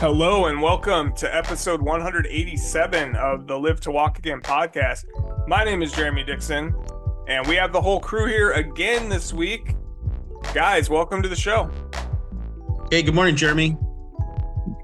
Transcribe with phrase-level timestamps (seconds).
[0.00, 5.04] Hello and welcome to episode 187 of the Live to Walk Again podcast.
[5.46, 6.74] My name is Jeremy Dixon,
[7.28, 9.74] and we have the whole crew here again this week.
[10.54, 11.70] Guys, welcome to the show.
[12.90, 13.76] Hey, good morning, Jeremy.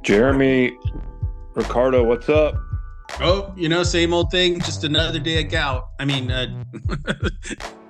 [0.02, 0.76] Jeremy,
[1.54, 2.54] Ricardo, what's up?
[3.18, 5.88] Oh, you know, same old thing, just another day of gout.
[5.98, 6.62] I mean, uh,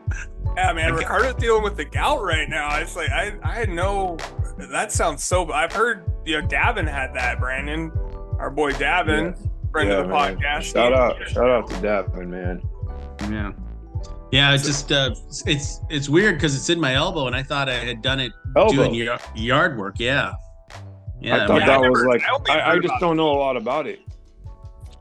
[0.57, 2.79] Yeah, man, Ricardo's dealing with the gout right now.
[2.79, 4.17] It's like I, I had no.
[4.59, 5.51] That sounds so.
[5.53, 7.39] I've heard you know Davin had that.
[7.41, 7.91] Brandon,
[8.39, 9.37] our boy Davin,
[9.71, 10.37] friend Yeah, of the man.
[10.39, 10.73] podcast.
[10.73, 12.63] Shout out, shout out to Davin, man.
[13.31, 13.53] yeah,
[14.33, 14.55] yeah.
[14.55, 15.15] It's just uh,
[15.47, 18.33] it's it's weird because it's in my elbow, and I thought I had done it
[18.57, 18.73] Elbow.
[18.73, 19.97] doing y- yard work.
[19.99, 20.33] Yeah,
[21.21, 21.45] yeah.
[21.45, 23.39] I thought yeah, that I was never- like I I, I just don't know a
[23.39, 24.01] lot about it.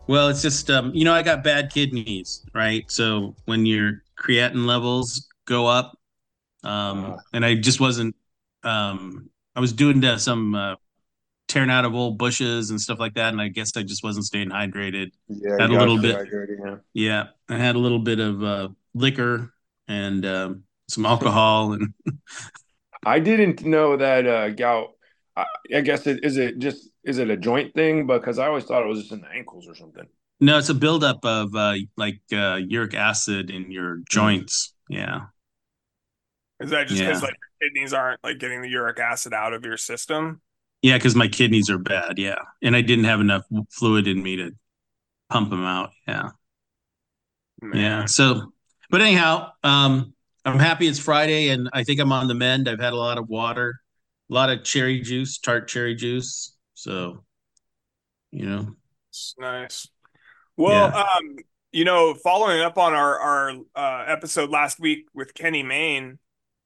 [0.07, 2.83] Well, it's just um, you know, I got bad kidneys, right?
[2.91, 5.97] So when your creatinine levels go up,
[6.63, 7.17] um, Uh.
[7.33, 8.15] and I just wasn't,
[8.63, 10.75] um, I was doing uh, some uh,
[11.47, 14.25] tearing out of old bushes and stuff like that, and I guess I just wasn't
[14.25, 15.11] staying hydrated.
[15.27, 16.13] Yeah, Had a little bit.
[16.13, 16.75] dehydrated, yeah.
[16.93, 19.53] Yeah, I had a little bit of uh, liquor
[19.87, 21.93] and um, some alcohol, and
[23.05, 24.89] I didn't know that uh, gout.
[25.35, 25.45] I,
[25.75, 28.07] I guess it is it just is it a joint thing?
[28.07, 30.07] Because I always thought it was just in the ankles or something.
[30.39, 34.73] no, it's a buildup of uh, like uh, uric acid in your joints.
[34.89, 35.27] Yeah.
[36.59, 37.27] Is that just because Yeah.
[37.27, 40.41] like your kidneys aren't like getting the uric acid out of your system?
[40.81, 42.17] Yeah, because my kidneys are bad.
[42.19, 44.51] Yeah, and I didn't have enough fluid in me to
[45.29, 45.91] pump them out.
[46.07, 46.29] Yeah,
[47.61, 47.81] Man.
[47.81, 48.05] yeah.
[48.05, 48.53] So,
[48.89, 52.69] but anyhow, um, I'm happy it's Friday, and I think I'm on the mend.
[52.69, 53.79] I've had a lot of water,
[54.29, 56.55] a lot of cherry juice, tart cherry juice.
[56.75, 57.23] So,
[58.31, 58.75] you know,
[59.09, 59.87] It's nice.
[60.57, 61.01] Well, Yeah.
[61.01, 61.37] um,
[61.71, 66.19] you know, following up on our our uh, episode last week with Kenny Mayne,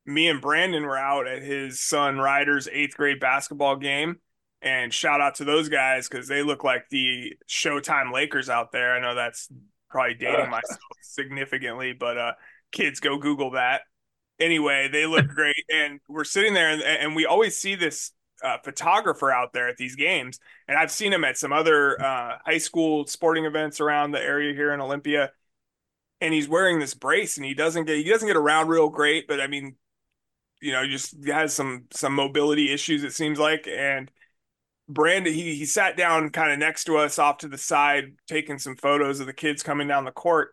[0.09, 4.17] me and Brandon were out at his son Ryder's eighth grade basketball game,
[4.61, 8.93] and shout out to those guys because they look like the Showtime Lakers out there.
[8.93, 9.49] I know that's
[9.89, 12.31] probably dating myself significantly, but uh,
[12.71, 13.81] kids go Google that.
[14.39, 18.11] Anyway, they look great, and we're sitting there, and, and we always see this
[18.43, 22.37] uh, photographer out there at these games, and I've seen him at some other uh,
[22.45, 25.31] high school sporting events around the area here in Olympia.
[26.21, 29.25] And he's wearing this brace, and he doesn't get he doesn't get around real great,
[29.25, 29.77] but I mean,
[30.61, 33.03] you know, just has some some mobility issues.
[33.03, 34.11] It seems like, and
[34.87, 38.57] Brandon he he sat down kind of next to us off to the side, taking
[38.59, 40.51] some photos of the kids coming down the court.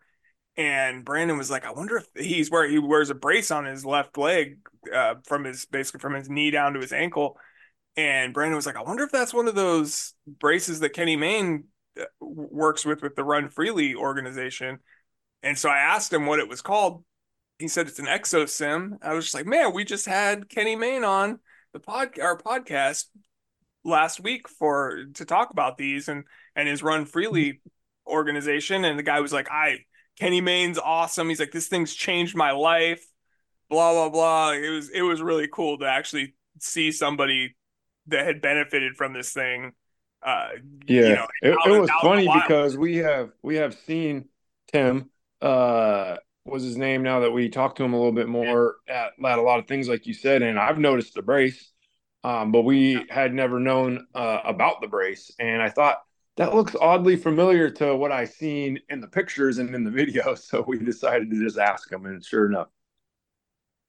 [0.55, 3.85] And Brandon was like, I wonder if he's where he wears a brace on his
[3.85, 4.57] left leg,
[4.91, 7.37] uh, from his basically from his knee down to his ankle.
[7.95, 11.65] And Brandon was like, I wonder if that's one of those braces that Kenny Mayne
[11.99, 14.79] uh, works with with the Run Freely organization.
[15.43, 17.03] And so I asked him what it was called.
[17.59, 18.99] He said it's an ExoSym.
[19.01, 21.39] I was just like, man, we just had Kenny Mayne on
[21.73, 23.05] the pod our podcast
[23.83, 26.23] last week for to talk about these and
[26.55, 27.61] and his Run Freely
[28.05, 28.85] organization.
[28.85, 29.79] And the guy was like, I
[30.19, 31.29] Kenny Mayne's awesome.
[31.29, 33.05] He's like, this thing's changed my life.
[33.69, 34.51] Blah blah blah.
[34.51, 37.55] It was it was really cool to actually see somebody
[38.07, 39.73] that had benefited from this thing.
[40.23, 40.49] Uh,
[40.87, 43.75] Yeah, you know, it, it was out in the funny because we have we have
[43.85, 44.29] seen
[44.71, 45.09] Tim.
[45.41, 49.13] Uh, was his name now that we talked to him a little bit more at,
[49.23, 51.71] at a lot of things like you said, and I've noticed the brace,
[52.23, 56.01] um, but we had never known uh, about the brace, and I thought
[56.37, 60.35] that looks oddly familiar to what I seen in the pictures and in the video,
[60.35, 62.69] so we decided to just ask him, and sure enough,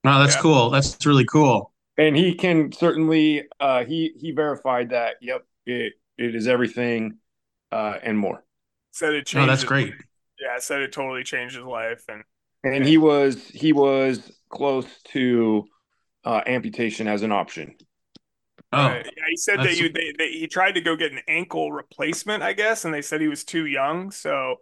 [0.05, 0.43] wow, that's Yeah.
[0.43, 0.71] cool.
[0.71, 1.73] That's really cool.
[1.97, 5.17] and he can certainly uh, he he verified that.
[5.21, 7.19] Yep, it it is everything
[7.73, 8.45] uh, and more.
[8.93, 9.95] said it changed Oh, that's great.
[10.41, 12.23] Yeah, said it totally changed his life, and
[12.65, 15.65] and he was he was close to
[16.25, 17.77] uh, amputation as an option.
[18.73, 21.21] Oh, Uh, yeah, he said that you they, they, he tried to go get an
[21.27, 24.57] ankle replacement, I guess, and they said he was too young, so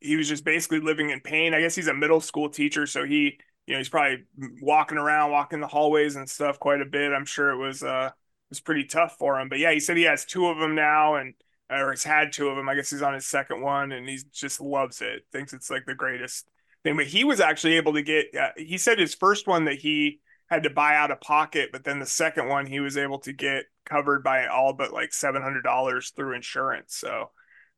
[0.00, 1.54] he was just basically living in pain.
[1.54, 4.24] I guess he's a middle school teacher, so he you know he's probably
[4.62, 7.12] walking around, walking the hallways and stuff quite a bit.
[7.12, 9.96] I'm sure it was uh it was pretty tough for him, but yeah, he said
[9.98, 11.34] he has two of them now, and
[11.70, 12.68] or he's had two of them.
[12.68, 15.24] I guess he's on his second one, and he just loves it.
[15.32, 16.48] Thinks it's like the greatest
[16.84, 16.96] thing.
[16.96, 18.34] But he was actually able to get.
[18.34, 21.84] Uh, he said his first one that he had to buy out of pocket, but
[21.84, 25.42] then the second one he was able to get covered by all but like seven
[25.42, 26.96] hundred dollars through insurance.
[26.96, 27.30] So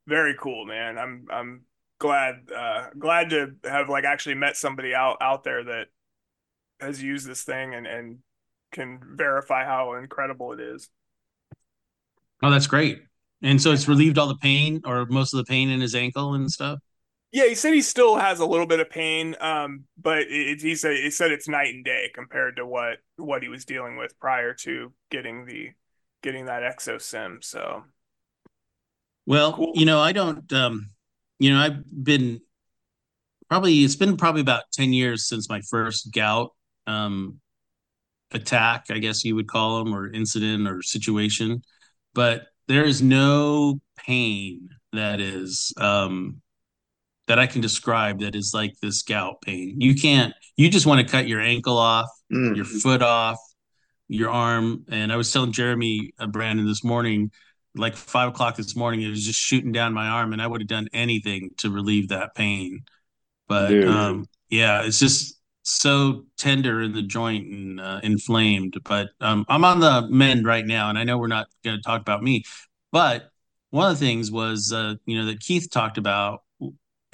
[0.07, 0.99] very cool, man.
[0.99, 1.63] I'm I'm
[1.99, 5.87] glad uh glad to have like actually met somebody out out there that
[6.81, 8.19] has used this thing and and
[8.73, 10.89] can verify how incredible it is.
[12.43, 13.03] oh, that's great.
[13.43, 16.35] And so it's relieved all the pain or most of the pain in his ankle
[16.35, 16.79] and stuff.
[17.35, 20.61] Yeah, he said he still has a little bit of pain, um, but it, it,
[20.63, 23.97] he said he said it's night and day compared to what what he was dealing
[23.97, 25.73] with prior to getting the
[26.23, 27.43] getting that ExoSym.
[27.43, 27.83] So
[29.27, 29.73] Well, cool.
[29.75, 30.51] you know, I don't.
[30.53, 30.91] Um,
[31.41, 32.41] you know, I've been
[33.49, 36.53] probably it's been probably about ten years since my first gout
[36.87, 37.41] um,
[38.33, 41.63] attack, I guess you would call them, or incident or situation.
[42.15, 46.41] But there is no pain that is um,
[47.27, 49.81] that I can describe that is like this gout pain.
[49.81, 50.35] You can't.
[50.57, 52.55] You just want to cut your ankle off, mm.
[52.55, 53.39] your foot off,
[54.09, 54.85] your arm.
[54.91, 57.31] And I was telling Jeremy uh, Brandon this morning,
[57.75, 60.61] like five o'clock this morning, it was just shooting down my arm, and I would
[60.61, 62.85] have done anything to relieve that pain.
[63.49, 68.77] But um, yeah, it's just so tender in the joint and uh, inflamed.
[68.85, 71.83] But um, I'm on the mend right now, and I know we're not going to
[71.83, 72.45] talk about me,
[72.93, 73.31] but
[73.71, 76.43] one of the things was uh, you know that Keith talked about,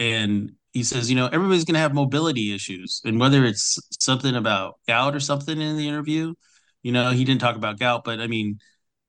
[0.01, 4.35] and he says you know everybody's going to have mobility issues, and whether it's something
[4.35, 6.35] about gout or something in the interview,
[6.83, 8.59] you know he didn't talk about gout, but I mean.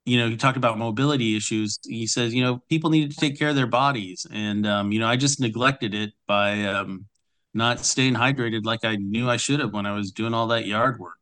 [0.03, 1.77] You know, he talked about mobility issues.
[1.83, 4.97] He says, you know, people needed to take care of their bodies, and um, you
[4.99, 7.05] know, I just neglected it by um,
[7.53, 10.65] not staying hydrated like I knew I should have when I was doing all that
[10.65, 11.17] yard work.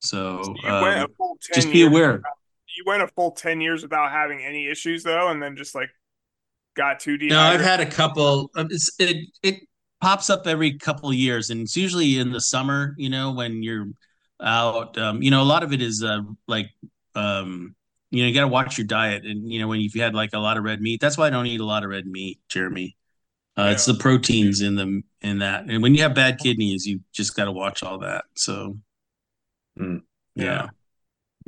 [0.00, 1.06] So, so um,
[1.52, 2.12] just be aware.
[2.12, 2.32] Without,
[2.76, 5.90] you went a full 10 years without having any issues though, and then just like
[6.78, 7.30] got too deep.
[7.30, 8.50] No, I've had a couple.
[8.54, 9.56] Um, it, it
[10.00, 13.62] pops up every couple of years and it's usually in the summer, you know, when
[13.62, 13.88] you're
[14.40, 16.70] out, um, you know, a lot of it is uh, like,
[17.14, 17.74] um,
[18.10, 19.26] you know, you got to watch your diet.
[19.26, 21.30] And, you know, when you've had like a lot of red meat, that's why I
[21.30, 22.96] don't eat a lot of red meat, Jeremy.
[23.58, 23.70] Uh, yeah.
[23.72, 27.34] It's the proteins in them in that, and when you have bad kidneys, you just
[27.34, 28.24] got to watch all that.
[28.36, 28.78] So,
[29.76, 30.02] mm.
[30.36, 30.44] yeah.
[30.44, 30.66] yeah.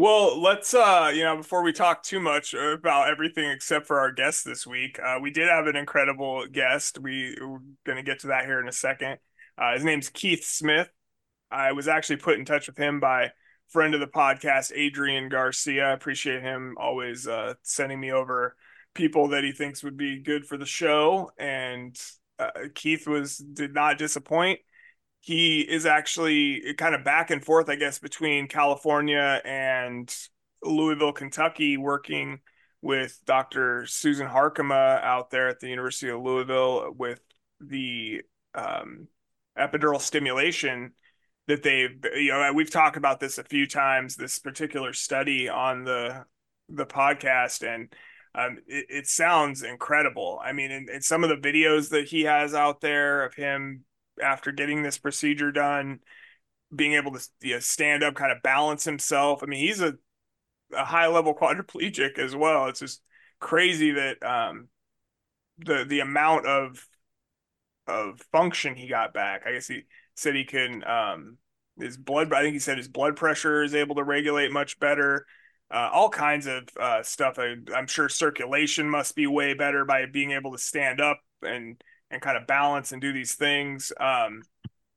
[0.00, 4.10] Well, let's uh, you know, before we talk too much about everything except for our
[4.10, 6.98] guest this week, uh, we did have an incredible guest.
[6.98, 9.18] We, we're going to get to that here in a second.
[9.58, 10.88] Uh, his name's Keith Smith.
[11.50, 13.32] I was actually put in touch with him by
[13.68, 15.88] friend of the podcast, Adrian Garcia.
[15.88, 18.56] I appreciate him always uh, sending me over
[18.94, 21.94] people that he thinks would be good for the show, and
[22.38, 24.60] uh, Keith was did not disappoint.
[25.20, 30.14] He is actually kind of back and forth, I guess, between California and
[30.62, 32.40] Louisville, Kentucky, working
[32.82, 33.84] with Dr.
[33.86, 37.20] Susan Harkema out there at the University of Louisville with
[37.60, 38.22] the
[38.54, 39.08] um,
[39.58, 40.92] epidural stimulation
[41.46, 45.84] that they've you know we've talked about this a few times this particular study on
[45.84, 46.24] the
[46.68, 47.92] the podcast and
[48.34, 50.40] um, it, it, sounds incredible.
[50.40, 53.84] I mean, in, some of the videos that he has out there of him
[54.20, 56.00] after getting this procedure done,
[56.74, 59.42] being able to you know, stand up, kind of balance himself.
[59.42, 59.94] I mean, he's a,
[60.76, 62.66] a high level quadriplegic as well.
[62.66, 63.02] It's just
[63.38, 64.68] crazy that um,
[65.58, 66.86] the the amount of
[67.86, 69.42] of function he got back.
[69.46, 69.82] I guess he
[70.14, 71.38] said he can um,
[71.78, 72.32] his blood.
[72.32, 75.26] I think he said his blood pressure is able to regulate much better
[75.70, 77.38] uh, all kinds of uh, stuff.
[77.38, 81.82] I, am sure circulation must be way better by being able to stand up and
[82.10, 83.92] and kind of balance and do these things.
[83.98, 84.42] Um,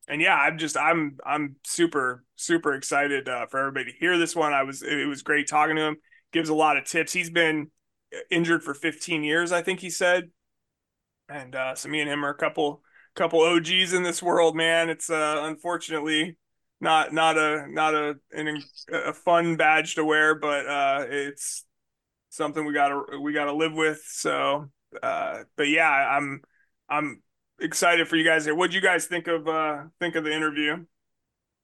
[0.07, 4.36] and yeah, I'm just I'm I'm super super excited uh, for everybody to hear this
[4.36, 4.54] one.
[4.54, 5.98] I was it was great talking to him.
[6.31, 7.13] Gives a lot of tips.
[7.13, 7.69] He's been
[8.30, 10.30] injured for 15 years, I think he said.
[11.30, 12.81] And uh, so me and him are a couple
[13.16, 14.89] couple OGs in this world, man.
[14.89, 16.38] It's uh, unfortunately
[16.81, 18.62] not not a not a an,
[18.92, 21.66] a fun badge to wear, but uh, it's
[22.30, 24.04] something we gotta we gotta live with.
[24.06, 24.69] So,
[25.02, 26.42] uh, but yeah, I'm
[26.90, 27.21] I'm
[27.59, 28.56] excited for you guys here.
[28.56, 30.85] What do you guys think of uh, think of the interview?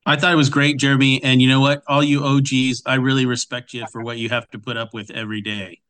[0.05, 1.21] I thought it was great, Jeremy.
[1.23, 1.83] And you know what?
[1.87, 5.11] All you OGs, I really respect you for what you have to put up with
[5.11, 5.81] every day.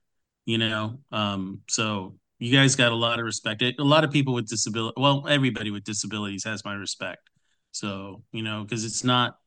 [0.45, 3.62] You know, um, so you guys got a lot of respect.
[3.62, 7.29] A lot of people with disability, well, everybody with disabilities has my respect.
[7.71, 9.38] So, you know, because it's not,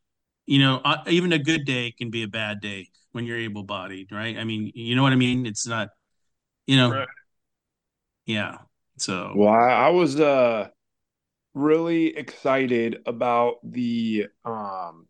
[0.46, 3.62] you know, uh, even a good day can be a bad day when you're able
[3.64, 4.36] bodied, right?
[4.36, 5.46] I mean, you know what I mean?
[5.46, 5.88] It's not,
[6.66, 7.08] you know, right.
[8.26, 8.58] yeah.
[9.02, 10.68] So, well, I, I was uh
[11.54, 15.08] really excited about the um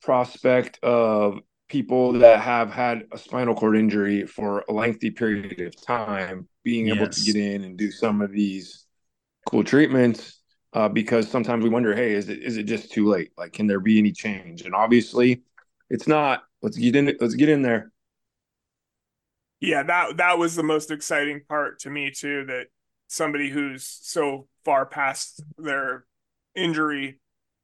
[0.00, 5.78] prospect of people that have had a spinal cord injury for a lengthy period of
[5.84, 6.96] time being yes.
[6.96, 8.86] able to get in and do some of these
[9.44, 10.40] cool treatments
[10.72, 13.32] uh, because sometimes we wonder, hey, is it is it just too late?
[13.36, 14.62] Like, can there be any change?
[14.62, 15.42] And obviously,
[15.90, 16.44] it's not.
[16.62, 17.14] Let's get in.
[17.20, 17.92] Let's get in there.
[19.60, 22.44] Yeah, that that was the most exciting part to me too.
[22.46, 22.66] That
[23.08, 26.04] somebody who's so far past their
[26.54, 27.20] injury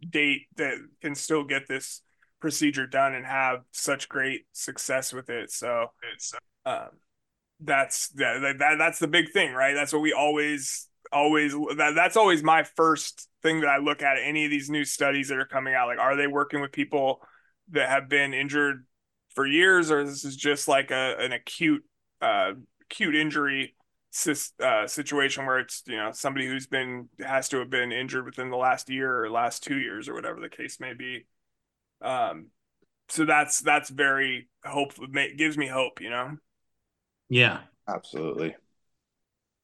[0.08, 2.02] date that can still get this
[2.40, 5.50] procedure done and have such great success with it.
[5.50, 6.34] So it's
[6.66, 6.88] um,
[7.60, 9.74] that's that, that that's the big thing, right?
[9.74, 14.16] That's what we always always that, that's always my first thing that I look at
[14.22, 15.86] any of these new studies that are coming out.
[15.86, 17.20] Like, are they working with people
[17.70, 18.84] that have been injured
[19.34, 21.84] for years, or this is just like a an acute
[22.20, 23.74] uh, acute injury
[24.60, 28.50] uh, situation where it's you know somebody who's been has to have been injured within
[28.50, 31.26] the last year or last two years or whatever the case may be.
[32.00, 32.46] Um,
[33.08, 35.06] so that's that's very hopeful.
[35.36, 36.36] Gives me hope, you know.
[37.28, 38.54] Yeah, absolutely.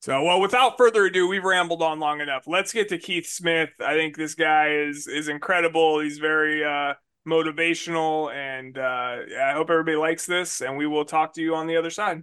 [0.00, 2.44] So, well, without further ado, we've rambled on long enough.
[2.46, 3.68] Let's get to Keith Smith.
[3.80, 6.00] I think this guy is is incredible.
[6.00, 6.94] He's very uh,
[7.26, 10.60] motivational, and uh, I hope everybody likes this.
[10.60, 12.22] And we will talk to you on the other side.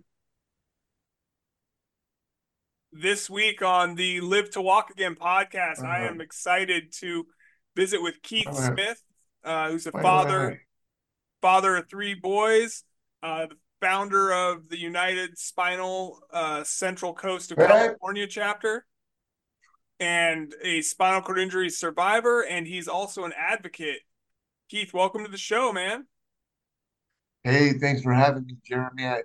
[2.92, 5.88] This week on the Live to Walk Again podcast, uh-huh.
[5.88, 7.28] I am excited to
[7.76, 8.74] visit with Keith uh-huh.
[8.74, 9.04] Smith,
[9.44, 10.62] uh, who's a father,
[11.42, 12.84] father of three boys,
[13.22, 18.86] uh, the founder of the United Spinal uh, Central Coast of California chapter,
[20.00, 22.42] and a spinal cord injury survivor.
[22.42, 24.00] And he's also an advocate.
[24.70, 26.08] Keith, welcome to the show, man.
[27.46, 29.06] Hey, thanks for having me, Jeremy.
[29.06, 29.22] I,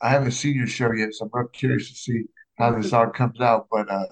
[0.00, 2.22] I haven't seen your show yet, so I'm real curious to see
[2.56, 3.66] how this all comes out.
[3.70, 4.06] But uh,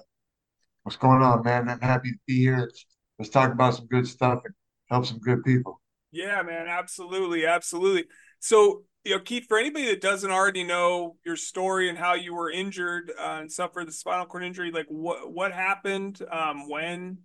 [0.83, 1.69] what's going on, man?
[1.69, 2.59] I'm happy to be here.
[2.59, 2.85] Let's,
[3.17, 4.53] let's talk about some good stuff and
[4.91, 5.81] help some good people.
[6.11, 8.05] Yeah, man, absolutely, absolutely.
[8.39, 12.35] So you know, Keith, for anybody that doesn't already know your story and how you
[12.35, 16.21] were injured uh, and suffered the spinal cord injury, like what what happened?
[16.31, 17.19] Um, when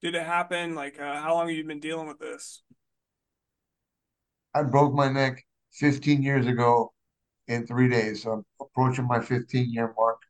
[0.00, 0.76] did it happen?
[0.76, 2.62] Like, uh, how long have you been dealing with this?
[4.54, 6.92] I broke my neck 15 years ago
[7.48, 8.22] in three days.
[8.24, 10.20] So I'm approaching my 15 year mark.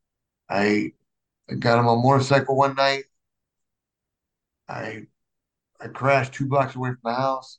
[0.50, 0.92] I,
[1.50, 3.04] I got on a motorcycle one night.
[4.68, 5.06] I
[5.80, 7.58] I crashed two blocks away from the house.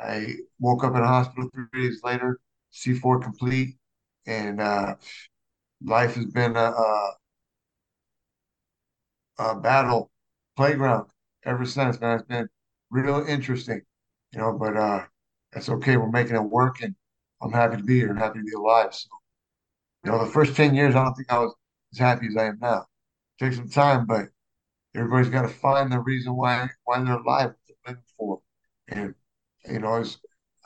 [0.00, 3.78] I woke up in a hospital three days later C4 complete,
[4.26, 4.96] and uh,
[5.82, 7.16] life has been a, a,
[9.38, 10.10] a battle
[10.56, 11.08] playground
[11.44, 12.00] ever since.
[12.00, 12.48] Man, it's been
[12.90, 13.82] real interesting,
[14.32, 14.52] you know.
[14.52, 15.04] But uh,
[15.56, 15.96] that's okay.
[15.96, 16.94] We're making it work, and
[17.40, 18.94] I'm happy to be here and happy to be alive.
[18.94, 19.08] So,
[20.04, 21.54] you know, the first ten years, I don't think I was
[21.94, 22.84] as happy as I am now.
[23.40, 24.28] It takes some time, but
[24.94, 28.40] everybody's got to find the reason why why they're alive, what they're living for,
[28.88, 29.14] and
[29.64, 30.04] you know,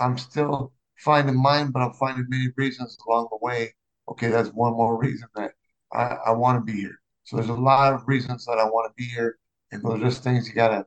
[0.01, 3.73] I'm still finding mine, but I'm finding many reasons along the way.
[4.09, 5.53] Okay, that's one more reason that
[5.93, 6.99] I, I want to be here.
[7.23, 9.39] So there's a lot of reasons that I want to be here,
[9.71, 10.85] and those are just things you gotta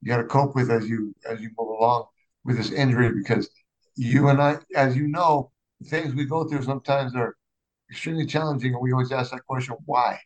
[0.00, 2.06] you gotta cope with as you as you move along
[2.44, 3.50] with this injury because
[3.96, 7.36] you and I, as you know, the things we go through sometimes are
[7.90, 10.18] extremely challenging, and we always ask that question, why?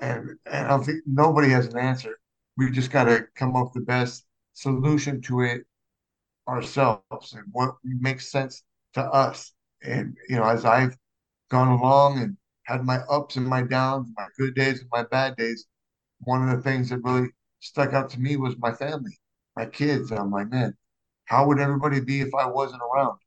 [0.00, 2.18] And and I don't think nobody has an answer.
[2.56, 5.62] We've just got to come up with the best solution to it
[6.48, 8.62] ourselves and what makes sense
[8.94, 9.52] to us.
[9.82, 10.96] And you know, as I've
[11.50, 15.36] gone along and had my ups and my downs, my good days and my bad
[15.36, 15.66] days,
[16.20, 17.28] one of the things that really
[17.60, 19.18] stuck out to me was my family,
[19.56, 20.10] my kids.
[20.10, 20.74] And I'm like, man,
[21.24, 23.18] how would everybody be if I wasn't around?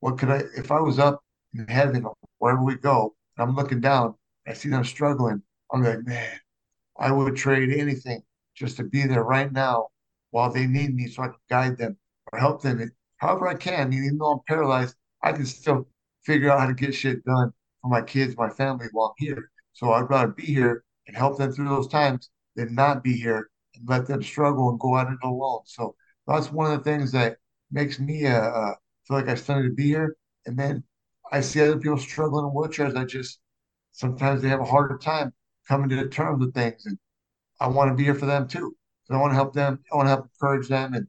[0.00, 1.22] What could I, if I was up
[1.54, 2.06] in heaven,
[2.38, 4.14] wherever we go, and I'm looking down,
[4.46, 5.42] I see them struggling.
[5.72, 6.38] I'm like, man,
[6.98, 8.22] I would trade anything
[8.54, 9.88] just to be there right now
[10.30, 11.96] while they need me so I can guide them
[12.32, 13.92] or help them however I can.
[13.92, 15.86] Even though I'm paralyzed, I can still
[16.24, 19.50] figure out how to get shit done for my kids, my family while I'm here.
[19.72, 23.50] So I'd rather be here and help them through those times than not be here
[23.86, 25.60] let them struggle and go at it alone.
[25.64, 25.94] So
[26.26, 27.36] that's one of the things that
[27.70, 28.74] makes me uh, uh,
[29.06, 30.16] feel like I started to be here.
[30.46, 30.84] And then
[31.32, 32.96] I see other people struggling in wheelchairs.
[32.96, 33.40] I just
[33.92, 35.32] sometimes they have a harder time
[35.68, 36.98] coming to terms with things, and
[37.60, 38.76] I want to be here for them too.
[39.04, 39.80] So I want to help them.
[39.92, 41.06] I want to help encourage them and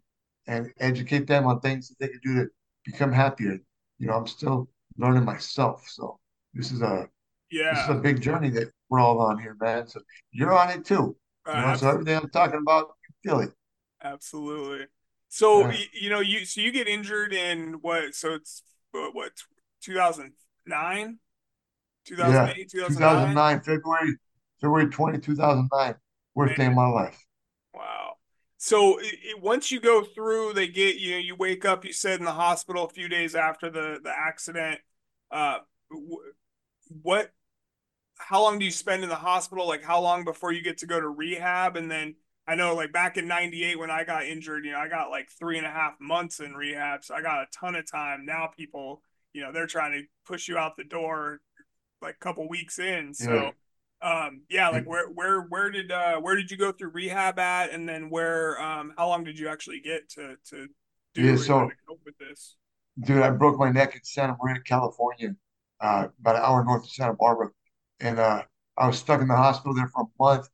[0.48, 2.48] and educate them on things that they can do to
[2.86, 3.60] become happier.
[4.00, 5.86] You know, I'm still learning myself.
[5.88, 6.20] So
[6.54, 7.08] this is a
[7.51, 9.88] yeah, this is a big journey that we're all on here, man.
[9.88, 10.01] So
[10.32, 11.16] you're on it too.
[11.48, 13.50] You know, so everything I'm talking about, it.
[14.03, 14.86] Absolutely.
[15.29, 15.77] So yeah.
[15.93, 18.13] you know, you so you get injured in what?
[18.15, 19.31] So it's what
[19.81, 21.19] 2009,
[22.05, 22.63] 2008, yeah.
[22.65, 22.89] 2009?
[22.89, 24.17] 2009 February
[24.60, 25.95] February 20, 2009.
[26.33, 27.25] Worst day of my life.
[27.74, 28.13] Wow.
[28.57, 31.15] So it, once you go through, they get you.
[31.15, 31.83] You wake up.
[31.83, 34.79] You said in the hospital a few days after the the accident.
[35.29, 35.60] Uh,
[37.01, 37.31] what?
[38.22, 39.68] How long do you spend in the hospital?
[39.68, 41.75] Like how long before you get to go to rehab?
[41.75, 42.16] And then
[42.48, 45.30] I know, like back in '98 when I got injured, you know, I got like
[45.30, 48.25] three and a half months in rehab, so I got a ton of time.
[48.25, 51.40] Now people, you know, they're trying to push you out the door
[52.01, 53.13] like a couple weeks in.
[53.13, 53.34] So.
[53.34, 53.51] Yeah
[54.01, 57.72] um yeah like where where where did uh where did you go through rehab at
[57.72, 60.68] and then where um how long did you actually get to to
[61.13, 61.70] do yeah, so,
[62.04, 62.56] with this
[63.04, 65.36] dude i broke my neck in santa maria california
[65.82, 67.50] uh about an hour north of santa barbara
[68.01, 68.41] and uh
[68.77, 70.50] i was stuck in the hospital there for a month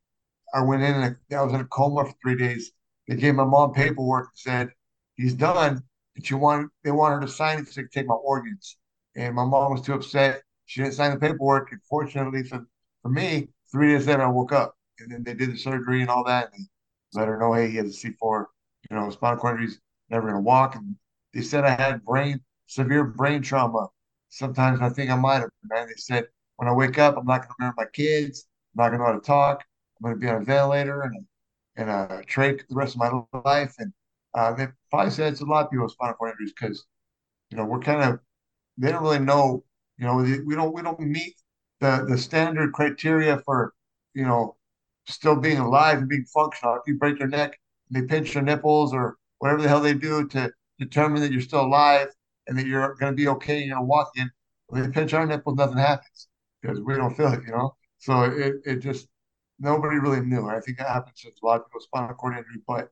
[0.53, 2.71] i went in and i was in a coma for three days
[3.07, 4.69] they gave my mom paperwork and said
[5.15, 5.81] he's done
[6.15, 8.77] but you want they want her to sign it they take my organs
[9.15, 11.71] and my mom was too upset she didn't sign the paperwork.
[11.71, 12.67] And fortunately for,
[13.01, 16.09] for me, three days later, I woke up and then they did the surgery and
[16.09, 16.51] all that.
[16.53, 16.67] And
[17.13, 18.45] let her know, hey, he has a C4,
[18.89, 19.77] you know, spinal cord injury.
[20.09, 20.75] never going to walk.
[20.75, 20.95] And
[21.33, 23.87] they said I had brain, severe brain trauma.
[24.29, 25.87] Sometimes I think I might have, man.
[25.87, 26.27] They said,
[26.57, 28.45] when I wake up, I'm not going to remember my kids.
[28.75, 29.63] I'm not going to know how to talk.
[29.97, 32.99] I'm going to be on a ventilator and a, and a trach the rest of
[32.99, 33.75] my life.
[33.79, 33.93] And
[34.33, 36.85] uh, they probably said it's a lot of people with spinal cord injuries because,
[37.51, 38.19] you know, we're kind of,
[38.77, 39.63] they don't really know,
[39.97, 41.35] you know, we don't, we don't meet
[41.79, 43.73] the, the standard criteria for,
[44.13, 44.55] you know,
[45.07, 46.75] still being alive and being functional.
[46.75, 47.57] If you break your neck,
[47.89, 51.41] and they pinch your nipples or whatever the hell they do to determine that you're
[51.41, 52.09] still alive
[52.47, 54.29] and that you're going to be okay and you're going to walk in.
[54.67, 56.27] When they pinch our nipples, nothing happens
[56.67, 57.75] because we don't feel it, you know?
[57.97, 59.07] So it, it just,
[59.59, 60.47] nobody really knew.
[60.47, 62.61] I think that happens since a lot of people spinal cord injury.
[62.67, 62.89] But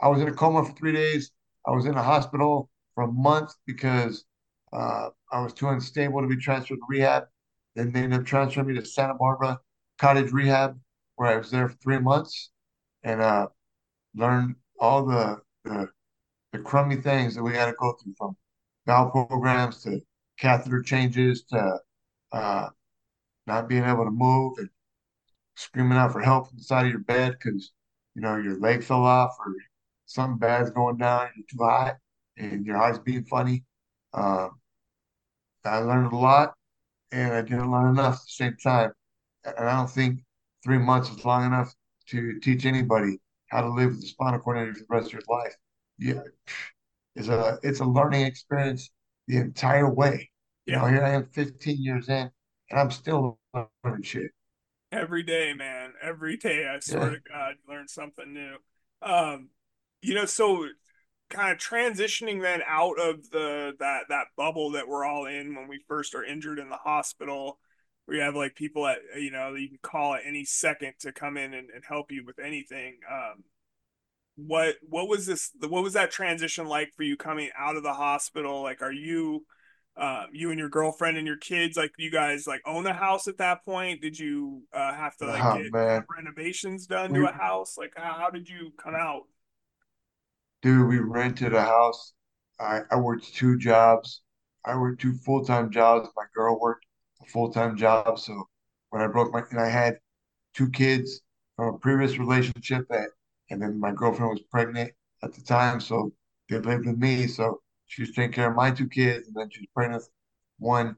[0.00, 1.30] I was in a coma for three days.
[1.66, 4.24] I was in a hospital for a month because
[4.72, 7.24] uh, I was too unstable to be transferred to rehab.
[7.76, 9.58] Then they ended up transferring me to Santa Barbara
[9.98, 10.78] Cottage Rehab,
[11.16, 12.50] where I was there for three months
[13.04, 13.46] and uh,
[14.14, 15.88] learned all the, the,
[16.52, 18.36] the crummy things that we had to go through from
[18.84, 20.00] bowel programs to
[20.38, 21.78] catheter changes to
[22.32, 22.68] uh,
[23.46, 24.68] not being able to move and
[25.56, 27.72] screaming out for help inside of your bed because
[28.14, 29.54] you know your leg fell off or
[30.06, 31.96] something bad's going down, you're too hot,
[32.36, 33.64] and your eyes being funny.
[34.14, 34.60] Um,
[35.64, 36.54] I learned a lot,
[37.12, 38.92] and I didn't learn enough at the same time.
[39.44, 40.22] And I don't think
[40.64, 41.74] three months is long enough
[42.08, 43.18] to teach anybody
[43.48, 45.54] how to live with a spinal cord injury for the rest of your life.
[45.98, 46.22] Yeah,
[47.16, 48.90] it's a it's a learning experience
[49.28, 50.30] the entire way.
[50.66, 52.30] You know, here I am 15 years in,
[52.72, 53.38] and I'm still
[53.84, 54.30] learning shit.
[54.90, 55.92] Every day, man.
[56.02, 57.10] Every day, I swear yeah.
[57.10, 58.56] to God, learn something new.
[59.00, 59.50] Um,
[60.00, 60.66] you know, so
[61.30, 65.66] kind of transitioning then out of the that that bubble that we're all in when
[65.66, 67.58] we first are injured in the hospital
[68.04, 71.10] where you have like people at you know you can call at any second to
[71.10, 73.44] come in and, and help you with anything um
[74.36, 77.94] what what was this what was that transition like for you coming out of the
[77.94, 79.42] hospital like are you
[79.96, 83.28] uh, you and your girlfriend and your kids like you guys like own a house
[83.28, 84.00] at that point?
[84.00, 87.76] Did you uh, have to like oh, get renovations done we, to a house?
[87.76, 89.22] Like how, how did you come out?
[90.62, 92.12] Dude we rented a house.
[92.58, 94.22] I i worked two jobs.
[94.64, 96.08] I worked two full-time jobs.
[96.16, 96.86] My girl worked
[97.20, 98.18] a full-time job.
[98.18, 98.48] So
[98.90, 99.98] when i broke my and i had
[100.54, 101.20] two kids
[101.56, 103.08] from a previous relationship that
[103.50, 106.12] and then my girlfriend was pregnant at the time, so
[106.48, 107.26] they lived with me.
[107.26, 107.60] So
[107.92, 110.10] she was taking care of my two kids, and then she was pregnant with
[110.58, 110.96] one.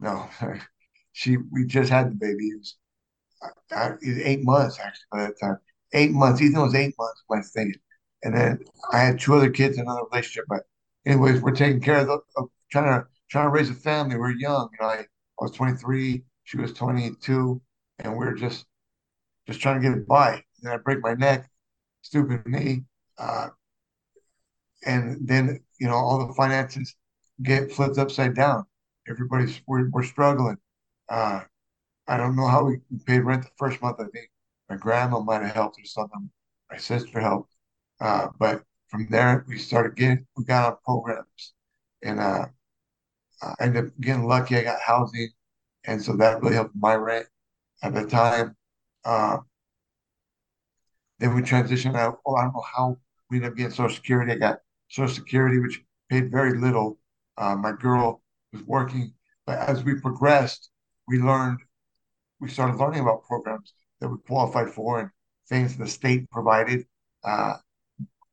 [0.00, 0.28] No,
[1.12, 2.48] she we just had the baby.
[2.48, 2.76] It was,
[3.72, 5.58] I, it was eight months actually by that time.
[5.92, 6.40] Eight months.
[6.40, 7.80] Ethan was eight months when I was thinking,
[8.22, 8.60] and then
[8.92, 10.46] I had two other kids in another relationship.
[10.48, 10.62] But
[11.06, 14.16] anyways, we're taking care of, the, of trying to trying to raise a family.
[14.16, 14.92] We're young, you know.
[14.92, 15.06] I, I
[15.40, 17.60] was 23, she was 22,
[17.98, 18.66] and we we're just
[19.46, 21.50] just trying to get it by then I break my neck,
[22.02, 22.84] stupid me.
[23.18, 23.48] Uh,
[24.86, 26.94] and then, you know, all the finances
[27.42, 28.64] get flipped upside down.
[29.08, 30.56] Everybody's, we're, we're struggling.
[31.08, 31.42] Uh,
[32.08, 33.98] I don't know how we paid rent the first month.
[34.00, 34.30] I think
[34.70, 36.30] my grandma might have helped or something.
[36.70, 37.52] My sister helped.
[38.00, 41.54] Uh, but from there, we started getting, we got on programs.
[42.02, 42.46] And uh,
[43.42, 44.56] I ended up getting lucky.
[44.56, 45.28] I got housing.
[45.84, 47.26] And so that really helped my rent
[47.82, 48.56] at the time.
[49.04, 49.38] Uh,
[51.18, 52.18] then we transitioned out.
[52.26, 52.98] Oh, I don't know how
[53.30, 54.32] we ended up getting Social Security.
[54.32, 56.98] I got Social Security, which paid very little.
[57.36, 58.22] Uh, my girl
[58.52, 59.12] was working,
[59.46, 60.70] but as we progressed,
[61.08, 61.58] we learned,
[62.40, 65.10] we started learning about programs that we qualified for and
[65.48, 66.84] things the state provided.
[67.24, 67.54] Uh,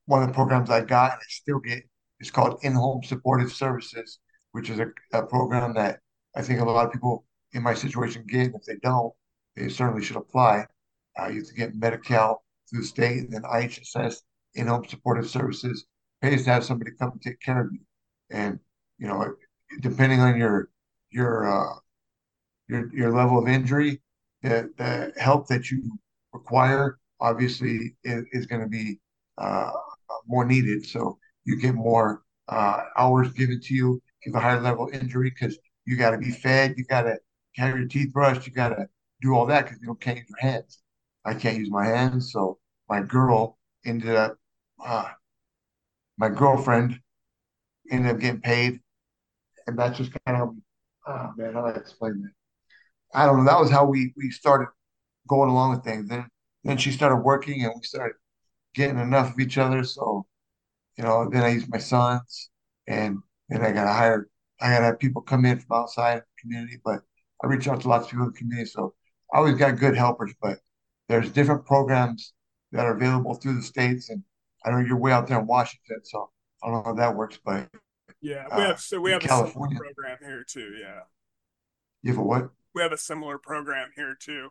[0.06, 1.82] one of the programs I got and I still get
[2.20, 4.18] is called In-Home Supportive Services,
[4.52, 6.00] which is a, a program that
[6.36, 8.46] I think a lot of people in my situation get.
[8.46, 9.12] And if they don't,
[9.56, 10.66] they certainly should apply.
[11.18, 14.16] Uh, you have to get Medi-Cal through the state, and then IHSS
[14.54, 15.86] in-home supportive services
[16.24, 17.80] pays to have somebody come and take care of you.
[18.30, 18.58] And
[18.98, 19.34] you know,
[19.80, 20.70] depending on your
[21.10, 21.74] your uh,
[22.68, 24.00] your your level of injury,
[24.42, 25.98] the the help that you
[26.32, 28.98] require obviously is, is going to be
[29.38, 29.70] uh,
[30.26, 30.86] more needed.
[30.86, 34.02] So you get more uh, hours given to you.
[34.20, 37.02] If you have a higher level injury, because you got to be fed, you got
[37.02, 37.18] to
[37.56, 38.88] have your teeth brushed, you got to
[39.20, 40.78] do all that because you don't can't use your hands.
[41.24, 42.32] I can't use my hands.
[42.32, 42.58] So
[42.88, 44.36] my girl ended up,
[44.84, 45.08] uh,
[46.18, 46.98] my girlfriend
[47.90, 48.80] ended up getting paid.
[49.66, 50.50] And that's just kind of,
[51.06, 53.18] oh uh, man, how do I explain that?
[53.18, 53.44] I don't know.
[53.44, 54.68] That was how we, we started
[55.28, 56.08] going along with things.
[56.08, 56.26] Then,
[56.64, 58.14] then she started working and we started
[58.74, 59.84] getting enough of each other.
[59.84, 60.26] So,
[60.98, 62.50] you know, then I used my sons
[62.86, 64.28] and then I got higher,
[64.60, 67.00] I gotta have people come in from outside the community, but
[67.42, 68.70] I reach out to lots of people in the community.
[68.70, 68.94] So
[69.32, 70.58] I always got good helpers, but
[71.08, 72.32] there's different programs
[72.72, 74.10] that are available through the states.
[74.10, 74.22] And
[74.64, 76.30] I know you're way out there in Washington, so
[76.62, 77.68] I don't know how that works, but
[78.20, 80.74] yeah, we have so we have a California, similar program here too.
[80.80, 81.00] Yeah,
[82.02, 82.50] you have a what?
[82.74, 84.48] we have a similar program here too.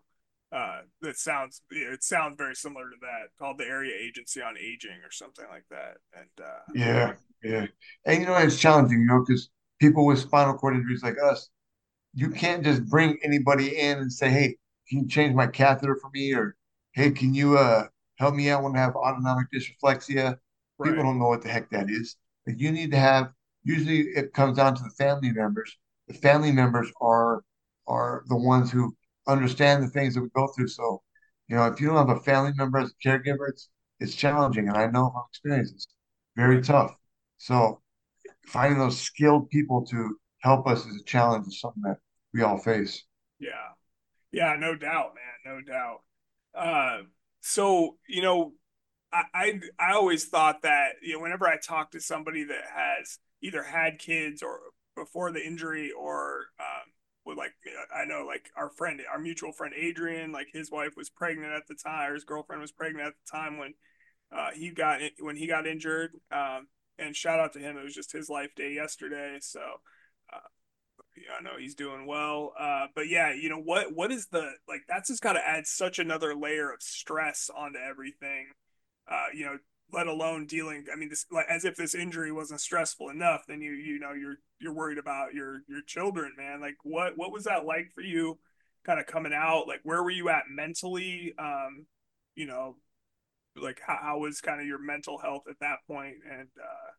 [0.52, 5.00] Uh, that sounds it sounds very similar to that called the Area Agency on Aging
[5.04, 5.96] or something like that.
[6.14, 7.66] And uh, Yeah, yeah.
[8.06, 9.50] And you know, it's challenging, you know, because
[9.82, 11.50] people with spinal cord injuries like us,
[12.14, 16.12] you can't just bring anybody in and say, "Hey, can you change my catheter for
[16.14, 16.56] me?" or
[16.92, 20.38] "Hey, can you uh help me out when I have autonomic dysreflexia?"
[20.84, 22.18] People don't know what the heck that is.
[22.46, 23.32] But you need to have.
[23.64, 25.78] Usually, it comes down to the family members.
[26.08, 27.44] The family members are
[27.88, 28.96] are the ones who
[29.28, 30.68] understand the things that we go through.
[30.68, 31.02] So,
[31.48, 34.68] you know, if you don't have a family member as a caregiver, it's it's challenging,
[34.68, 35.88] and I know from experience, it's
[36.36, 36.96] very tough.
[37.38, 37.82] So,
[38.48, 41.98] finding those skilled people to help us is a challenge, is something that
[42.34, 43.04] we all face.
[43.40, 43.74] yeah,
[44.32, 46.02] yeah, no doubt, man, no doubt.
[46.56, 47.04] Uh,
[47.46, 48.54] so you know,
[49.12, 53.20] I, I I always thought that you know whenever I talk to somebody that has
[53.42, 54.60] either had kids or
[54.96, 56.94] before the injury or um,
[57.26, 57.52] with like
[57.94, 61.68] I know like our friend our mutual friend Adrian like his wife was pregnant at
[61.68, 63.74] the time or his girlfriend was pregnant at the time when
[64.32, 67.78] uh, he got when he got injured um, and shout out to him.
[67.78, 69.38] It was just his life day yesterday.
[69.42, 69.60] So
[70.32, 70.48] uh,
[71.16, 72.54] yeah, I know he's doing well.
[72.60, 73.94] Uh, but yeah, you know what?
[73.94, 74.82] What is the like?
[74.88, 78.48] That's just got to add such another layer of stress onto everything.
[79.08, 79.58] Uh, you know,
[79.92, 80.86] let alone dealing.
[80.92, 83.44] I mean, this like as if this injury wasn't stressful enough.
[83.48, 86.62] Then you you know you're you're worried about your your children, man.
[86.62, 88.40] Like what what was that like for you?
[88.86, 89.68] Kind of coming out.
[89.68, 91.34] Like where were you at mentally?
[91.38, 91.86] Um,
[92.36, 92.78] you know,
[93.56, 96.16] like how, how was kind of your mental health at that point?
[96.30, 96.92] And uh,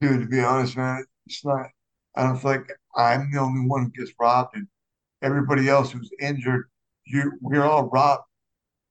[0.00, 1.66] Dude, to be honest, man, it's not.
[2.16, 4.66] I don't feel like I'm the only one who gets robbed, and
[5.22, 6.68] everybody else who's injured,
[7.06, 8.24] you we're all robbed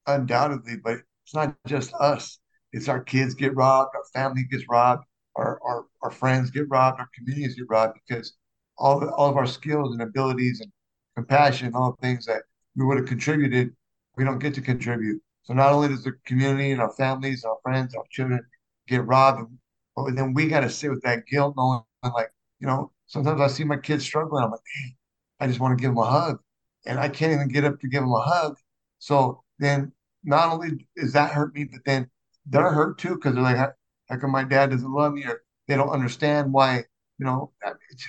[0.07, 2.39] undoubtedly, but it's not just us.
[2.73, 5.03] It's our kids get robbed, our family gets robbed,
[5.35, 8.33] our our, our friends get robbed, our communities get robbed because
[8.77, 10.71] all all of our skills and abilities and
[11.15, 12.43] compassion, all the things that
[12.75, 13.75] we would have contributed,
[14.17, 15.21] we don't get to contribute.
[15.43, 18.39] So not only does the community and our families, our friends, our children
[18.87, 19.51] get robbed,
[19.95, 23.47] but then we got to sit with that guilt, knowing like, you know, sometimes I
[23.49, 24.45] see my kids struggling.
[24.45, 24.95] I'm like, hey,
[25.41, 26.39] I just want to give them a hug,
[26.87, 28.57] and I can't even get up to give them a hug.
[28.99, 29.93] So then
[30.23, 32.09] not only is that hurt me, but then
[32.47, 33.73] they're hurt too because they're like, how,
[34.09, 36.85] how come my dad doesn't love me or they don't understand why,
[37.19, 37.53] you know,
[37.91, 38.07] it's,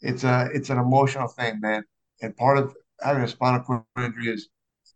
[0.00, 1.84] it's a it's an emotional thing, man.
[2.22, 4.48] And part of having a spinal cord injury is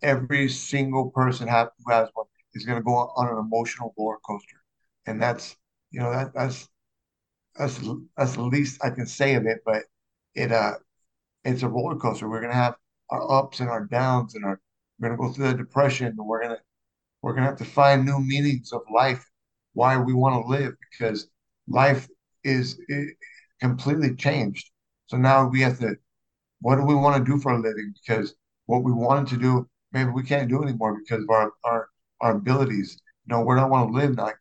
[0.03, 4.19] every single person have, who has one is going to go on an emotional roller
[4.27, 4.63] coaster,
[5.07, 5.57] and that's
[5.93, 6.69] you know that that's
[7.57, 7.79] that's
[8.17, 9.59] that's the least I can say of it.
[9.65, 9.85] But
[10.35, 10.75] it uh
[11.45, 12.29] it's a roller coaster.
[12.29, 12.77] We're to have
[13.11, 14.61] our ups and our downs, and our
[15.01, 16.59] we're to go through the depression, and we're gonna
[17.23, 19.25] we're gonna have to find new meanings of life,
[19.75, 21.29] why we want to live, because
[21.69, 22.09] life
[22.45, 22.81] is
[23.61, 24.71] completely changed.
[25.07, 25.97] So now we have to,
[26.61, 27.95] what do we want to do for a living?
[28.01, 28.35] Because
[28.67, 31.89] what we wanted to do, maybe we can't do anymore because of our our
[32.21, 33.01] our abilities.
[33.27, 34.17] You know, where do I want to live?
[34.17, 34.37] Like,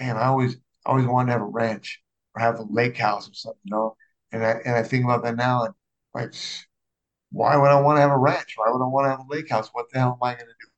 [0.00, 2.00] man, I always I always wanted to have a ranch
[2.34, 3.96] or have a lake house or something, you know.
[4.32, 5.74] And I and I think about that now, and
[6.14, 6.34] like,
[7.30, 8.54] why would I want to have a ranch?
[8.56, 9.70] Why would I want to have a lake house?
[9.72, 10.72] What the hell am I going to do?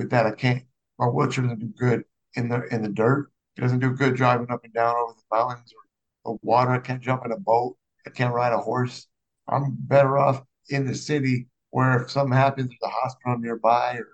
[0.00, 0.26] with that.
[0.26, 0.64] I can't.
[0.98, 3.30] My wheelchair doesn't do good in the in the dirt.
[3.56, 5.72] It doesn't do good driving up and down over the mountains
[6.24, 6.72] or the water.
[6.72, 7.76] I can't jump in a boat.
[8.06, 9.06] I can't ride a horse.
[9.48, 14.08] I'm better off in the city where if something happens, there's a hospital nearby, or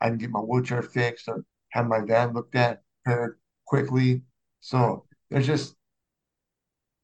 [0.00, 4.22] I can get my wheelchair fixed or have my van looked at, repaired quickly.
[4.60, 5.74] So there's just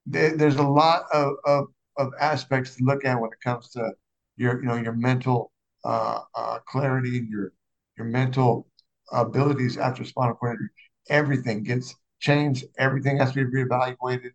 [0.09, 1.67] there, there's a lot of, of
[1.99, 3.93] of aspects to look at when it comes to
[4.37, 5.53] your you know your mental
[5.85, 7.53] uh, uh, clarity, your
[7.97, 8.69] your mental
[9.13, 10.71] abilities after spinal cord injury.
[11.11, 12.65] Everything gets changed.
[12.79, 14.33] Everything has to be reevaluated,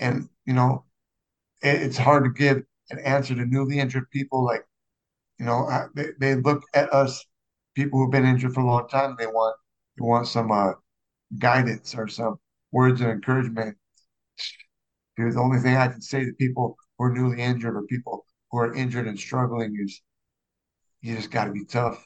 [0.00, 0.84] and you know
[1.62, 4.44] it, it's hard to give an answer to newly injured people.
[4.44, 4.64] Like
[5.38, 7.24] you know they, they look at us
[7.74, 9.16] people who've been injured for a long time.
[9.18, 9.56] They want
[9.98, 10.72] they want some uh,
[11.38, 12.38] guidance or some
[12.72, 13.76] words of encouragement
[15.16, 18.58] The only thing I can say to people who are newly injured or people who
[18.58, 20.02] are injured and struggling is
[21.00, 22.04] you just got to be tough.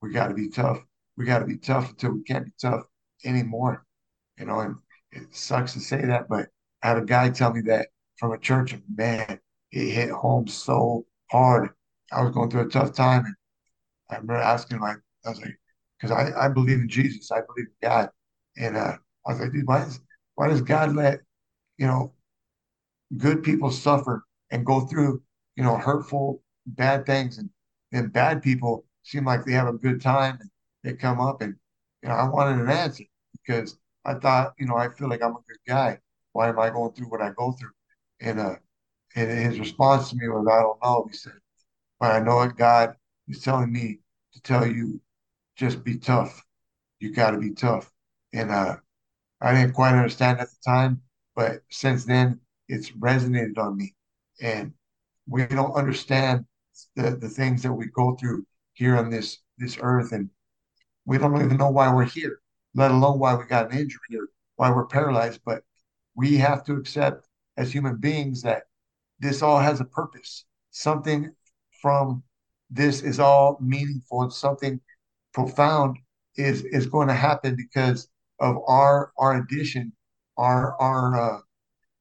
[0.00, 0.78] We got to be tough.
[1.16, 2.82] We got to be tough until we can't be tough
[3.24, 3.84] anymore.
[4.38, 4.76] You know, and
[5.12, 6.48] it sucks to say that, but
[6.82, 9.40] I had a guy tell me that from a church, and man,
[9.72, 11.70] it hit home so hard.
[12.12, 13.34] I was going through a tough time, and
[14.10, 15.58] I remember asking like, I was like,
[15.98, 18.10] because I, I believe in Jesus, I believe in God,
[18.56, 20.00] and uh, I was like, dude, why does
[20.36, 21.20] why does God let
[21.78, 22.14] you know
[23.16, 25.22] good people suffer and go through,
[25.56, 27.50] you know, hurtful, bad things, and
[27.92, 30.50] then bad people seem like they have a good time and
[30.84, 31.56] they come up and
[32.02, 35.32] you know, I wanted an answer because I thought, you know, I feel like I'm
[35.32, 35.98] a good guy.
[36.32, 37.72] Why am I going through what I go through?
[38.20, 38.56] And uh,
[39.16, 41.06] and his response to me was, I don't know.
[41.10, 41.32] He said,
[42.00, 42.94] but I know what God
[43.28, 44.00] is telling me
[44.34, 45.00] to tell you,
[45.56, 46.42] just be tough.
[47.00, 47.90] You got to be tough.
[48.32, 48.76] And uh,
[49.40, 51.02] I didn't quite understand at the time,
[51.34, 53.94] but since then, it's resonated on me.
[54.40, 54.72] And
[55.26, 56.44] we don't understand
[56.96, 60.30] the, the things that we go through here on this this earth, and
[61.04, 62.40] we don't even know why we're here,
[62.74, 65.40] let alone why we got an injury or why we're paralyzed.
[65.44, 65.62] But
[66.14, 67.26] we have to accept
[67.56, 68.64] as human beings that
[69.18, 70.44] this all has a purpose.
[70.70, 71.32] Something
[71.82, 72.22] from
[72.70, 74.80] this is all meaningful and something
[75.32, 75.98] profound
[76.36, 78.08] is is going to happen because
[78.40, 79.92] of our our addition,
[80.36, 81.38] our our uh,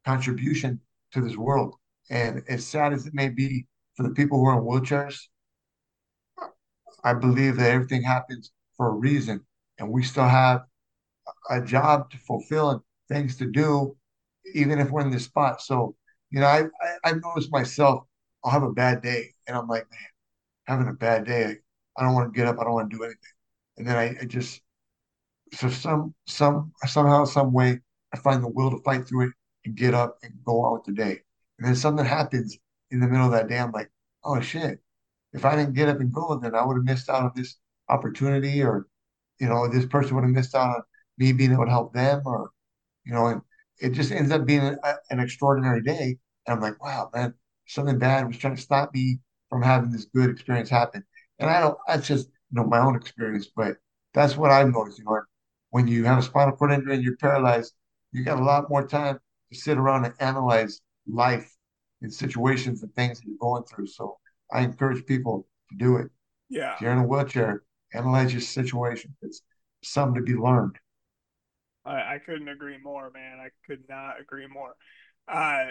[0.07, 0.79] contribution
[1.11, 1.75] to this world.
[2.09, 5.17] And as sad as it may be for the people who are in wheelchairs,
[7.03, 9.45] I believe that everything happens for a reason,
[9.77, 10.61] and we still have
[11.49, 13.95] a job to fulfill and things to do,
[14.53, 15.61] even if we're in this spot.
[15.61, 15.95] So,
[16.31, 18.03] you know, I, I I've noticed myself.
[18.43, 20.11] I'll have a bad day, and I'm like, man,
[20.65, 21.57] having a bad day.
[21.97, 22.57] I don't want to get up.
[22.59, 23.35] I don't want to do anything.
[23.77, 24.61] And then I, I just
[25.53, 27.79] so some some somehow some way
[28.13, 29.33] I find the will to fight through it
[29.67, 31.19] and get up and go on with the day.
[31.59, 32.57] And then something happens
[32.89, 33.59] in the middle of that day.
[33.59, 33.91] I'm like,
[34.23, 34.79] oh shit!
[35.33, 37.57] If I didn't get up and go, then I would have missed out on this
[37.89, 38.87] opportunity, or
[39.39, 40.81] you know, this person would have missed out on
[41.17, 42.51] me being able to help them, or
[43.05, 43.41] you know, and
[43.79, 46.17] it just ends up being a, an extraordinary day.
[46.45, 47.33] And I'm like, wow, man,
[47.67, 51.03] something bad was trying to stop me from having this good experience happen.
[51.39, 53.77] And I don't, that's just, you know, my own experience, but
[54.13, 55.21] that's what I've noticed, you know,
[55.69, 57.73] when you have a spinal cord injury and you're paralyzed,
[58.11, 59.19] you got a lot more time
[59.51, 61.51] to sit around and analyze life
[62.01, 63.87] and situations and things that you're going through.
[63.87, 64.17] So
[64.51, 66.07] I encourage people to do it.
[66.49, 66.75] Yeah.
[66.75, 69.15] If you're in a wheelchair, analyze your situation.
[69.21, 69.41] It's
[69.83, 70.77] something to be learned.
[71.85, 73.39] I, I couldn't agree more, man.
[73.39, 74.75] I could not agree more.
[75.27, 75.67] Uh,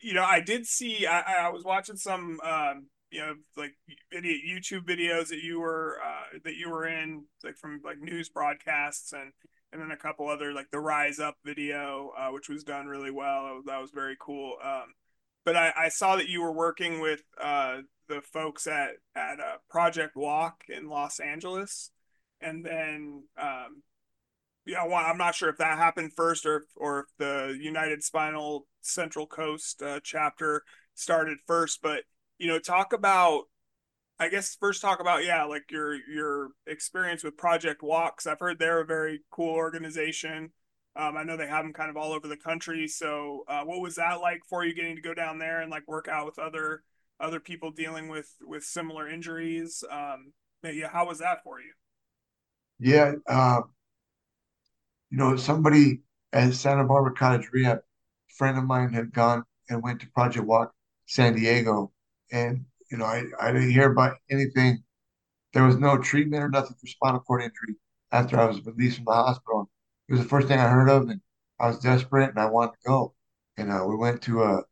[0.00, 1.06] you know, I did see.
[1.06, 3.72] I, I was watching some, um, you know, like
[4.12, 8.28] video, YouTube videos that you were uh, that you were in, like from like news
[8.28, 9.32] broadcasts, and
[9.72, 13.10] and then a couple other like the Rise Up video, uh, which was done really
[13.10, 13.62] well.
[13.66, 14.56] That was very cool.
[14.62, 14.94] Um,
[15.44, 17.78] but I, I saw that you were working with uh,
[18.08, 21.90] the folks at at uh, Project Walk in Los Angeles,
[22.40, 23.82] and then um,
[24.66, 28.66] yeah, well, I'm not sure if that happened first or or if the United Spinal
[28.80, 30.62] Central Coast uh, chapter
[30.94, 31.80] started first.
[31.82, 32.04] But
[32.38, 33.44] you know, talk about,
[34.20, 38.26] I guess first talk about yeah, like your your experience with Project Walks.
[38.26, 40.52] I've heard they're a very cool organization.
[40.94, 42.86] Um, I know they have them kind of all over the country.
[42.86, 45.88] So, uh, what was that like for you getting to go down there and like
[45.88, 46.82] work out with other
[47.18, 49.82] other people dealing with with similar injuries?
[49.90, 51.72] Um, yeah, how was that for you?
[52.78, 53.62] Yeah, uh,
[55.10, 56.00] you know, somebody
[56.32, 57.80] at Santa Barbara Cottage Rehab,
[58.36, 60.72] friend of mine had gone and went to Project Walk
[61.06, 61.92] San Diego.
[62.32, 64.82] And, you know, I, I didn't hear about anything.
[65.52, 67.76] There was no treatment or nothing for spinal cord injury
[68.12, 69.70] after I was released from the hospital.
[70.08, 71.20] It was the first thing I heard of, and
[71.58, 73.14] I was desperate and I wanted to go.
[73.56, 74.62] And uh, we went to a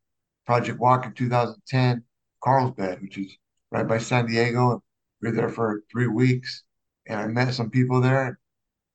[0.47, 2.03] Project Walk in 2010,
[2.43, 3.37] Carlsbad, which is
[3.71, 4.83] right by San Diego.
[5.21, 6.65] We were there for three weeks,
[7.07, 8.39] and I met some people there.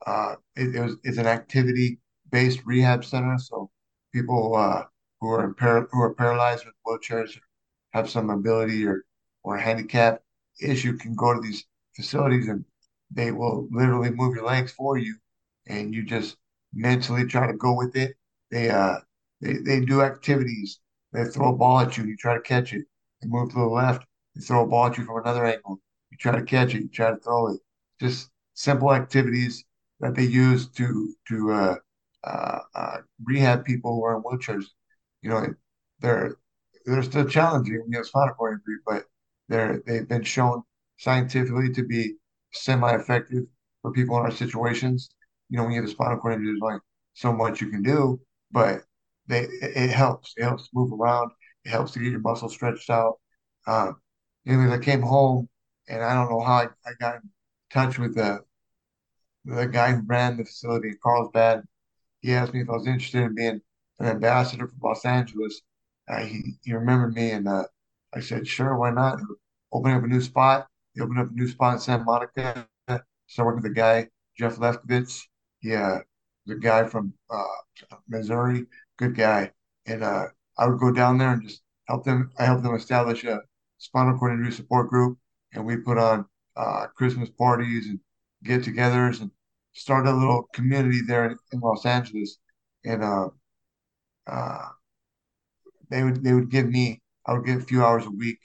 [0.06, 2.00] Uh, it, it, was it's an activity
[2.32, 3.70] based rehab center, so
[4.14, 4.84] people uh,
[5.22, 7.38] who are impaired, who are paralyzed with wheelchairs,
[7.94, 9.04] have some ability or
[9.44, 10.22] or a handicap
[10.62, 12.66] issue, can go to these facilities and
[13.12, 15.16] they will literally move your legs for you,
[15.68, 16.38] and you just
[16.74, 18.16] mentally try to go with it.
[18.52, 19.00] They uh
[19.42, 20.80] they, they do activities.
[21.12, 22.86] They throw a ball at you, you try to catch it.
[23.22, 25.80] They move to the left, they throw a ball at you from another angle.
[26.12, 27.60] You try to catch it, you try to throw it.
[28.00, 29.66] Just simple activities
[30.00, 31.76] that they use to to uh,
[32.24, 34.66] uh, uh, rehab people who are in wheelchairs.
[35.22, 35.54] You know,
[36.00, 36.36] they're
[36.86, 39.06] they're still challenging when you have spinal cord injury, but
[39.50, 40.64] they're they've been shown
[40.98, 42.16] scientifically to be
[42.54, 43.44] semi-effective
[43.82, 45.10] for people in our situations.
[45.50, 46.82] You know, when you have a spinal cord injury, there's like
[47.14, 48.20] so much you can do,
[48.52, 48.84] but
[49.28, 50.34] they it helps.
[50.38, 51.32] It helps move around.
[51.66, 53.20] It helps to get your muscles stretched out.
[53.68, 54.02] Um,
[54.48, 55.50] anyways, I came home
[55.88, 57.30] and I don't know how I, I got in
[57.72, 58.42] touch with the
[59.46, 61.64] the guy who ran the facility in Carlsbad,
[62.22, 63.62] he asked me if I was interested in being
[64.00, 65.62] an ambassador for Los Angeles.
[66.08, 67.66] Uh, he, he remembered me, and uh,
[68.15, 69.19] I said, sure, why not?
[69.71, 70.67] Opening up a new spot.
[70.93, 72.67] He opened up a new spot in Santa Monica.
[73.28, 75.23] Started working with the guy, Jeff Lefkowitz.
[75.63, 75.99] Yeah,
[76.45, 77.43] the guy from uh,
[78.08, 78.65] Missouri,
[78.97, 79.52] good guy.
[79.86, 82.32] And uh, I would go down there and just help them.
[82.38, 83.39] I helped them establish a
[83.78, 85.17] spinal cord injury support group,
[85.54, 87.99] and we put on uh, Christmas parties and
[88.43, 89.32] get-togethers and
[89.73, 92.38] start a little community there in, in Los Angeles.
[92.86, 93.30] And uh,
[94.28, 94.67] uh,
[95.89, 98.40] they would they would give me I would get a few hours a week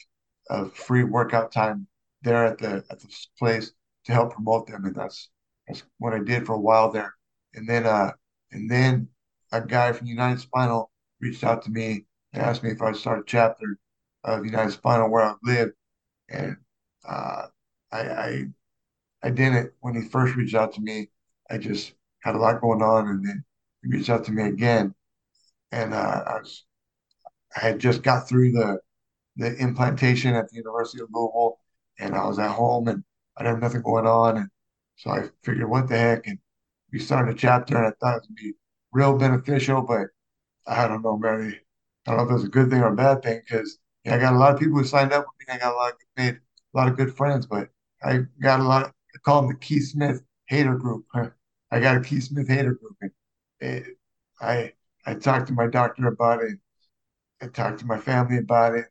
[0.50, 1.86] of free workout time
[2.22, 3.72] there at the at this place
[4.06, 5.30] to help promote them, and that's
[5.66, 7.14] that's what I did for a while there.
[7.54, 8.12] And then uh
[8.52, 9.08] and then
[9.52, 13.20] a guy from United Spinal reached out to me and asked me if I'd start
[13.20, 13.78] a chapter
[14.24, 15.70] of United Spinal where I live,
[16.30, 16.56] and
[17.08, 17.46] uh,
[17.92, 18.44] I, I
[19.22, 21.10] I didn't when he first reached out to me.
[21.50, 23.44] I just had a lot going on, and then
[23.82, 24.94] he reached out to me again,
[25.72, 26.64] and uh, I was
[27.56, 28.80] I had just got through the
[29.36, 31.58] the implantation at the University of Louisville,
[31.98, 33.04] and I was at home and
[33.36, 34.48] I had nothing going on, and
[34.96, 36.38] so I figured, what the heck, and
[36.92, 38.54] we started a chapter, and I thought it would be
[38.92, 40.08] real beneficial, but
[40.66, 41.54] I don't know, man.
[42.06, 44.14] I don't know if it was a good thing or a bad thing because yeah,
[44.16, 45.54] I got a lot of people who signed up with me.
[45.54, 46.34] I got a lot of made
[46.74, 47.68] a lot of good friends, but
[48.02, 48.84] I got a lot.
[48.84, 51.06] Of, I call them the Keith Smith hater group.
[51.70, 53.10] I got a Keith Smith hater group, and
[53.60, 53.98] it,
[54.40, 54.72] I
[55.06, 56.58] I talked to my doctor about it.
[57.42, 58.86] I talked to my family about it.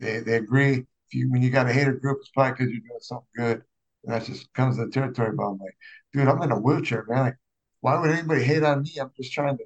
[0.00, 0.74] They they agree.
[0.74, 3.62] If you when you got a hater group, it's probably because you're doing something good.
[4.04, 5.32] And that just comes to the territory.
[5.36, 5.76] But I'm like,
[6.12, 7.18] dude, I'm in a wheelchair, man.
[7.20, 7.36] Like,
[7.80, 8.92] why would anybody hate on me?
[9.00, 9.64] I'm just trying to.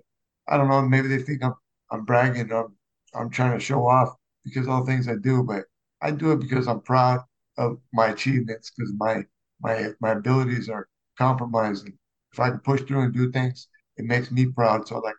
[0.48, 0.82] I don't know.
[0.82, 1.54] Maybe they think I'm
[1.90, 2.52] I'm bragging.
[2.52, 2.76] I'm
[3.14, 5.42] I'm trying to show off because all the things I do.
[5.42, 5.64] But
[6.00, 7.20] I do it because I'm proud
[7.58, 9.24] of my achievements because my
[9.60, 11.86] my my abilities are compromised.
[11.86, 11.94] And
[12.32, 14.88] if I can push through and do things, it makes me proud.
[14.88, 15.16] So like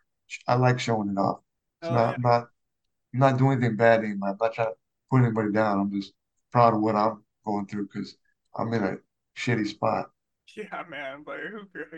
[0.48, 1.40] I like showing it off.
[1.82, 2.28] It's oh, not yeah.
[2.28, 2.48] not
[3.14, 4.30] I'm not doing anything bad anymore.
[4.30, 4.74] I'm not trying to
[5.10, 5.78] put anybody down.
[5.78, 6.12] I'm just
[6.52, 8.16] proud of what I'm going through because
[8.56, 8.96] I'm in a
[9.38, 10.10] shitty spot.
[10.56, 11.22] Yeah, man.
[11.24, 11.36] But?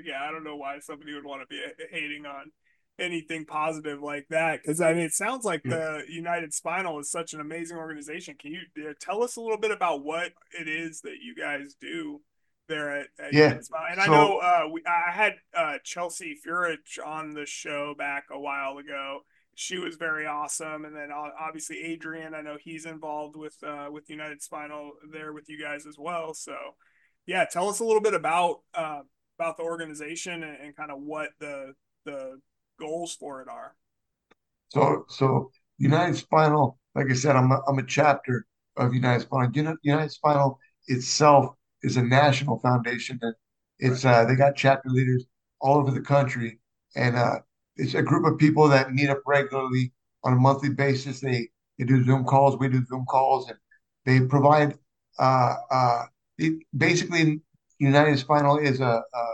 [0.05, 2.53] Yeah, I don't know why somebody would want to be hating on
[2.99, 7.35] anything positive like that because I mean it sounds like the United Spinal is such
[7.35, 8.37] an amazing organization.
[8.39, 12.21] Can you tell us a little bit about what it is that you guys do
[12.69, 13.53] there at, at yeah.
[13.53, 18.25] And so, I know uh, we, I had uh, Chelsea Furich on the show back
[18.31, 19.21] a while ago,
[19.57, 20.85] she was very awesome.
[20.85, 25.49] And then obviously Adrian, I know he's involved with uh, with United Spinal there with
[25.49, 26.35] you guys as well.
[26.35, 26.55] So
[27.27, 29.01] yeah, tell us a little bit about uh,
[29.39, 31.73] about the organization and, and kind of what the
[32.05, 32.39] the
[32.79, 33.75] goals for it are.
[34.69, 39.79] So so United Spinal, like I said, I'm a, I'm a chapter of United Spinal.
[39.83, 43.35] United Spinal itself is a national foundation, and
[43.79, 45.25] it's uh, they got chapter leaders
[45.63, 46.61] all over the country,
[46.95, 47.39] and uh,
[47.77, 49.93] it's a group of people that meet up regularly
[50.25, 51.21] on a monthly basis.
[51.21, 52.59] They they do Zoom calls.
[52.59, 53.59] We do Zoom calls, and
[54.05, 54.79] they provide.
[55.19, 56.03] Uh, uh,
[56.39, 57.41] it, basically,
[57.79, 59.25] United Spinal is a, a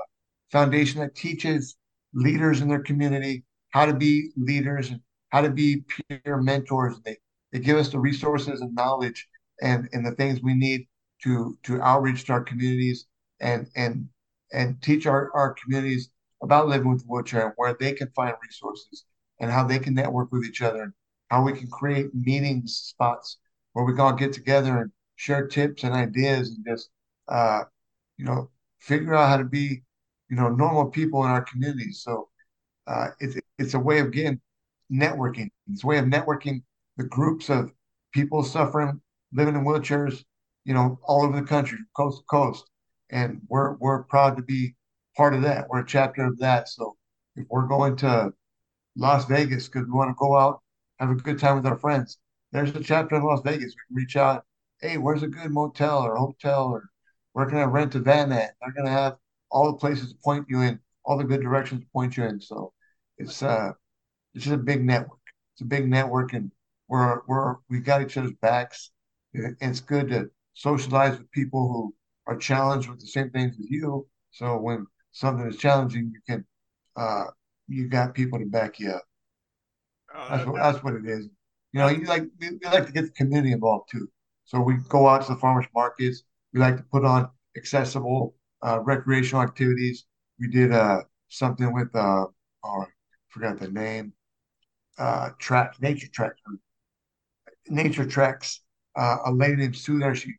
[0.51, 1.77] foundation that teaches
[2.15, 5.01] leaders in their community how to be leaders and
[5.31, 7.01] how to be peer mentors.
[7.05, 7.17] They
[7.53, 9.27] they give us the resources and knowledge
[9.61, 10.87] and and the things we need
[11.25, 13.07] to to outreach to our communities
[13.41, 14.09] and and
[14.53, 16.11] and teach our, our communities
[16.43, 19.05] about living with wheelchair and where they can find resources
[19.41, 20.93] and how they can network with each other and
[21.31, 23.39] how we can create meeting spots
[23.73, 26.91] where we can all get together and share tips and ideas and just
[27.29, 27.63] uh,
[28.19, 28.51] you know
[28.81, 29.83] figure out how to be
[30.29, 32.29] you know normal people in our communities so
[32.87, 34.41] uh, it's it's a way of getting
[34.93, 35.49] networking.
[35.71, 36.63] It's a way of networking
[36.97, 37.73] the groups of
[38.13, 39.01] people suffering
[39.33, 40.25] living in wheelchairs
[40.65, 42.71] you know all over the country coast to coast.
[43.11, 44.75] And we're we're proud to be
[45.17, 45.69] part of that.
[45.69, 46.69] We're a chapter of that.
[46.69, 46.97] So
[47.37, 48.33] if we're going to
[48.97, 50.61] Las Vegas because we want to go out,
[50.99, 52.19] have a good time with our friends,
[52.53, 53.75] there's a chapter in Las Vegas.
[53.75, 54.45] We can reach out.
[54.81, 56.89] Hey, where's a good motel or hotel or
[57.33, 58.55] where can I rent a van at?
[58.61, 59.17] They're going to have
[59.51, 62.41] all the places to point you in, all the good directions to point you in.
[62.41, 62.73] So
[63.19, 63.73] it's uh,
[64.35, 65.21] it's just a big network.
[65.55, 66.51] It's a big network, and
[66.89, 68.91] we're we're we got each other's backs.
[69.33, 71.95] It's good to socialize with people who
[72.27, 74.07] are challenged with the same things as you.
[74.31, 76.45] So when something is challenging, you can
[76.97, 77.25] uh,
[77.69, 79.05] you got people to back you up.
[80.15, 81.29] Oh, that's what that's what it is.
[81.73, 84.11] You know, you like we, like to get the community involved too.
[84.45, 86.25] So we go out to the farmers markets.
[86.53, 90.05] We like to put on accessible uh, recreational activities.
[90.39, 92.27] We did uh, something with uh,
[92.65, 92.87] oh, I
[93.29, 94.13] forgot the name.
[94.99, 96.41] Uh, track nature tracks.
[97.69, 98.61] Nature tracks.
[98.95, 100.15] Uh, a lady named Sue there.
[100.15, 100.35] She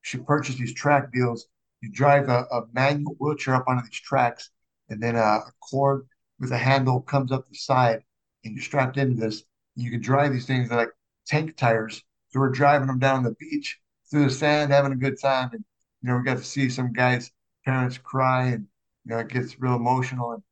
[0.00, 1.46] she purchased these track deals
[1.82, 4.50] you drive a, a manual wheelchair up onto these tracks,
[4.88, 6.06] and then a, a cord
[6.40, 8.02] with a handle comes up the side,
[8.44, 9.44] and you're strapped into this.
[9.76, 10.90] You can drive these things like
[11.26, 12.02] tank tires.
[12.30, 13.78] So we're driving them down the beach
[14.10, 15.50] through the sand, having a good time.
[15.52, 15.64] And
[16.02, 17.30] you know, we got to see some guys'
[17.64, 18.66] parents cry, and
[19.04, 20.32] you know, it gets real emotional.
[20.32, 20.42] And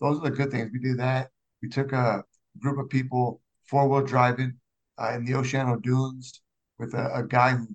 [0.00, 0.70] those are the good things.
[0.72, 1.30] We do that.
[1.62, 2.24] We took a
[2.58, 4.54] group of people four wheel driving
[4.98, 6.40] uh, in the Oceano Dunes
[6.78, 7.68] with a, a guy who,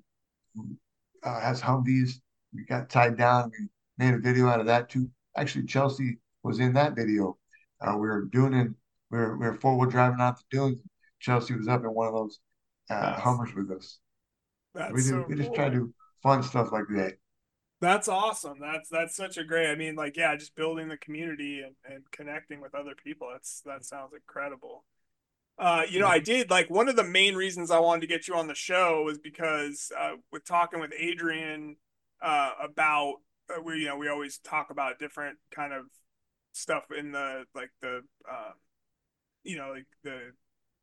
[0.56, 0.78] who
[1.24, 2.20] uh, has Humvees.
[2.56, 3.52] We got tied down.
[3.52, 5.10] We made a video out of that too.
[5.38, 7.38] Actually, Chelsea was in that video.
[7.82, 8.68] Uh, we were doing it.
[9.12, 10.82] We were, we were four wheel driving out the dunes.
[11.20, 12.40] Chelsea was up in one of those
[12.90, 14.00] uh, Hummers with us.
[14.74, 15.56] That's we do, so we just cool.
[15.56, 17.14] try to do fun stuff like that.
[17.82, 18.60] That's awesome.
[18.60, 19.70] That's that's such a great.
[19.70, 23.30] I mean, like, yeah, just building the community and, and connecting with other people.
[23.32, 24.86] That's that sounds incredible.
[25.58, 28.28] Uh, you know, I did like one of the main reasons I wanted to get
[28.28, 31.78] you on the show was because uh, with talking with Adrian
[32.26, 33.18] uh, about
[33.56, 35.86] uh, we you know we always talk about different kind of
[36.54, 38.52] stuff in the like the uh,
[39.44, 40.32] you know like the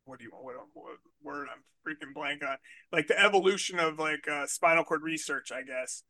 [0.05, 2.57] what do you what, what word I'm freaking blank on?
[2.91, 6.03] Like the evolution of like uh, spinal cord research, I guess.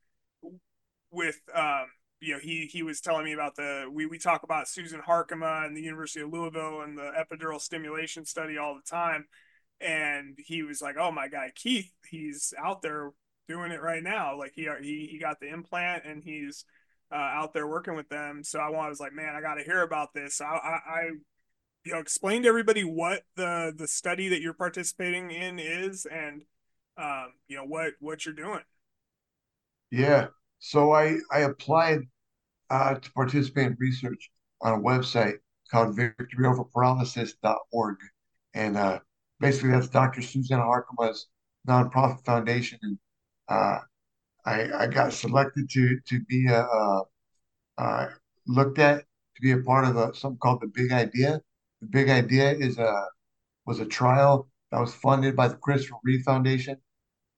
[1.11, 1.87] With um
[2.19, 5.65] you know he he was telling me about the we we talk about Susan Harkema
[5.65, 9.25] and the University of Louisville and the epidural stimulation study all the time.
[9.81, 13.11] And he was like oh my guy Keith he's out there
[13.47, 16.65] doing it right now like he he he got the implant and he's
[17.11, 19.81] uh, out there working with them so I was like man I got to hear
[19.81, 21.01] about this I, I I
[21.85, 26.43] you know explain to everybody what the the study that you're participating in is and
[26.97, 28.61] um you know what what you're doing
[29.91, 30.27] Yeah.
[30.59, 32.01] So I I applied
[32.69, 34.31] uh, to participate in research
[34.61, 35.35] on a website
[35.71, 37.97] called victoryoverparalysis.org.
[38.53, 38.99] And uh,
[39.39, 40.21] basically, that's Dr.
[40.21, 41.27] Susanna Harkema's
[41.67, 42.79] nonprofit foundation.
[42.83, 42.97] And
[43.49, 43.79] uh,
[44.45, 46.65] I, I got selected to to be a,
[47.77, 48.07] uh,
[48.47, 48.99] looked at
[49.35, 51.41] to be a part of a, something called the Big Idea.
[51.81, 53.05] The Big Idea is a
[53.65, 56.77] was a trial that was funded by the Christopher Reeve Foundation,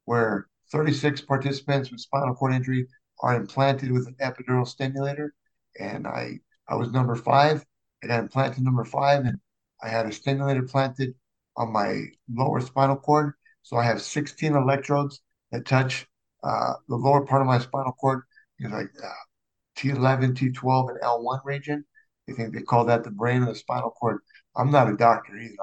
[0.05, 2.87] where 36 participants with spinal cord injury
[3.21, 5.33] are implanted with an epidural stimulator.
[5.79, 7.63] And I I was number five.
[8.03, 9.37] I got implanted number five, and
[9.83, 11.13] I had a stimulator planted
[11.57, 13.33] on my lower spinal cord.
[13.63, 15.21] So I have 16 electrodes
[15.51, 16.07] that touch
[16.43, 18.21] uh, the lower part of my spinal cord,
[18.59, 19.09] know, like uh,
[19.77, 21.85] T11, T12, and L1 region.
[22.27, 24.19] They think they call that the brain of the spinal cord.
[24.55, 25.55] I'm not a doctor either.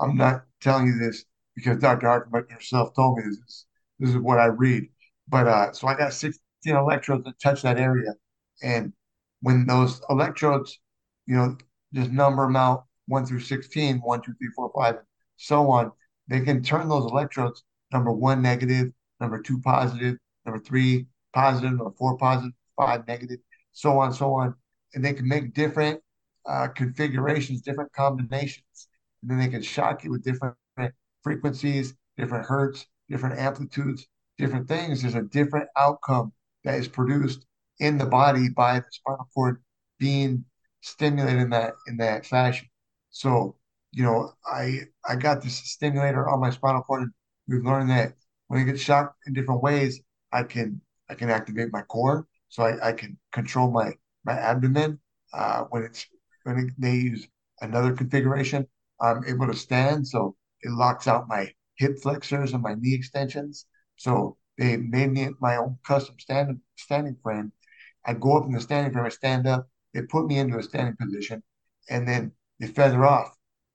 [0.00, 1.24] I'm not telling you this
[1.54, 2.06] because Dr.
[2.06, 3.66] Harkema herself told me this.
[3.98, 4.88] This is what I read.
[5.28, 8.14] But uh, so I got 16 electrodes that touch that area.
[8.62, 8.92] And
[9.42, 10.78] when those electrodes,
[11.26, 11.56] you know,
[11.92, 15.04] just number them out one through 16, one, two, three, four, five, and
[15.36, 15.92] so on,
[16.28, 21.92] they can turn those electrodes number one negative, number two positive, number three positive, number
[21.98, 23.38] four positive, five negative,
[23.72, 24.54] so on, so on.
[24.94, 26.00] And they can make different
[26.46, 28.88] uh, configurations, different combinations.
[29.22, 30.56] And then they can shock you with different
[31.22, 34.06] frequencies, different hertz, different amplitudes,
[34.38, 35.02] different things.
[35.02, 36.32] There's a different outcome
[36.64, 37.44] that is produced
[37.80, 39.62] in the body by the spinal cord
[39.98, 40.44] being
[40.80, 42.68] stimulated in that in that fashion.
[43.10, 43.56] So,
[43.92, 47.12] you know, I I got this stimulator on my spinal cord, and
[47.46, 48.14] we've learned that
[48.48, 50.00] when I get shocked in different ways,
[50.32, 50.80] I can
[51.10, 53.92] I can activate my core, so I, I can control my
[54.24, 54.98] my abdomen.
[55.32, 56.06] Uh, when it's
[56.44, 57.28] when it, they use
[57.60, 58.66] another configuration,
[59.00, 63.66] I'm able to stand, so it locks out my hip flexors and my knee extensions.
[63.96, 67.52] So they made me my own custom standing standing frame.
[68.06, 70.62] I go up in the standing frame, I stand up, they put me into a
[70.62, 71.42] standing position,
[71.90, 73.34] and then they feather off.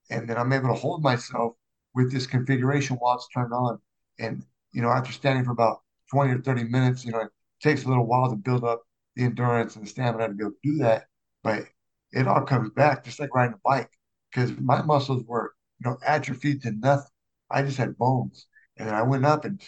[0.09, 1.53] And then I'm able to hold myself
[1.95, 3.79] with this configuration while it's turned on.
[4.19, 4.43] And,
[4.73, 7.87] you know, after standing for about 20 or 30 minutes, you know, it takes a
[7.89, 8.83] little while to build up
[9.15, 11.07] the endurance and the stamina to be able to do that.
[11.43, 11.65] But
[12.11, 13.89] it all comes back just like riding a bike
[14.31, 17.07] because my muscles were, you know, atrophied to nothing.
[17.49, 18.47] I just had bones.
[18.77, 19.61] And then I went up and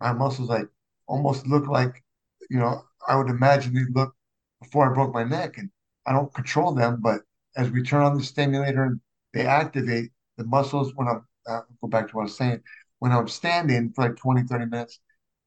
[0.00, 0.68] my muscles like
[1.06, 2.02] almost look like,
[2.50, 4.14] you know, I would imagine they'd look
[4.60, 5.58] before I broke my neck.
[5.58, 5.70] And
[6.06, 7.20] I don't control them, but
[7.56, 9.00] as we turn on the stimulator and
[9.32, 12.60] they activate the muscles when I'm, uh, go back to what I was saying,
[13.02, 15.00] when I'm standing for like 20, 30 minutes,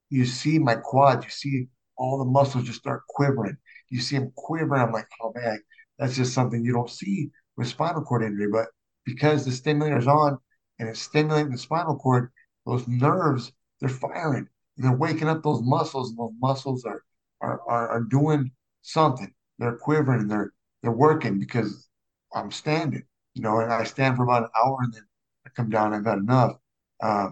[0.09, 3.55] you see my quads, you see all the muscles just start quivering.
[3.89, 4.81] You see them quivering.
[4.81, 5.61] I'm like, oh man,
[5.97, 8.49] that's just something you don't see with spinal cord injury.
[8.51, 8.67] But
[9.05, 10.37] because the stimulator is on
[10.79, 12.29] and it's stimulating the spinal cord,
[12.65, 17.03] those nerves, they're firing and they're waking up those muscles, and those muscles are
[17.39, 18.51] are are, are doing
[18.81, 19.33] something.
[19.59, 20.51] They're quivering they're
[20.83, 21.87] they're working because
[22.33, 23.03] I'm standing,
[23.33, 25.03] you know, and I stand for about an hour and then
[25.47, 26.57] I come down, I've had enough.
[27.01, 27.29] Uh,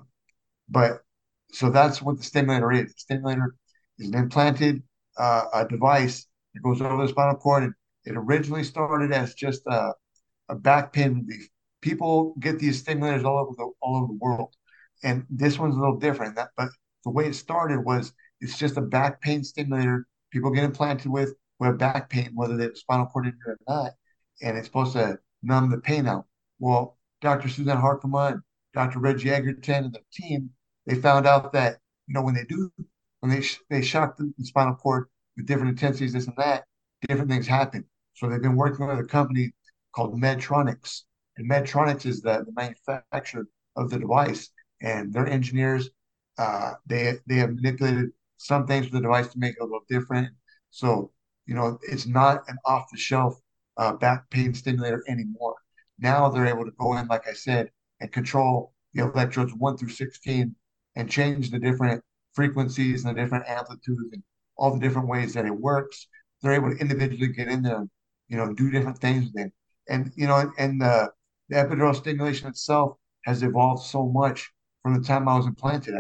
[0.70, 1.04] but
[1.52, 2.94] so that's what the stimulator is.
[2.94, 3.56] The stimulator
[4.00, 4.84] is an implanted
[5.18, 7.64] uh, a device that goes over the spinal cord.
[7.64, 7.74] And
[8.06, 9.94] it originally started as just a,
[10.50, 11.28] a back pain.
[11.82, 14.54] People get these stimulators all over the all over the world,
[15.04, 16.36] and this one's a little different.
[16.36, 16.70] That, but
[17.04, 21.36] the way it started was it's just a back pain stimulator people get implanted with
[21.60, 23.92] who have back pain, whether they have spinal cord injury or not,
[24.42, 26.26] and it's supposed to numb the pain out.
[26.60, 27.48] Well, Dr.
[27.48, 28.42] Suzanne Harkema and
[28.74, 29.00] Dr.
[29.00, 30.50] Reggie Edgerton and their team,
[30.86, 32.72] they found out that you know when they do
[33.20, 35.08] when they sh- they shock the, the spinal cord
[35.38, 36.66] with different intensities, this and that,
[37.08, 37.86] different things happen.
[38.16, 39.54] So they've been working with a company
[39.96, 41.04] called Medtronics,
[41.38, 44.50] and Medtronics is the, the manufacturer of the device,
[44.82, 45.90] and their engineers
[46.38, 49.86] uh, they they have manipulated some things with the device to make it a little
[49.90, 50.30] different.
[50.72, 51.12] So
[51.46, 53.40] you know it's not an off the shelf
[53.78, 55.56] uh, back pain stimulator anymore.
[56.00, 57.70] Now they're able to go in, like I said,
[58.00, 60.56] and control the electrodes one through sixteen
[60.96, 64.24] and change the different frequencies and the different amplitudes and
[64.58, 66.08] all the different ways that it works.
[66.42, 67.86] They're able to individually get in there,
[68.28, 69.54] you know, do different things with it.
[69.90, 71.10] And you know, and the,
[71.50, 75.96] the epidural stimulation itself has evolved so much from the time I was implanted.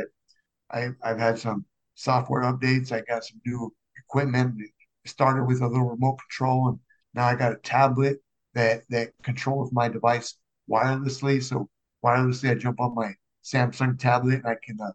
[0.72, 1.66] I, I I've had some
[1.96, 2.92] software updates.
[2.92, 4.56] I got some new equipment.
[4.60, 6.80] It started with a little remote control, and
[7.14, 8.18] now I got a tablet
[8.54, 10.36] that that controls my device
[10.70, 11.42] wirelessly.
[11.44, 11.70] So
[12.04, 14.92] wirelessly, I jump on my Samsung tablet and I can uh,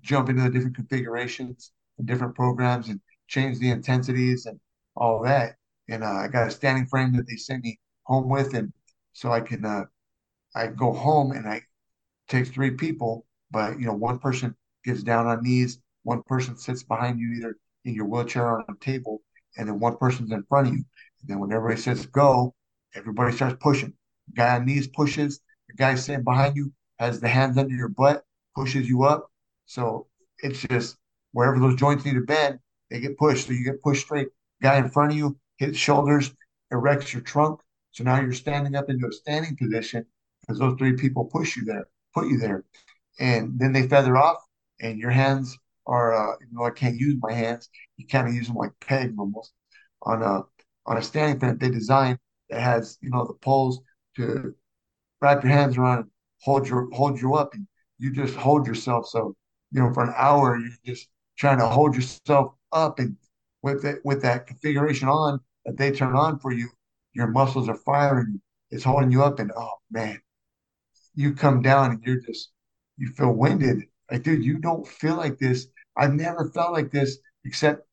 [0.00, 4.58] jump into the different configurations and different programs and change the intensities and
[4.96, 5.56] all that.
[5.88, 8.72] And uh, I got a standing frame that they send me home with, and
[9.12, 9.84] so I can uh,
[10.54, 11.62] I go home and I
[12.28, 16.82] take three people, but you know one person gets down on knees, one person sits
[16.82, 19.22] behind you either in your wheelchair or on a table,
[19.56, 20.84] and then one person's in front of you.
[21.20, 22.54] And then when everybody says go,
[22.94, 23.94] everybody starts pushing.
[24.36, 25.40] Guy on knees pushes.
[25.68, 29.30] The guy sitting behind you has the hands under your butt, pushes you up.
[29.66, 30.06] So
[30.40, 30.96] it's just
[31.32, 32.58] wherever those joints need to bend,
[32.90, 33.46] they get pushed.
[33.46, 34.28] So you get pushed straight.
[34.62, 36.32] Guy in front of you hits shoulders,
[36.72, 37.60] erects your trunk.
[37.92, 40.06] So now you're standing up into a standing position
[40.40, 42.64] because those three people push you there, put you there.
[43.18, 44.38] And then they feather off,
[44.80, 45.56] and your hands
[45.86, 47.68] are, uh, you know, I can't use my hands.
[47.96, 49.52] You kind of use them like pegs almost
[50.02, 50.42] on a
[50.86, 52.18] on a standing fan they designed
[52.50, 53.80] that has, you know, the poles
[54.16, 54.54] to
[55.20, 56.10] wrap your hands around,
[56.42, 57.66] hold your hold you up, and
[57.98, 59.08] you just hold yourself.
[59.08, 59.34] So,
[59.72, 61.08] you know, for an hour you're just
[61.38, 63.16] trying to hold yourself up, and
[63.62, 66.68] with it with that configuration on that they turn on for you,
[67.14, 68.40] your muscles are firing.
[68.70, 70.20] It's holding you up, and oh man,
[71.14, 72.50] you come down and you're just
[72.96, 73.84] you feel winded.
[74.10, 75.66] Like, dude, you don't feel like this.
[75.96, 77.86] I've never felt like this except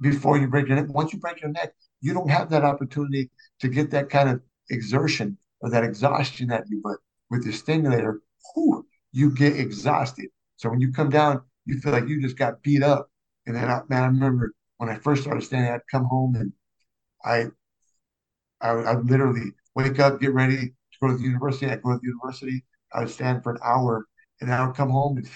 [0.00, 0.88] before you break your neck.
[0.88, 4.40] Once you break your neck, you don't have that opportunity to get that kind of
[4.70, 6.80] exertion or that exhaustion at you.
[6.82, 6.96] But
[7.30, 8.20] with the stimulator,
[8.54, 10.26] whew, you get exhausted.
[10.56, 13.08] So when you come down, you feel like you just got beat up.
[13.46, 16.52] And then, I, man, I remember when I first started standing, I'd come home and
[17.24, 17.46] I,
[18.60, 21.66] I, I literally wake up, get ready to go to the university.
[21.66, 22.64] I'd go to the university.
[22.92, 24.06] I would stand for an hour,
[24.40, 25.28] and then I would come home and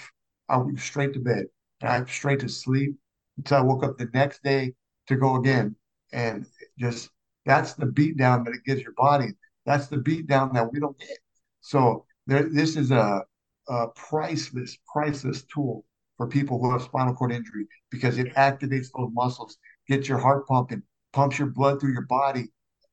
[0.49, 1.45] I would go straight to bed.
[1.81, 2.95] And I'd straight to sleep
[3.37, 4.73] until I woke up the next day
[5.07, 5.75] to go again.
[6.11, 6.45] And
[6.79, 7.09] just
[7.45, 9.29] that's the beat down that it gives your body.
[9.67, 11.17] That's the beat down that we don't get.
[11.59, 13.21] So there, this is a,
[13.67, 15.83] a priceless, priceless tool
[16.15, 19.57] for people who have spinal cord injury because it activates those muscles,
[19.89, 22.47] gets your heart pumping, pumps your blood through your body,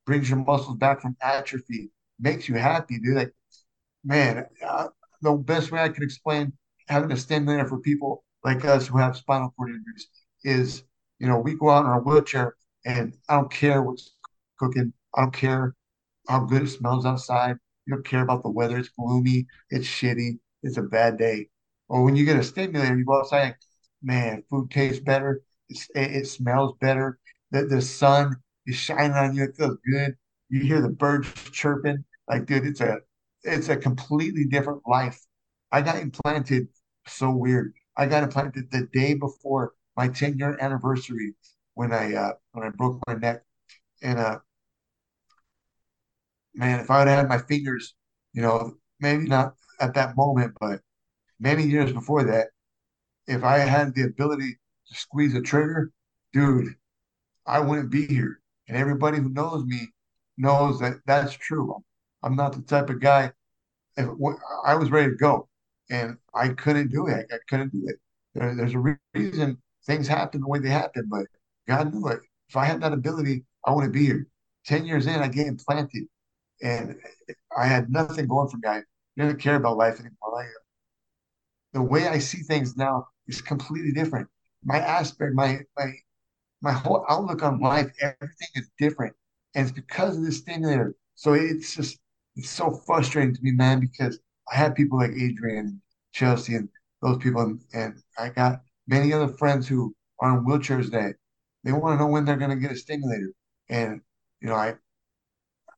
[0.05, 3.17] brings your muscles back from atrophy, makes you happy, dude.
[3.17, 3.33] Like,
[4.05, 4.45] man,
[5.23, 6.53] the best way I can explain
[6.89, 10.09] having a stimulator for people like us who have spinal cord injuries
[10.43, 10.83] is,
[11.21, 14.11] you know, we go out in our wheelchair and I don't care what's
[14.59, 14.93] cooking.
[15.15, 15.75] I don't care
[16.29, 17.57] how good it smells outside.
[17.87, 18.79] You don't care about the weather.
[18.79, 19.47] It's gloomy.
[19.71, 20.39] It's shitty.
[20.63, 21.49] It's a bad day.
[21.89, 23.57] Or when you get a stimulator, you go outside,
[24.03, 25.43] man, food tastes better.
[25.69, 27.19] It, it smells better.
[27.51, 29.45] The, the sun is shining on you.
[29.45, 30.17] It feels good.
[30.49, 32.05] You hear the birds chirping.
[32.29, 32.99] Like, dude, it's a
[33.43, 35.21] it's a completely different life.
[35.71, 36.69] I got implanted
[37.07, 37.75] so weird.
[37.97, 41.35] I got implanted the day before my 10 year anniversary
[41.75, 43.43] when I uh, when I broke my neck.
[44.03, 44.39] And uh,
[46.55, 47.95] man, if I would had my fingers,
[48.33, 50.81] you know, maybe not at that moment, but
[51.41, 52.49] many years before that,
[53.27, 55.91] if I had the ability to squeeze a trigger,
[56.33, 56.75] dude,
[57.47, 58.41] I wouldn't be here.
[58.69, 59.89] And everybody who knows me
[60.37, 61.83] knows that that's true.
[62.23, 63.33] I'm not the type of guy.
[63.97, 64.09] If
[64.65, 65.49] I was ready to go,
[65.91, 67.97] and I couldn't do it, I couldn't do it.
[68.35, 71.27] There, there's a reason things happen the way they happen, but
[71.69, 72.21] God knew it.
[72.49, 74.27] If I had that ability, I wouldn't be here.
[74.67, 76.05] Ten years in, I get implanted,
[76.63, 76.97] and
[77.57, 78.69] I had nothing going for me.
[78.69, 78.83] I
[79.17, 80.49] didn't care about life anymore.
[81.73, 84.29] The way I see things now is completely different.
[84.65, 85.93] My aspect, my my
[86.63, 89.15] my whole outlook on life, everything is different,
[89.55, 90.95] and it's because of this stimulator.
[91.15, 91.99] So it's just
[92.37, 94.19] it's so frustrating to me, man, because
[94.53, 95.81] I have people like Adrian and
[96.13, 96.69] Chelsea and
[97.03, 101.17] those people, and, and I got many other friends who are in wheelchairs that
[101.65, 103.33] they want to know when they're going to get a stimulator.
[103.69, 104.01] And
[104.41, 104.75] you know, I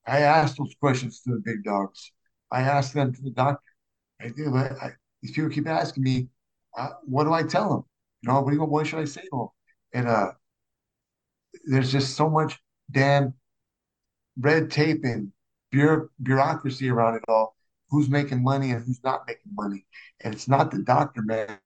[0.07, 2.13] I asked those questions to the big dogs.
[2.51, 3.63] I asked them to the doctor.
[4.21, 4.91] I do, I,
[5.23, 6.29] these people keep asking me,
[6.77, 7.85] uh, what do I tell them?
[8.23, 9.49] You know, what, do you, what should I say to them?
[9.93, 10.33] And uh,
[11.67, 12.59] there's just so much
[12.91, 13.35] damn
[14.39, 15.33] red tape and
[15.71, 17.57] bureaucracy around it all.
[17.91, 19.87] Who's making money and who's not making money?
[20.23, 21.59] And it's not the doctor, man.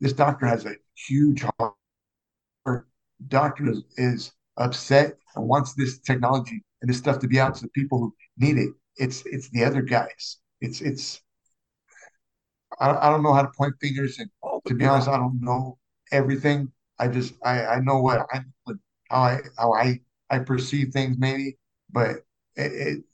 [0.00, 2.86] This doctor has a huge heart.
[3.28, 7.62] Doctor is, is upset and wants this technology and this stuff to be out to
[7.62, 8.70] the people who need it.
[8.98, 10.38] It's it's the other guys.
[10.60, 11.22] It's it's
[12.80, 14.30] I, I don't know how to point fingers and
[14.66, 15.78] to be honest, I don't know
[16.12, 16.72] everything.
[16.98, 18.40] I just I, I know what I
[19.10, 21.58] how I how I I perceive things maybe,
[21.90, 22.10] but
[22.56, 23.04] it, it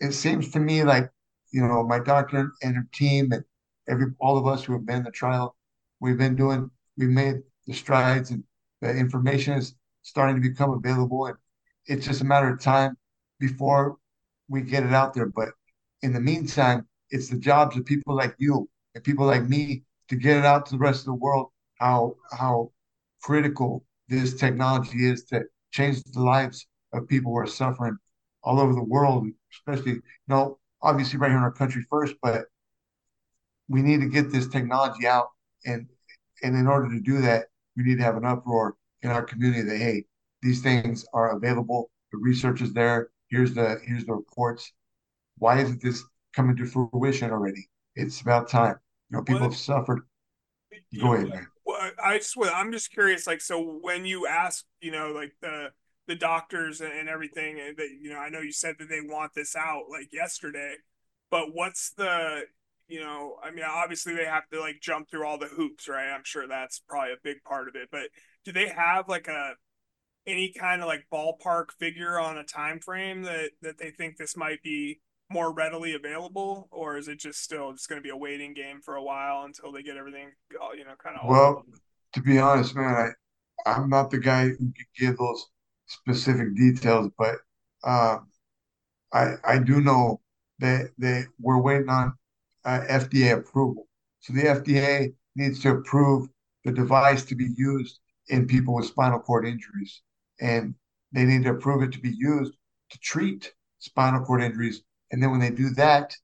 [0.00, 1.10] it seems to me like
[1.52, 3.44] you know my doctor and her team and
[3.88, 5.56] every all of us who have been in the trial,
[6.00, 8.44] we've been doing we've made the strides and
[8.80, 11.36] the information is starting to become available and
[11.86, 12.96] it's just a matter of time
[13.38, 13.96] before
[14.48, 15.26] we get it out there.
[15.26, 15.50] But
[16.02, 20.16] in the meantime, it's the jobs of people like you and people like me to
[20.16, 22.70] get it out to the rest of the world how how
[23.22, 27.96] critical this technology is to change the lives of people who are suffering
[28.42, 32.44] all over the world, especially you know obviously right here in our country first, but
[33.68, 35.28] we need to get this technology out
[35.64, 35.86] and
[36.42, 39.62] and in order to do that, we need to have an uproar in our community
[39.62, 40.04] that hey,
[40.46, 41.90] these things are available.
[42.12, 43.10] The research is there.
[43.28, 44.72] Here's the here's the reports.
[45.38, 47.68] Why isn't this coming to fruition already?
[47.96, 48.76] It's about time.
[49.10, 50.02] You know, people have suffered.
[51.00, 51.46] Go ahead, man.
[51.64, 53.26] Well, I just I'm just curious.
[53.26, 55.70] Like, so when you ask, you know, like the
[56.06, 59.32] the doctors and everything, and that you know, I know you said that they want
[59.34, 60.76] this out like yesterday,
[61.30, 62.44] but what's the
[62.88, 66.08] you know, I mean, obviously they have to like jump through all the hoops, right?
[66.08, 67.88] I'm sure that's probably a big part of it.
[67.90, 68.10] But
[68.44, 69.54] do they have like a
[70.26, 74.36] any kind of like ballpark figure on a time frame that that they think this
[74.36, 75.00] might be
[75.30, 78.80] more readily available, or is it just still just going to be a waiting game
[78.80, 80.30] for a while until they get everything,
[80.76, 81.28] you know, kind of?
[81.28, 81.64] Well,
[82.14, 83.12] to be honest, man,
[83.66, 85.46] I I'm not the guy who can give those
[85.86, 87.36] specific details, but
[87.84, 88.28] um,
[89.12, 90.20] I I do know
[90.58, 92.12] that they we're waiting on
[92.64, 93.86] uh, FDA approval.
[94.20, 96.28] So the FDA needs to approve
[96.64, 100.02] the device to be used in people with spinal cord injuries
[100.40, 100.74] and
[101.12, 102.52] they need to approve it to be used
[102.90, 104.82] to treat spinal cord injuries.
[105.10, 106.14] And then when they do that,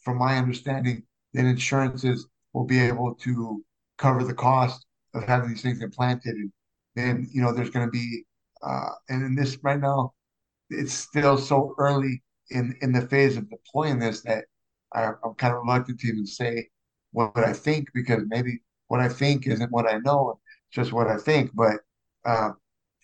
[0.00, 1.02] from my understanding,
[1.34, 3.64] then insurances will be able to
[3.98, 6.34] cover the cost of having these things implanted.
[6.34, 6.52] And
[6.94, 8.24] then, you know, there's going to be,
[8.62, 10.14] uh, and in this right now,
[10.70, 14.44] it's still so early in in the phase of deploying this that
[14.92, 16.68] I, am kind of reluctant to even say
[17.12, 20.40] what, what I think because maybe what I think isn't what I know,
[20.72, 21.50] just what I think.
[21.54, 21.76] But
[22.24, 22.52] uh,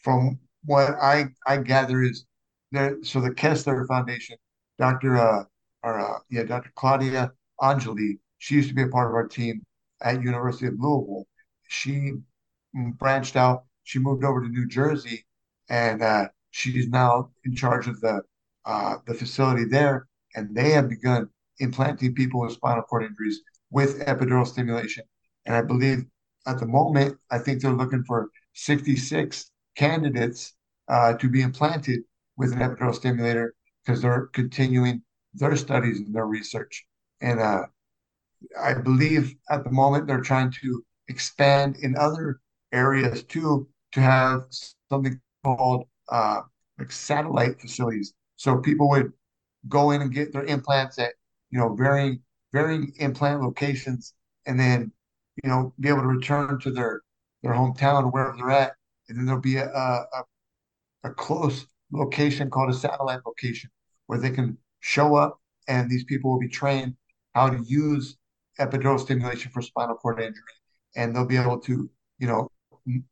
[0.03, 2.25] from what I I gather is
[2.73, 2.97] there.
[3.03, 4.37] So the Kessler Foundation,
[4.79, 5.17] Dr.
[5.17, 5.45] Uh,
[5.83, 6.73] or uh, yeah, Dr.
[6.77, 9.63] Claudia Angeli, she used to be a part of our team
[10.03, 11.27] at University of Louisville.
[11.69, 12.13] She
[12.75, 13.65] branched out.
[13.85, 15.27] She moved over to New Jersey,
[15.69, 18.23] and uh, she's now in charge of the
[18.65, 20.09] uh, the facility there.
[20.35, 21.29] And they have begun
[21.61, 23.41] implanting people with spinal cord injuries
[23.71, 25.05] with epidural stimulation.
[25.47, 26.05] And I believe
[26.47, 30.55] at the moment, I think they're looking for 66 candidates
[30.89, 32.01] uh, to be implanted
[32.37, 33.55] with an epidural stimulator
[33.85, 35.03] because they're continuing
[35.35, 36.85] their studies and their research.
[37.21, 37.67] And uh,
[38.61, 42.41] I believe at the moment they're trying to expand in other
[42.73, 44.45] areas too to have
[44.91, 46.41] something called uh,
[46.79, 48.15] like satellite facilities.
[48.37, 49.13] So people would
[49.69, 51.15] go in and get their implants at
[51.51, 52.21] you know varying
[52.53, 54.15] varying implant locations,
[54.47, 54.93] and then
[55.43, 57.03] you know be able to return to their
[57.43, 58.75] their hometown wherever they're at
[59.15, 60.25] and then there'll be a, a,
[61.05, 63.71] a close location called a satellite location
[64.07, 66.97] where they can show up and these people will be trained
[67.33, 68.17] how to use
[68.59, 70.43] epidural stimulation for spinal cord injury.
[70.97, 71.89] And they'll be able to
[72.19, 72.51] you know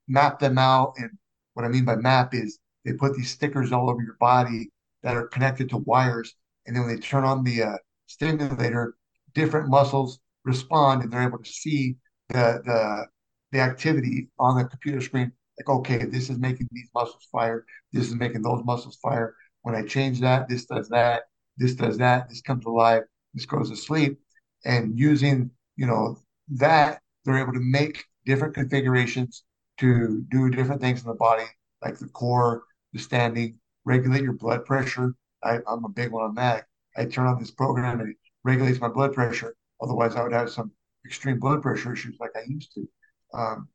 [0.09, 0.95] map them out.
[0.97, 1.11] And
[1.55, 4.71] what i mean by map is they put these stickers all over your body
[5.05, 6.35] that are connected to wires.
[6.67, 7.77] And then when they turn on the uh,
[8.07, 8.97] stimulator
[9.35, 11.97] different muscles respond and they're able to see
[12.29, 13.07] the the
[13.53, 15.31] the activity on the computer screen
[15.63, 17.65] like, okay, this is making these muscles fire.
[17.93, 19.35] This is making those muscles fire.
[19.63, 21.25] When I change that, this does that.
[21.57, 22.29] This does that.
[22.29, 23.03] This comes alive.
[23.35, 24.19] This goes to sleep.
[24.65, 29.45] And using, you know, that, they're able to make different configurations
[29.79, 31.45] to do different things in the body,
[31.83, 35.15] like the core, the standing, regulate your blood pressure.
[35.43, 36.67] I, am a big one on that.
[36.97, 39.55] I turn on this program and it regulates my blood pressure.
[39.81, 40.73] Otherwise, I would have some
[41.07, 42.89] extreme blood pressure issues like I used to.
[43.35, 43.69] Um,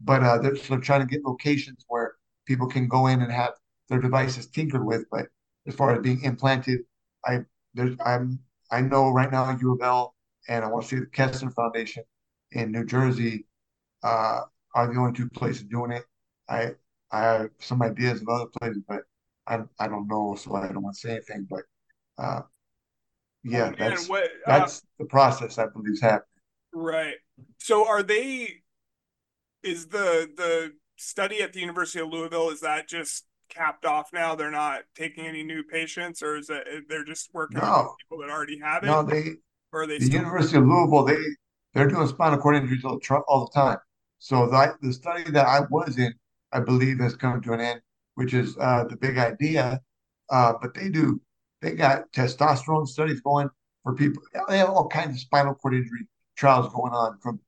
[0.00, 2.14] but uh, they're, trying to get locations where
[2.46, 3.52] people can go in and have
[3.88, 5.04] their devices tinkered with.
[5.10, 5.26] But
[5.66, 6.80] as far as being implanted,
[7.24, 7.40] I
[7.74, 8.40] there's I'm
[8.70, 10.14] I know right now U of L
[10.48, 12.04] and I want to see the Kessler Foundation
[12.52, 13.46] in New Jersey
[14.02, 14.40] uh,
[14.74, 16.04] are the only two places doing it.
[16.48, 16.72] I
[17.12, 19.02] I have some ideas of other places, but
[19.46, 21.46] I I don't know, so I don't want to say anything.
[21.50, 21.62] But
[22.18, 22.42] uh,
[23.44, 26.26] yeah, that's what, uh, that's the process I believe is happening.
[26.72, 27.16] right.
[27.58, 28.62] So are they?
[29.62, 34.34] Is the the study at the University of Louisville is that just capped off now?
[34.34, 38.18] They're not taking any new patients, or is it they're just working on No, people
[38.20, 38.88] that already have it?
[38.88, 39.36] no, they
[39.72, 40.18] or are they the still?
[40.18, 41.18] University of Louisville they
[41.74, 43.78] they're doing spinal cord injuries all the, all the time.
[44.18, 46.14] So the the study that I was in,
[46.52, 47.80] I believe, has come to an end,
[48.14, 49.80] which is uh, the big idea.
[50.30, 51.20] Uh, but they do
[51.62, 53.50] they got testosterone studies going
[53.82, 54.22] for people.
[54.48, 56.06] They have all kinds of spinal cord injury
[56.36, 57.40] trials going on from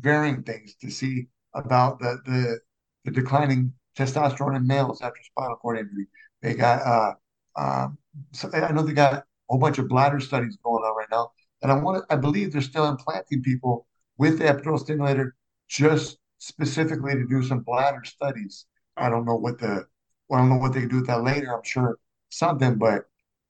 [0.00, 2.58] varying things to see about the the,
[3.04, 6.06] the declining testosterone in males after spinal cord injury.
[6.42, 7.14] They got uh,
[7.56, 7.98] um,
[8.32, 11.30] so I know they got a whole bunch of bladder studies going on right now,
[11.62, 13.86] and I want I believe they're still implanting people
[14.18, 15.34] with the epidural stimulator
[15.68, 18.66] just specifically to do some bladder studies.
[18.96, 19.86] I don't know what the
[20.28, 21.54] well, I don't know what they can do with that later.
[21.54, 21.98] I'm sure
[22.30, 23.04] something, but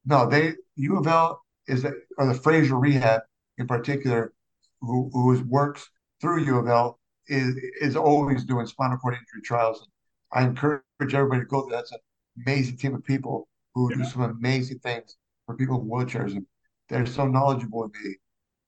[0.06, 1.84] no, they U of L is
[2.16, 3.22] or the Frazier Rehab
[3.58, 4.32] in particular,
[4.80, 5.90] who who is, works
[6.20, 6.97] through U of L
[7.28, 9.86] is is always doing spinal cord injury trials.
[10.32, 11.78] I encourage everybody to go there.
[11.78, 11.98] That's an
[12.46, 15.16] amazing team of people who do some amazing things
[15.46, 16.46] for people in wheelchairs, and
[16.88, 17.84] they're so knowledgeable.
[17.84, 18.16] And they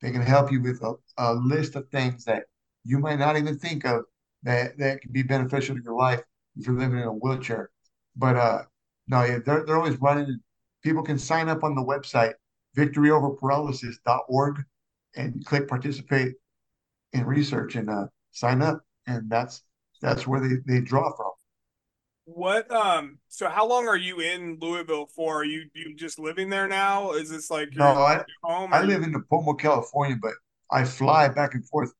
[0.03, 2.45] they can help you with a, a list of things that
[2.85, 4.05] you might not even think of
[4.43, 6.23] that that can be beneficial to your life
[6.57, 7.71] if you're living in a wheelchair.
[8.17, 8.63] But uh,
[9.09, 10.41] no, yeah, they're they're always running.
[10.83, 12.35] People can sign up on the website
[12.77, 14.63] victoryoverparalysis.org
[15.17, 16.35] and click participate
[17.13, 19.63] in research and uh, sign up, and that's
[20.03, 21.33] that's where they, they draw from.
[22.25, 25.41] What um so how long are you in Louisville for?
[25.41, 27.13] Are you you just living there now?
[27.13, 28.73] Is this like No, your I home?
[28.73, 30.35] I live in Nipomo, California, but
[30.71, 31.93] I fly back and forth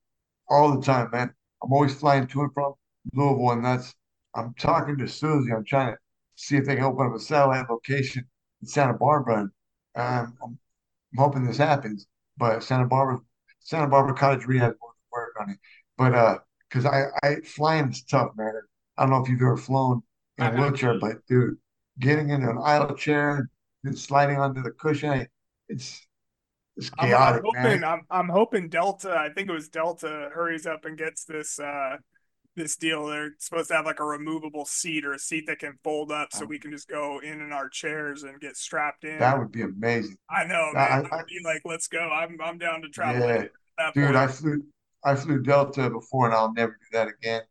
[0.49, 1.33] all the time, man.
[1.63, 2.73] I'm always flying to and from
[3.13, 3.95] Louisville, and that's
[4.35, 5.53] I'm talking to Susie.
[5.53, 5.99] I'm trying to
[6.35, 8.27] see if they can open up a satellite location
[8.61, 9.51] in Santa Barbara, and
[9.95, 10.59] um, I'm,
[11.13, 12.07] I'm hoping this happens.
[12.37, 13.19] But Santa Barbara,
[13.61, 15.59] Santa Barbara Cottage Rehab will work on it.
[16.01, 16.37] But uh,
[16.67, 18.53] because I I flying is tough, man.
[18.97, 20.01] I don't know if you've ever flown
[20.39, 21.57] in a wheelchair, but dude,
[21.99, 23.47] getting into an aisle chair
[23.83, 25.27] and sliding onto the cushion,
[25.69, 26.07] it's
[26.75, 27.83] it's I'm, I'm chaotic, hoping man.
[27.83, 31.97] I'm I'm hoping Delta, I think it was Delta, hurries up and gets this uh
[32.55, 33.05] this deal.
[33.05, 36.29] They're supposed to have like a removable seat or a seat that can fold up
[36.33, 39.19] so we can just go in in our chairs and get strapped in.
[39.19, 40.17] That would be amazing.
[40.31, 41.05] I know, man.
[41.11, 41.99] I- I'd be like, let's go.
[41.99, 43.45] I'm I'm down to travel Yeah.
[43.93, 44.15] Dude, point.
[44.15, 44.63] I flew
[45.03, 47.41] I flew Delta before and I'll never do that again.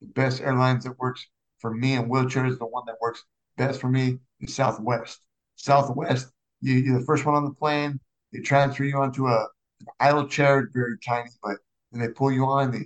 [0.00, 1.26] The best airlines that works
[1.58, 3.24] for me in wheelchairs, the one that works
[3.56, 5.20] best for me is Southwest.
[5.56, 6.30] Southwest,
[6.60, 8.00] you, you're the first one on the plane.
[8.32, 9.46] They transfer you onto a
[9.80, 11.56] an aisle chair, very tiny, but
[11.90, 12.70] then they pull you on.
[12.70, 12.78] They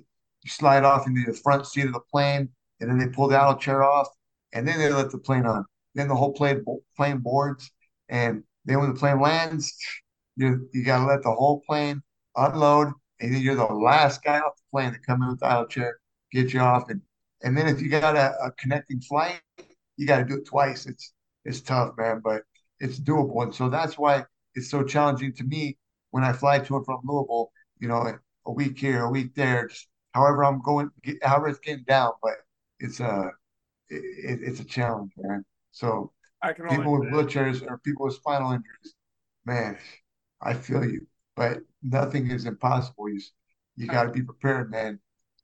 [0.42, 2.48] you slide off into the front seat of the plane,
[2.80, 4.08] and then they pull the aisle chair off,
[4.52, 5.64] and then they let the plane on.
[5.94, 6.64] Then the whole plane
[6.96, 7.70] plane boards,
[8.08, 9.74] and then when the plane lands,
[10.36, 12.02] you you gotta let the whole plane
[12.36, 15.46] unload, and then you're the last guy off the plane to come in with the
[15.46, 15.98] aisle chair,
[16.32, 17.00] get you off, and
[17.42, 19.40] and then if you got a, a connecting flight,
[19.96, 20.86] you got to do it twice.
[20.86, 21.12] It's
[21.44, 22.42] it's tough, man, but
[22.80, 25.76] it's doable, and so that's why it's so challenging to me
[26.10, 27.50] when I fly to and from Louisville.
[27.80, 31.58] You know, a week here, a week there, just however I'm going, get, however it's
[31.58, 32.34] getting down, but
[32.78, 33.30] it's a
[33.88, 35.44] it, it's a challenge, man.
[35.72, 36.12] So
[36.42, 38.94] I can people with wheelchairs or people with spinal injuries,
[39.44, 39.78] man,
[40.40, 41.06] I feel you.
[41.36, 43.08] But nothing is impossible.
[43.08, 43.20] You
[43.76, 45.00] you got to be prepared, man.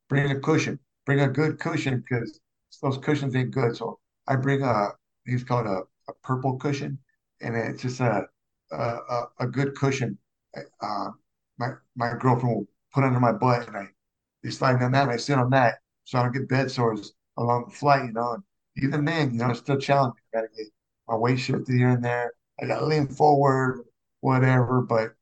[0.09, 0.78] Bring a cushion.
[1.05, 2.41] Bring a good cushion because
[2.82, 3.76] those cushions ain't good.
[3.76, 4.91] So I bring a
[5.26, 6.99] he's called a, a purple cushion,
[7.41, 8.26] and it's just a
[8.72, 10.16] a, a, good cushion.
[10.80, 11.11] Uh,
[11.59, 13.88] my my girlfriend will put under my butt, and I
[14.43, 17.12] they slide on that, and I sit on that, so I don't get bed sores
[17.36, 18.05] along the flight.
[18.05, 18.43] You know, and
[18.76, 20.22] even then, you know, it's still challenging.
[20.34, 20.66] I gotta get
[21.09, 22.32] my weight shifted here and there.
[22.62, 23.84] I gotta lean forward,
[24.20, 25.14] whatever, but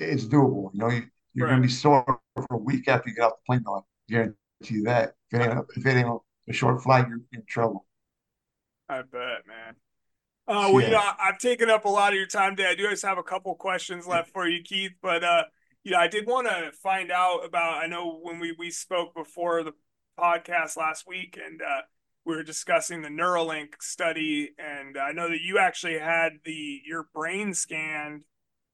[0.00, 0.70] it's doable.
[0.72, 1.02] You know, you,
[1.34, 3.62] you're gonna be sore for a week after you get off the plane.
[3.64, 4.36] Though, I guarantee
[4.70, 5.14] you that.
[5.30, 7.86] If it ain't, if it ain't a short flight, you're in trouble.
[8.88, 9.76] I bet, man.
[10.48, 12.70] Uh, well, you know, I- I've taken up a lot of your time today.
[12.70, 14.92] I do just have a couple questions left for you, Keith.
[15.00, 15.44] But uh,
[15.84, 17.82] you know, I did want to find out about.
[17.82, 19.72] I know when we we spoke before the
[20.18, 21.82] podcast last week, and uh,
[22.24, 27.08] we were discussing the Neuralink study, and I know that you actually had the your
[27.14, 28.22] brain scanned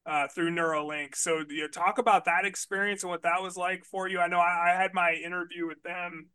[0.06, 1.16] uh, through Neuralink.
[1.16, 4.20] So, you know, talk about that experience and what that was like for you.
[4.20, 6.28] I know I, I had my interview with them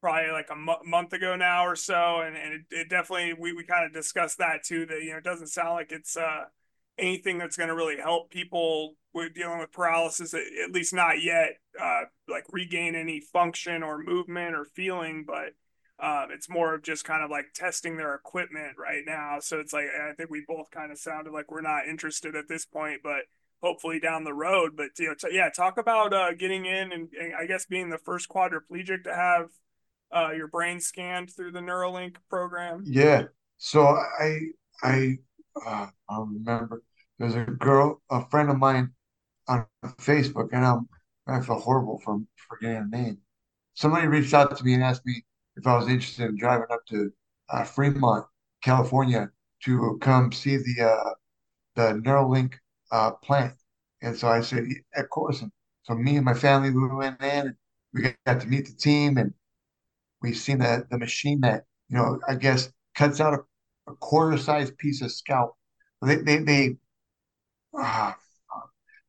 [0.00, 3.54] probably like a mo- month ago now or so, and, and it, it definitely we,
[3.54, 4.84] we kind of discussed that too.
[4.84, 6.44] That you know, it doesn't sound like it's uh,
[6.98, 11.56] anything that's going to really help people with dealing with paralysis, at least not yet,
[11.80, 15.54] uh, like regain any function or movement or feeling, but
[16.00, 19.38] um, it's more of just kind of like testing their equipment right now.
[19.40, 22.48] So it's like I think we both kind of sounded like we're not interested at
[22.48, 23.22] this point, but
[23.62, 24.72] hopefully down the road.
[24.76, 27.90] But you know, t- yeah, talk about uh, getting in and, and, I guess being
[27.90, 29.50] the first quadriplegic to have
[30.14, 32.82] uh, your brain scanned through the Neuralink program.
[32.84, 33.24] Yeah.
[33.58, 34.40] So I
[34.82, 35.18] I
[35.64, 36.82] uh, I remember
[37.18, 38.90] there's a girl, a friend of mine
[39.46, 39.66] on
[40.00, 40.88] Facebook, and I'm
[41.26, 43.18] I feel horrible for forgetting her name.
[43.74, 45.24] Somebody reached out to me and asked me
[45.56, 47.12] if I was interested in driving up to
[47.48, 48.26] uh, Fremont,
[48.62, 49.30] California,
[49.64, 51.10] to come see the uh,
[51.76, 52.54] the Neuralink
[52.90, 53.54] uh, plant.
[54.02, 54.64] And so I said,
[54.96, 55.42] of course.
[55.42, 55.50] And
[55.84, 57.54] so me and my family we went in, and
[57.92, 59.32] we got to meet the team, and
[60.22, 64.38] we've seen the the machine that you know I guess cuts out a, a quarter
[64.38, 65.56] sized piece of scalp.
[66.02, 66.76] They they they
[67.78, 68.12] uh,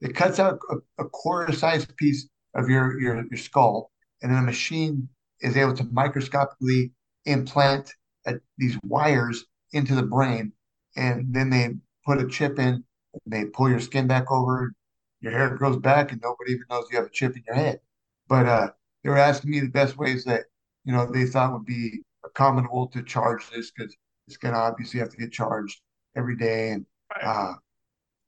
[0.02, 3.92] it cuts out a, a quarter sized piece of your, your your skull,
[4.22, 5.10] and then a machine
[5.42, 6.92] is able to microscopically
[7.26, 7.94] implant
[8.26, 10.54] a, these wires into the brain,
[10.96, 11.70] and then they
[12.06, 12.84] put a chip in.
[13.26, 14.74] They pull your skin back over,
[15.22, 17.80] your hair grows back, and nobody even knows you have a chip in your head.
[18.28, 18.72] But uh,
[19.04, 20.46] they were asking me the best ways that
[20.84, 23.96] you know they thought would be accommodable to charge this because
[24.28, 25.82] it's gonna obviously have to get charged
[26.16, 26.72] every day.
[26.72, 26.86] And
[27.22, 27.54] uh,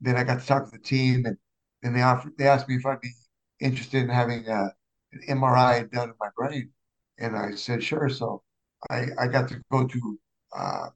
[0.02, 1.38] then I got to talk to the team, and
[1.82, 3.12] then they offered they asked me if I'd be
[3.60, 4.70] interested in having a, uh,
[5.14, 6.72] an MRI done in my brain.
[7.20, 8.10] And I said, sure.
[8.10, 8.44] So
[8.90, 10.20] I, I got to go to
[10.58, 10.88] uh,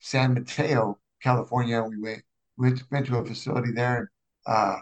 [0.00, 1.82] San Mateo, California.
[1.82, 2.22] We went,
[2.56, 4.10] went, went to a facility there.
[4.46, 4.78] Uh,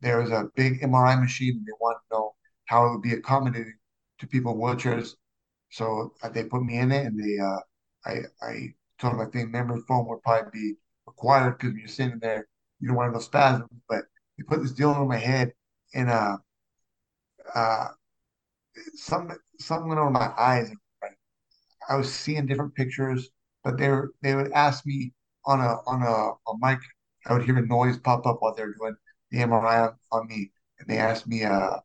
[0.00, 1.56] there was a big MRI machine.
[1.56, 2.34] And they wanted to know
[2.66, 3.74] how it would be accommodating
[4.20, 5.14] to people in wheelchairs.
[5.70, 7.58] So they put me in it, and they, uh,
[8.06, 10.74] I, I told them I think memory foam would probably be
[11.06, 12.46] required because when you're sitting there,
[12.80, 13.68] you don't want no spasms.
[13.88, 14.04] But
[14.38, 15.52] they put this deal on my head,
[15.94, 16.36] and uh,
[17.54, 17.88] uh,
[18.94, 20.72] something something went over my eyes.
[21.88, 23.30] I was seeing different pictures,
[23.62, 25.12] but they were, they would ask me
[25.46, 26.80] on a on a, a mic.
[27.26, 28.96] I would hear a noise pop up while they were doing
[29.30, 31.78] the MRI on, on me, and they asked me, uh,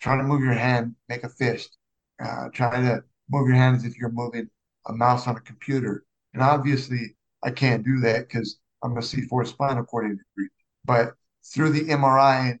[0.00, 1.78] "Try to move your hand, make a fist.
[2.20, 4.50] Uh, try to move your hand as if you're moving
[4.86, 9.44] a mouse on a computer." And obviously, I can't do that because I'm a C4
[9.44, 10.50] spinal cord injury.
[10.84, 12.58] But through the MRI,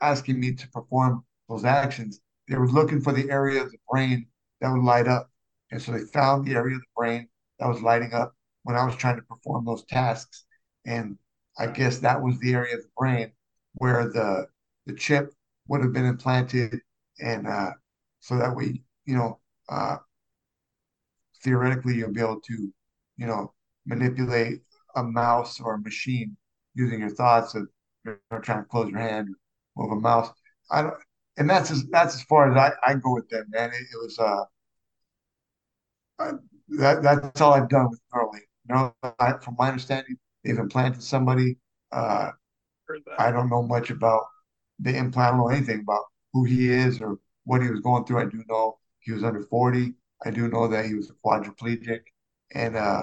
[0.00, 4.26] asking me to perform those actions, they were looking for the area of the brain
[4.60, 5.30] that would light up.
[5.70, 7.28] And so they found the area of the brain
[7.58, 10.44] that was lighting up when I was trying to perform those tasks.
[10.86, 11.18] And
[11.58, 13.32] I guess that was the area of the brain
[13.74, 14.46] where the
[14.86, 15.32] the chip
[15.68, 16.80] would have been implanted.
[17.20, 17.72] And uh,
[18.20, 19.98] so that way, you know, uh,
[21.42, 22.72] theoretically, you'll be able to,
[23.16, 23.52] you know,
[23.86, 24.62] manipulate
[24.96, 26.36] a mouse or a machine
[26.74, 27.68] using your thoughts of
[28.04, 29.28] you know, trying to close your hand,
[29.76, 30.30] move a mouse.
[30.70, 30.94] I don't,
[31.38, 33.70] and that's as that's as far as I, I go with them, man.
[33.70, 34.44] It, it was uh,
[36.18, 36.32] uh,
[36.80, 38.40] that that's all I've done with Neuralink.
[38.68, 41.56] You know, I, from my understanding, they've implanted somebody.
[41.92, 42.32] Uh,
[43.18, 44.24] I don't know much about
[44.80, 45.28] the implant.
[45.28, 48.20] I don't know anything about who he is or what he was going through.
[48.20, 49.94] I do know he was under forty.
[50.24, 52.00] I do know that he was a quadriplegic,
[52.54, 53.02] and uh,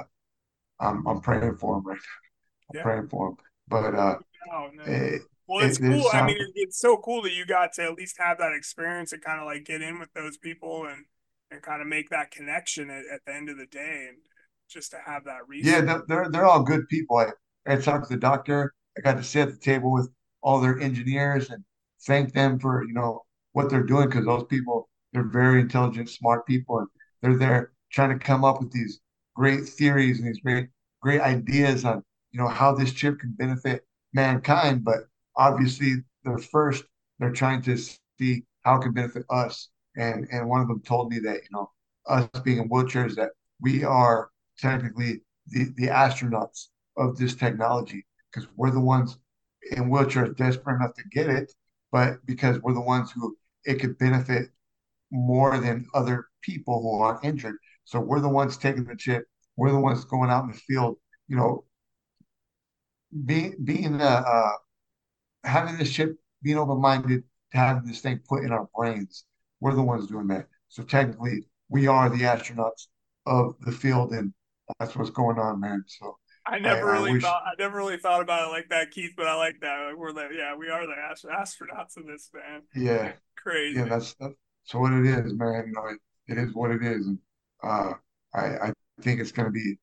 [0.80, 2.70] I'm I'm praying for him right now.
[2.70, 2.84] I'm yeah.
[2.84, 3.38] praying for him.
[3.68, 4.16] But uh,
[4.54, 4.84] oh, no.
[4.84, 6.08] it, well, it's it, cool.
[6.12, 9.24] I mean, it's so cool that you got to at least have that experience and
[9.24, 11.06] kind of like get in with those people and
[11.52, 14.18] and kind of make that connection at, at the end of the day, and
[14.70, 15.88] just to have that reason.
[15.88, 17.18] Yeah, they're they're all good people.
[17.18, 17.30] I
[17.68, 18.74] I talked to the doctor.
[18.98, 20.10] I got to sit at the table with
[20.42, 21.64] all their engineers and
[22.06, 23.24] thank them for you know
[23.54, 26.88] what they're doing because those people they're very intelligent, smart people, and
[27.22, 29.00] they're there trying to come up with these
[29.36, 30.68] great theories and these great
[31.02, 34.84] great ideas on you know how this chip can benefit mankind.
[34.84, 35.06] But
[35.38, 36.84] obviously they're first
[37.20, 39.70] they're trying to see how it can benefit us.
[39.98, 41.72] And and one of them told me that you know
[42.08, 43.32] us being in wheelchairs that
[43.62, 46.68] we are technically the the astronauts
[46.98, 49.18] of this technology because we're the ones
[49.72, 51.52] in wheelchairs desperate enough to get it
[51.92, 54.50] but because we're the ones who it could benefit
[55.12, 57.56] more than other people who are injured.
[57.86, 59.26] So we're the ones taking the chip.
[59.56, 61.64] We're the ones going out in the field you know
[63.26, 64.52] being being uh, uh
[65.46, 69.26] having this chip, being open minded to having this thing put in our brains.
[69.60, 70.48] We're the ones doing that.
[70.70, 72.88] So technically, we are the astronauts
[73.26, 74.34] of the field, and
[74.80, 75.84] that's what's going on, man.
[75.88, 77.24] So I never I, really I wish...
[77.24, 79.14] thought I never really thought about it like that, Keith.
[79.16, 79.88] But I like that.
[79.88, 82.62] Like we're the yeah, we are the astronauts in this, man.
[82.76, 83.80] Yeah, crazy.
[83.80, 84.36] Yeah, that's that's
[84.74, 85.66] what it is, man.
[85.68, 87.20] You know, it, it is what it is, and
[87.64, 87.94] uh,
[88.34, 89.78] I I think it's going to be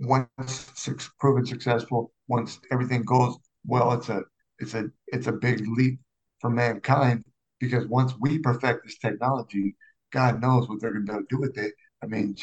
[0.00, 4.22] once proven successful, once everything goes well, it's a
[4.58, 6.00] it's a it's a big leap
[6.40, 7.24] for mankind
[7.60, 9.76] because once we perfect this technology,
[10.12, 11.74] God knows what they're going to be able to do with it.
[12.02, 12.36] I mean,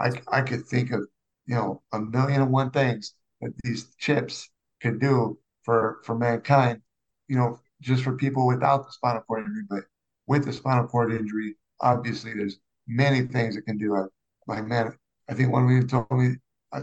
[0.00, 1.00] I I could think of
[1.46, 4.50] you know a million and one things that these chips
[4.80, 6.82] could do for for mankind.
[7.28, 9.84] You know, just for people without the spinal cord injury, but
[10.26, 13.96] with the spinal cord injury, obviously there's many things it can do.
[13.96, 14.04] I,
[14.46, 14.96] like man,
[15.28, 16.36] I think one of you told me,
[16.72, 16.82] I,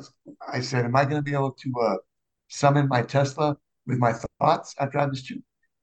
[0.51, 1.97] I said, "Am I going to be able to uh,
[2.49, 3.57] summon my Tesla
[3.87, 5.39] with my thoughts after I this chip?"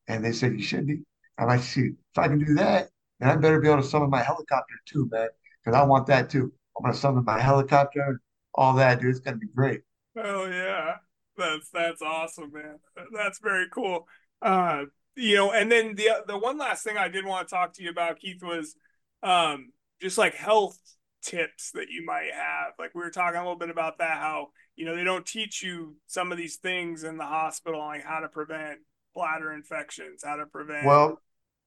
[0.09, 1.03] And they said, "You should be."
[1.39, 4.11] I'm like, "See, if I can do that, then I better be able to summon
[4.11, 5.29] my helicopter too, man,
[5.65, 6.53] because I want that too.
[6.77, 8.19] I'm going to summon my helicopter, and
[8.55, 9.11] all that, dude.
[9.11, 9.83] It's going to be great."
[10.17, 10.97] Oh yeah,
[11.37, 12.79] that's that's awesome, man.
[13.13, 14.07] That's very cool.
[14.43, 14.85] Uh,
[15.17, 17.83] you know, and then the the one last thing I did want to talk to
[17.83, 18.75] you about, Keith, was
[19.23, 20.79] um, just like health
[21.23, 22.73] tips that you might have.
[22.79, 24.49] Like we were talking a little bit about that, how
[24.81, 28.21] you know they don't teach you some of these things in the hospital, like how
[28.21, 28.79] to prevent
[29.15, 31.21] bladder infections, how to prevent well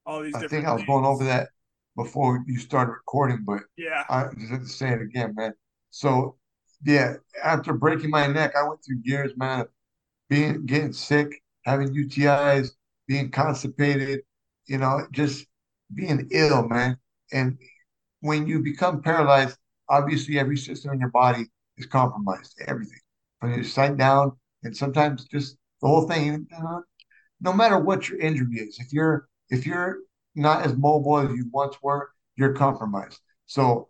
[0.04, 0.34] all these.
[0.34, 0.88] Different I think I was things.
[0.88, 1.50] going over that
[1.96, 5.54] before you started recording, but yeah, I just have to say it again, man.
[5.92, 6.38] So
[6.84, 9.68] yeah, after breaking my neck, I went through years, man, of
[10.28, 12.72] being getting sick, having UTIs,
[13.08, 14.22] being constipated,
[14.66, 15.46] you know, just
[15.94, 16.98] being ill, man.
[17.32, 17.60] And
[18.22, 21.46] when you become paralyzed, obviously every system in your body
[21.78, 22.98] is compromised, everything
[23.44, 24.32] from your sight down,
[24.64, 26.48] and sometimes just the whole thing.
[27.42, 29.98] No matter what your injury is, if you're if you're
[30.34, 33.20] not as mobile as you once were, you're compromised.
[33.46, 33.90] So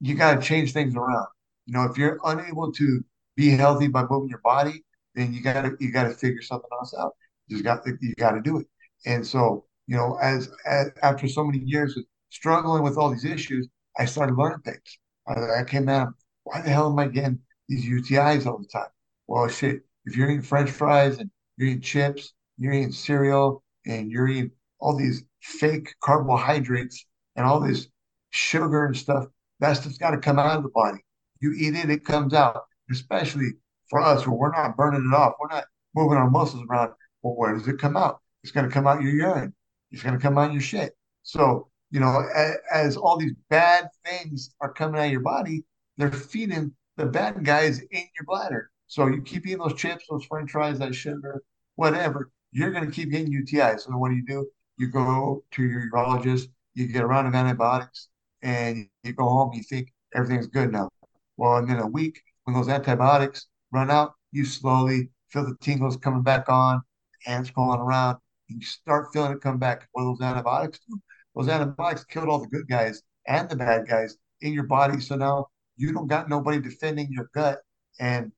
[0.00, 1.26] you got to change things around.
[1.66, 3.04] You know, if you're unable to
[3.36, 4.82] be healthy by moving your body,
[5.14, 7.12] then you got to you got to figure something else out.
[7.48, 8.66] You just got you got to do it.
[9.04, 13.26] And so, you know, as, as after so many years of struggling with all these
[13.26, 13.68] issues,
[13.98, 14.98] I started learning things.
[15.26, 16.14] I, I came out,
[16.44, 17.40] why the hell am I getting
[17.72, 18.90] these UTIs all the time?
[19.26, 24.10] Well, shit, if you're eating French fries and you're eating chips, you're eating cereal, and
[24.10, 27.04] you're eating all these fake carbohydrates
[27.36, 27.88] and all this
[28.30, 29.26] sugar and stuff,
[29.60, 30.98] that stuff's got to come out of the body.
[31.40, 32.62] You eat it, it comes out.
[32.90, 33.52] Especially
[33.88, 35.64] for us, where we're not burning it off, we're not
[35.94, 36.92] moving our muscles around.
[37.22, 38.20] Well, where does it come out?
[38.42, 39.54] It's going to come out your urine.
[39.92, 40.92] It's going to come out your shit.
[41.22, 45.62] So you know, as, as, all these bad things are coming out of your body,
[45.98, 48.70] they're feeding the bad guys in your bladder.
[48.86, 51.42] So you keep eating those chips, those french fries, that sugar,
[51.76, 53.80] whatever, you're going to keep getting UTIs.
[53.80, 54.46] So what do you do?
[54.76, 58.08] You go to your urologist, you get a round of antibiotics,
[58.42, 60.90] and you go home, you think everything's good now.
[61.36, 65.96] Well, and then a week, when those antibiotics run out, you slowly feel the tingles
[65.96, 66.82] coming back on,
[67.26, 68.18] ants crawling around,
[68.50, 69.88] and you start feeling it come back.
[69.92, 71.00] What those antibiotics do?
[71.34, 75.00] those antibiotics killed all the good guys and the bad guys in your body.
[75.00, 77.60] So now you don't got nobody defending your gut.
[78.00, 78.32] And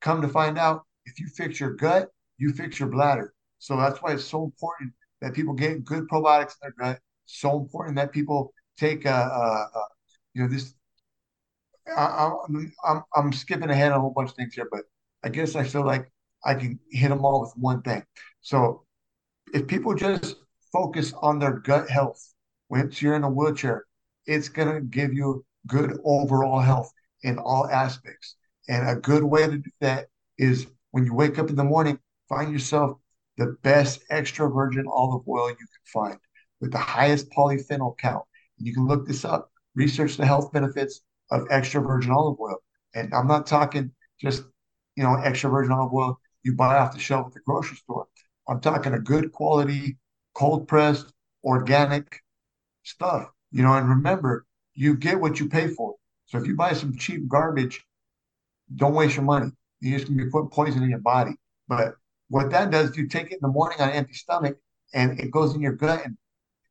[0.00, 2.08] come to find out, if you fix your gut,
[2.38, 3.32] you fix your bladder.
[3.58, 7.00] So that's why it's so important that people get good probiotics in their gut.
[7.26, 9.80] So important that people take, uh, uh, uh
[10.34, 10.74] you know, this.
[11.96, 14.82] I, I'm, I'm I'm skipping ahead on a whole bunch of things here, but
[15.24, 16.10] I guess I feel like
[16.44, 18.02] I can hit them all with one thing.
[18.40, 18.84] So
[19.54, 20.36] if people just
[20.72, 22.20] focus on their gut health
[22.68, 23.84] once you're in a wheelchair,
[24.26, 26.92] it's going to give you good overall health
[27.22, 28.36] in all aspects.
[28.68, 30.06] And a good way to do that
[30.38, 31.98] is when you wake up in the morning,
[32.28, 32.98] find yourself
[33.36, 36.18] the best extra virgin olive oil you can find
[36.60, 38.24] with the highest polyphenol count.
[38.58, 42.56] You can look this up, research the health benefits of extra virgin olive oil.
[42.94, 44.44] And I'm not talking just,
[44.96, 48.06] you know, extra virgin olive oil you buy off the shelf at the grocery store.
[48.48, 49.98] I'm talking a good quality,
[50.32, 51.12] cold pressed,
[51.42, 52.20] organic
[52.84, 53.28] stuff.
[53.50, 54.46] You know, and remember,
[54.76, 55.94] you get what you pay for.
[56.26, 57.84] So if you buy some cheap garbage,
[58.74, 59.50] don't waste your money.
[59.80, 61.32] You're just gonna be putting poison in your body.
[61.66, 61.94] But
[62.28, 64.56] what that does, you take it in the morning on an empty stomach
[64.94, 66.04] and it goes in your gut.
[66.04, 66.16] And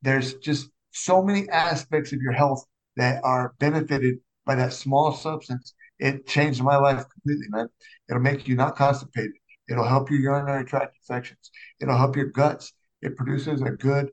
[0.02, 5.74] there's just so many aspects of your health that are benefited by that small substance.
[6.00, 7.68] It changed my life completely, man.
[8.10, 9.34] It'll make you not constipated.
[9.70, 11.50] It'll help your urinary tract infections.
[11.82, 12.74] It'll help your guts.
[13.02, 14.10] It produces a good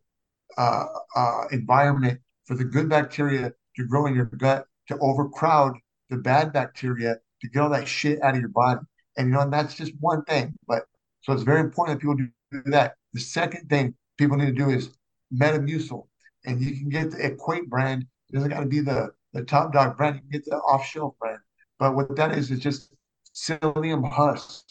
[0.56, 5.74] uh, uh, environment for the good bacteria to grow in your gut to overcrowd
[6.10, 8.80] the bad bacteria to get all that shit out of your body.
[9.16, 10.54] And you know, and that's just one thing.
[10.66, 10.84] But
[11.22, 12.94] so it's very important that people do that.
[13.12, 14.90] The second thing people need to do is
[15.34, 16.06] Metamucil,
[16.44, 18.06] and you can get the Equate brand.
[18.30, 20.16] It doesn't got to be the the top dog brand.
[20.16, 21.38] You can get the off shelf brand.
[21.78, 22.94] But what that is is just
[23.34, 24.64] psyllium husk.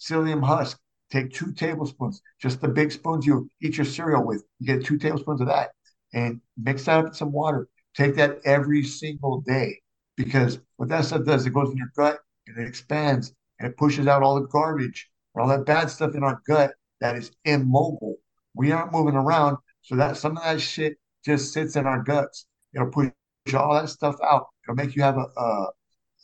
[0.00, 0.78] Psyllium husk
[1.10, 4.44] Take two tablespoons, just the big spoons you eat your cereal with.
[4.60, 5.70] You get two tablespoons of that
[6.12, 7.68] and mix that up in some water.
[7.96, 9.80] Take that every single day
[10.16, 13.76] because what that stuff does, it goes in your gut and it expands and it
[13.76, 17.32] pushes out all the garbage and all that bad stuff in our gut that is
[17.44, 18.16] immobile.
[18.54, 22.46] We aren't moving around, so that some of that shit just sits in our guts.
[22.74, 23.10] It'll push
[23.54, 24.46] all that stuff out.
[24.64, 25.66] It'll make you have a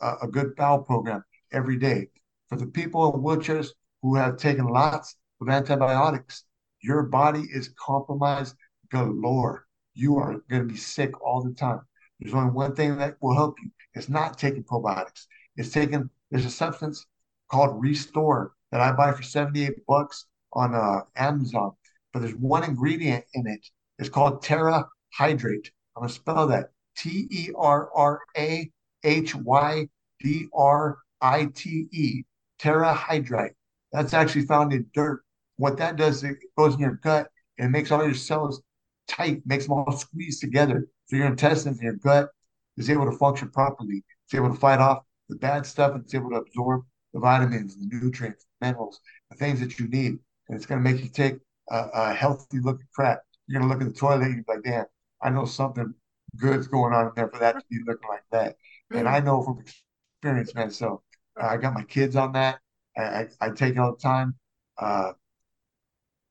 [0.00, 2.08] a, a good bowel program every day.
[2.48, 3.68] For the people in wheelchairs
[4.02, 6.44] who have taken lots of antibiotics,
[6.82, 8.54] your body is compromised
[8.90, 9.65] galore.
[9.96, 11.80] You are going to be sick all the time.
[12.20, 13.70] There's only one thing that will help you.
[13.94, 15.26] It's not taking probiotics.
[15.56, 16.10] It's taking.
[16.30, 17.06] There's a substance
[17.50, 21.72] called Restore that I buy for 78 bucks on uh, Amazon.
[22.12, 23.66] But there's one ingredient in it.
[23.98, 25.70] It's called Terra Hydrate.
[25.96, 28.70] I'm gonna spell that T E R R A
[29.02, 29.88] H Y
[30.20, 32.22] D R I T E.
[32.60, 33.54] Terrahydrite.
[33.92, 35.22] That's actually found in dirt.
[35.56, 37.28] What that does, it goes in your gut
[37.58, 38.60] and makes all your cells
[39.08, 40.86] tight, makes them all squeeze together.
[41.06, 42.30] So your intestines and your gut
[42.76, 44.04] is able to function properly.
[44.24, 46.82] It's able to fight off the bad stuff and it's able to absorb
[47.12, 49.00] the vitamins, the nutrients, the minerals,
[49.30, 50.18] the things that you need.
[50.48, 51.36] And it's going to make you take
[51.70, 53.20] a, a healthy looking crap.
[53.46, 54.84] You're going to look at the toilet and you're like, damn,
[55.22, 55.94] I know something
[56.36, 58.56] good's going on in there for that to be looking like that.
[58.92, 60.70] And I know from experience, man.
[60.70, 61.02] So
[61.40, 62.60] uh, I got my kids on that.
[62.96, 64.34] I, I, I take it all the time.
[64.78, 65.12] Uh,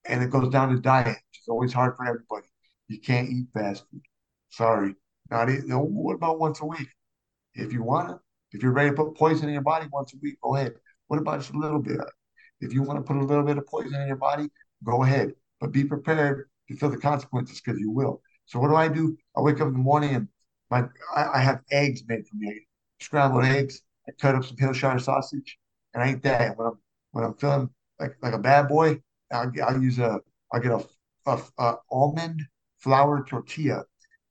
[0.06, 1.18] and it goes down to diet.
[1.34, 2.48] It's always hard for everybody.
[2.88, 4.02] You can't eat fast food.
[4.50, 4.96] Sorry.
[5.30, 6.88] Not what about once a week?
[7.56, 8.20] If you want to,
[8.52, 10.74] if you're ready to put poison in your body once a week, go ahead.
[11.08, 12.00] What about just a little bit?
[12.62, 14.50] If you want to put a little bit of poison in your body,
[14.84, 15.34] go ahead.
[15.60, 18.22] But be prepared to feel the consequences because you will.
[18.46, 19.18] So what do I do?
[19.36, 20.28] I wake up in the morning and
[20.70, 22.68] my I, I have eggs made for me.
[23.00, 23.82] Scrambled eggs.
[24.08, 25.58] I cut up some Hillshire sausage
[25.94, 26.58] and I eat that.
[26.58, 26.80] When I'm
[27.12, 27.70] when I'm feeling
[28.00, 29.00] like like a bad boy,
[29.32, 30.20] I'll, I'll use a
[30.54, 30.86] I'll get a,
[31.26, 32.42] a, a almond
[32.86, 33.84] flour tortilla.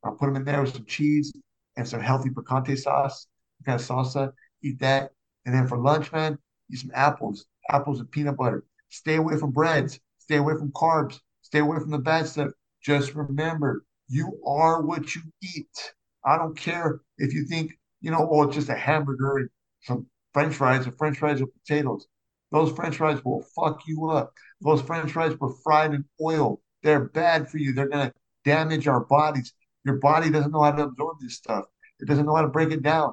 [0.04, 1.32] I'll put them in there with some cheese
[1.76, 3.26] and some healthy picante sauce
[3.64, 4.32] kind of salsa,
[4.62, 5.10] eat that.
[5.44, 6.38] And then for lunch, man,
[6.70, 8.64] eat some apples, apples and peanut butter.
[8.90, 12.50] Stay away from breads, stay away from carbs, stay away from the bad stuff.
[12.82, 15.92] Just remember, you are what you eat.
[16.24, 19.48] I don't care if you think, you know, oh, it's just a hamburger and
[19.82, 22.06] some french fries or french fries with potatoes.
[22.52, 24.32] Those french fries will fuck you up.
[24.60, 26.60] Those french fries were fried in oil.
[26.82, 27.72] They're bad for you.
[27.72, 28.14] They're going to
[28.44, 29.52] damage our bodies.
[29.84, 31.64] Your body doesn't know how to absorb this stuff.
[32.00, 33.12] It doesn't know how to break it down.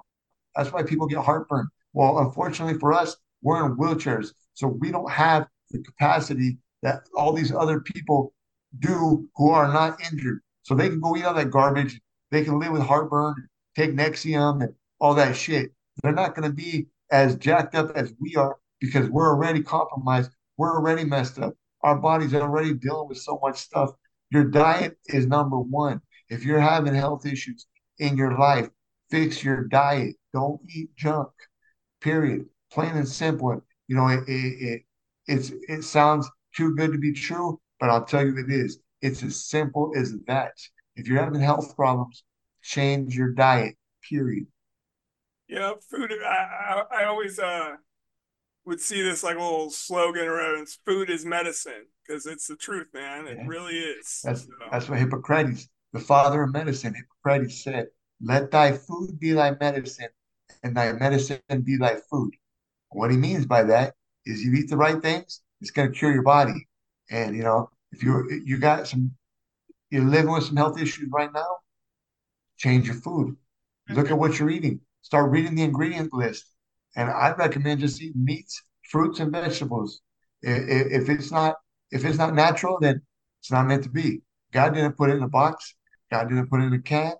[0.55, 1.67] That's why people get heartburn.
[1.93, 4.33] Well, unfortunately for us, we're in wheelchairs.
[4.53, 8.33] So we don't have the capacity that all these other people
[8.79, 10.41] do who are not injured.
[10.63, 11.99] So they can go eat all that garbage.
[12.31, 13.35] They can live with heartburn,
[13.75, 15.71] take Nexium and all that shit.
[16.01, 20.31] They're not going to be as jacked up as we are because we're already compromised.
[20.57, 21.53] We're already messed up.
[21.81, 23.91] Our bodies are already dealing with so much stuff.
[24.31, 26.01] Your diet is number one.
[26.29, 27.67] If you're having health issues
[27.99, 28.69] in your life,
[29.09, 30.15] fix your diet.
[30.33, 31.29] Don't eat junk.
[31.99, 32.45] Period.
[32.71, 33.61] Plain and simple.
[33.87, 34.81] You know, it, it,
[35.27, 38.79] it it sounds too good to be true, but I'll tell you it is.
[39.01, 40.53] It's as simple as that.
[40.95, 42.23] If you're having health problems,
[42.61, 43.75] change your diet.
[44.09, 44.47] Period.
[45.49, 46.11] Yeah, food.
[46.23, 47.75] I I, I always uh
[48.65, 52.87] would see this like a little slogan around food is medicine because it's the truth,
[52.93, 53.27] man.
[53.27, 53.47] It yeah.
[53.47, 54.21] really is.
[54.23, 54.51] That's so.
[54.71, 57.87] that's what Hippocrates, the father of medicine, Hippocrates said.
[58.21, 60.09] Let thy food be thy medicine,
[60.63, 62.31] and thy medicine be thy food.
[62.89, 63.95] What he means by that
[64.25, 66.67] is you eat the right things, it's going to cure your body.
[67.09, 69.11] And you know, if you you got some,
[69.89, 71.57] you're living with some health issues right now,
[72.57, 73.29] change your food.
[73.29, 73.95] Mm-hmm.
[73.95, 74.81] Look at what you're eating.
[75.01, 76.45] Start reading the ingredient list.
[76.95, 80.01] And I recommend just eating meats, fruits, and vegetables.
[80.41, 81.55] If it's not
[81.91, 83.01] if it's not natural, then
[83.39, 84.21] it's not meant to be.
[84.53, 85.75] God didn't put it in a box.
[86.09, 87.13] God didn't put it in a can.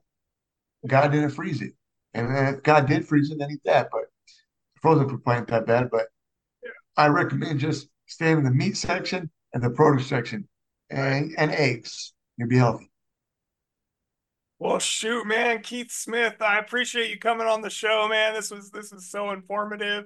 [0.88, 1.74] God didn't freeze it.
[2.14, 3.90] And if God did freeze it, then eat that.
[3.92, 4.04] But
[4.82, 5.90] frozen food ain't that bad.
[5.92, 6.08] But
[6.98, 10.48] I recommend just staying in the meat section and the produce section
[10.90, 12.14] and, and eggs.
[12.38, 12.91] You'll be healthy.
[14.62, 18.36] Well, shoot, man, Keith Smith, I appreciate you coming on the show, man.
[18.36, 20.06] This was this is so informative,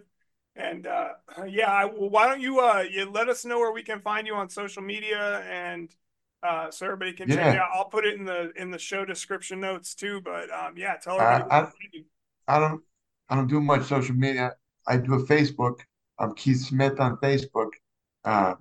[0.56, 1.10] and uh,
[1.50, 4.26] yeah, I, well, why don't you uh, you let us know where we can find
[4.26, 5.94] you on social media and
[6.42, 7.36] uh, so everybody can yeah.
[7.36, 7.68] check it out.
[7.74, 10.22] I'll put it in the in the show description notes too.
[10.22, 11.52] But um, yeah, tell everybody.
[11.52, 12.82] I, I, I, don't
[13.28, 14.54] I don't do much social media.
[14.88, 15.80] I do a Facebook.
[16.18, 17.72] I'm Keith Smith on Facebook.
[18.24, 18.56] Uh,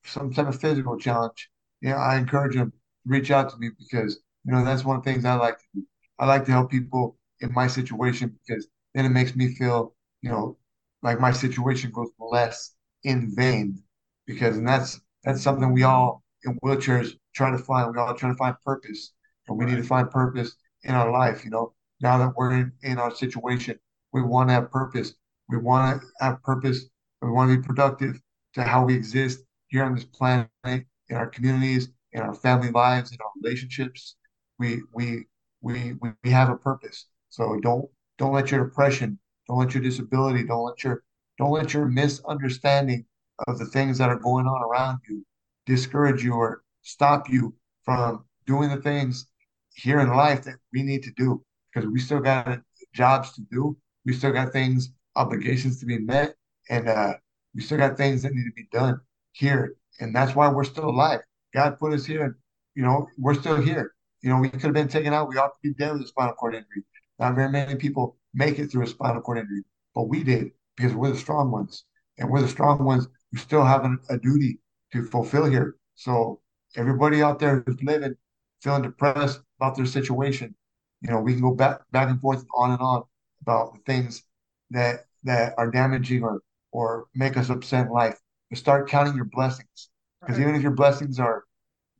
[0.03, 1.49] some type of physical challenge,
[1.81, 4.97] you know, I encourage them to reach out to me because, you know, that's one
[4.97, 5.85] of the things I like to do.
[6.19, 10.29] I like to help people in my situation because then it makes me feel you
[10.29, 10.57] know,
[11.01, 13.83] like my situation goes less in vain
[14.25, 17.91] because and that's that's something we all in wheelchairs try to find.
[17.93, 19.13] We all try to find purpose,
[19.47, 21.43] and we need to find purpose in our life.
[21.43, 23.79] You know, now that we're in, in our situation,
[24.11, 25.13] we want to have purpose.
[25.49, 26.85] We want to have purpose.
[27.21, 28.19] We want to be productive
[28.55, 30.85] to how we exist here on this planet, in
[31.15, 34.15] our communities, in our family lives, in our relationships.
[34.59, 35.25] We we
[35.61, 37.07] we we have a purpose.
[37.29, 41.03] So don't don't let your depression, don't let your disability, don't let your
[41.37, 43.05] don't let your misunderstanding
[43.47, 45.25] of the things that are going on around you
[45.65, 47.53] discourage you or stop you
[47.83, 49.27] from doing the things
[49.75, 51.41] here in life that we need to do
[51.73, 52.61] because we still got
[52.93, 53.75] jobs to do.
[54.05, 56.35] We still got things, obligations to be met,
[56.69, 57.13] and uh,
[57.55, 58.99] we still got things that need to be done
[59.31, 59.75] here.
[59.99, 61.21] And that's why we're still alive.
[61.53, 62.23] God put us here.
[62.25, 62.35] and
[62.75, 63.93] You know, we're still here.
[64.21, 65.29] You know, we could have been taken out.
[65.29, 66.83] We ought to be dead with a spinal cord injury.
[67.19, 70.93] Not very many people make it through a spinal cord injury, but we did because
[70.93, 71.85] we're the strong ones.
[72.17, 74.59] And we're the strong ones who still have a, a duty
[74.93, 75.75] to fulfill here.
[75.95, 76.39] So
[76.75, 78.15] everybody out there who's living,
[78.61, 80.55] feeling depressed about their situation,
[81.01, 83.03] you know, we can go back back and forth on and on
[83.41, 84.23] about the things
[84.69, 86.41] that that are damaging or
[86.71, 88.17] or make us upset in life.
[88.49, 89.89] But start counting your blessings.
[90.21, 91.43] Because even if your blessings are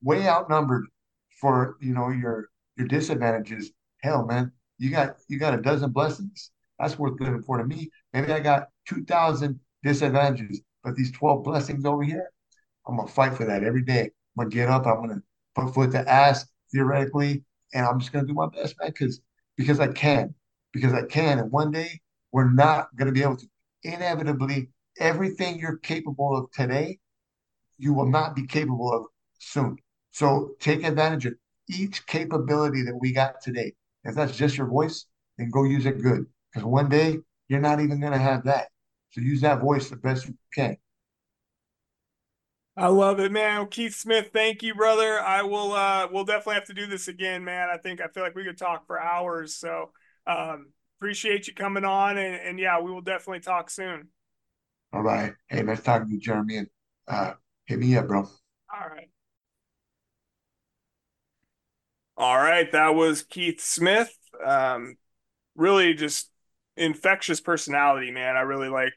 [0.01, 0.85] way outnumbered
[1.41, 6.51] for you know your your disadvantages, hell man, you got you got a dozen blessings.
[6.79, 7.89] That's worth living for to me.
[8.13, 12.29] Maybe I got two thousand disadvantages, but these twelve blessings over here,
[12.87, 14.03] I'm gonna fight for that every day.
[14.37, 14.85] I'm gonna get up.
[14.85, 15.21] I'm gonna
[15.55, 17.43] put foot to ass theoretically,
[17.73, 19.21] and I'm just gonna do my best, man, because
[19.57, 20.33] because I can,
[20.73, 21.39] because I can.
[21.39, 22.01] And one day
[22.31, 23.47] we're not gonna be able to.
[23.83, 24.69] Inevitably,
[24.99, 26.99] everything you're capable of today,
[27.77, 29.05] you will not be capable of
[29.39, 29.77] soon.
[30.11, 31.33] So take advantage of
[31.69, 33.73] each capability that we got today.
[34.03, 35.05] If that's just your voice,
[35.37, 36.25] then go use it good.
[36.51, 38.67] Because one day you're not even gonna have that.
[39.13, 40.75] So use that voice the best you can.
[42.75, 43.67] I love it, man.
[43.67, 45.19] Keith Smith, thank you, brother.
[45.19, 47.69] I will uh we'll definitely have to do this again, man.
[47.69, 49.55] I think I feel like we could talk for hours.
[49.55, 49.91] So
[50.25, 54.07] um appreciate you coming on and, and yeah, we will definitely talk soon.
[54.91, 55.33] All right.
[55.47, 56.57] Hey, nice talking to you, Jeremy.
[56.57, 56.67] And
[57.07, 57.33] uh
[57.65, 58.21] hit me up, bro.
[58.21, 59.09] All right.
[62.17, 64.11] All right, that was Keith Smith.
[64.43, 64.95] Um
[65.55, 66.31] really just
[66.75, 68.35] infectious personality, man.
[68.35, 68.93] I really like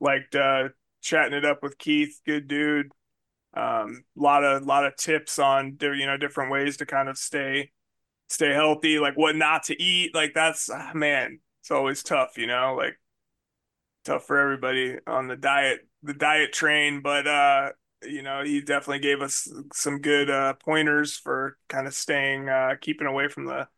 [0.00, 0.68] liked uh
[1.02, 2.20] chatting it up with Keith.
[2.24, 2.92] Good dude
[3.56, 7.16] um, a lot of lot of tips on you know different ways to kind of
[7.16, 7.72] stay
[8.28, 10.14] stay healthy, like what not to eat.
[10.14, 13.00] Like that's ah, man, it's always tough, you know, like
[14.04, 17.00] tough for everybody on the diet the diet train.
[17.00, 17.70] But uh,
[18.02, 22.74] you know, he definitely gave us some good uh, pointers for kind of staying uh,
[22.80, 23.68] keeping away from the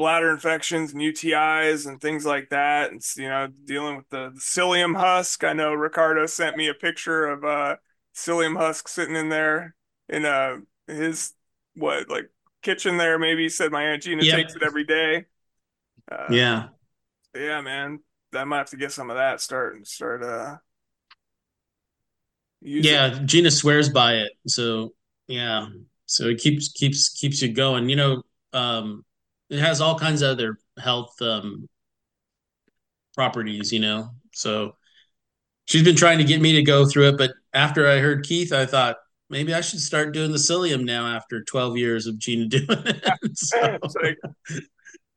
[0.00, 2.90] bladder infections and UTIs and things like that.
[2.90, 5.44] And you know, dealing with the, the psyllium husk.
[5.44, 7.76] I know Ricardo sent me a picture of uh
[8.14, 9.74] psyllium husk sitting in there
[10.08, 10.56] in uh
[10.86, 11.34] his
[11.76, 12.30] what like
[12.62, 13.18] kitchen there.
[13.18, 14.36] Maybe he said my aunt Gina yep.
[14.36, 15.26] takes it every day.
[16.10, 16.68] Uh, yeah,
[17.34, 18.00] yeah, man.
[18.34, 19.42] I might have to get some of that.
[19.42, 20.22] Start and start.
[20.22, 20.56] Uh,
[22.62, 23.26] yeah, it.
[23.26, 24.32] Gina swears by it.
[24.46, 24.94] So
[25.26, 25.66] yeah,
[26.06, 27.90] so it keeps keeps keeps you going.
[27.90, 28.22] You know,
[28.54, 29.04] um,
[29.50, 31.68] it has all kinds of other health um,
[33.14, 33.72] properties.
[33.72, 34.76] You know, so
[35.66, 38.52] she's been trying to get me to go through it, but after I heard Keith,
[38.52, 38.96] I thought
[39.28, 43.04] maybe I should start doing the psyllium now after 12 years of Gina doing it.
[43.34, 43.78] so.
[44.02, 44.18] like,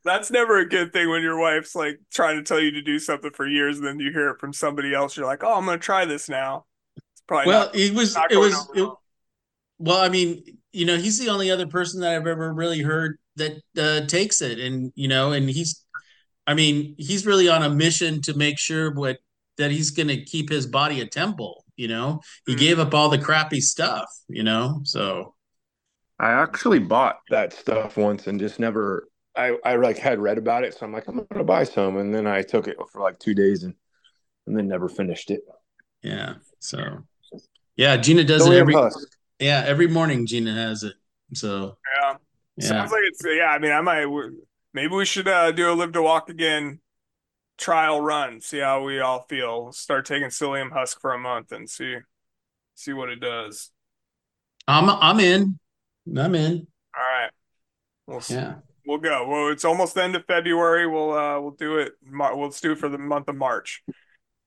[0.06, 3.00] that's never a good thing when your wife's like trying to tell you to do
[3.00, 5.18] something for years and then you hear it from somebody else.
[5.18, 6.66] You're like, oh, I'm going to try this now.
[6.96, 8.90] It's probably well, not, it was, it was, it,
[9.80, 10.44] well, I mean,
[10.74, 14.42] you know, he's the only other person that I've ever really heard that uh, takes
[14.42, 14.60] it.
[14.60, 15.86] And, you know, and he's,
[16.46, 19.20] I mean, he's really on a mission to make sure what
[19.58, 21.64] that he's going to keep his body a temple.
[21.76, 22.60] You know, he mm-hmm.
[22.60, 24.10] gave up all the crappy stuff.
[24.28, 25.36] You know, so
[26.20, 29.08] I actually bought that stuff once and just never.
[29.36, 32.14] I I like had read about it, so I'm like, I'm gonna buy some, and
[32.14, 33.74] then I took it for like two days and
[34.46, 35.42] and then never finished it.
[36.04, 36.36] Yeah.
[36.60, 37.00] So
[37.76, 38.76] yeah, Gina does it every.
[39.44, 40.94] Yeah, every morning Gina has it.
[41.34, 42.16] So yeah.
[42.58, 42.68] yeah.
[42.68, 43.48] Sounds like it's yeah.
[43.48, 44.08] I mean, I might
[44.74, 46.80] maybe we should uh, do a live to walk again
[47.58, 49.72] trial run, see how we all feel.
[49.72, 51.98] Start taking psyllium husk for a month and see
[52.76, 53.72] see what it does.
[54.68, 55.60] I'm I'm in.
[56.18, 56.68] I'm in.
[56.96, 57.32] All right.
[58.08, 58.36] We'll see.
[58.36, 58.56] yeah.
[58.86, 59.28] We'll go.
[59.28, 60.88] Well, it's almost the end of February.
[60.88, 61.94] We'll uh we'll do it.
[62.12, 63.84] We'll do it for the month of March.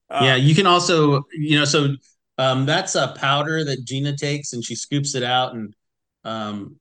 [0.09, 1.97] Um, yeah, you can also you know so
[2.39, 5.75] um that's a powder that Gina takes and she scoops it out and
[6.25, 6.77] um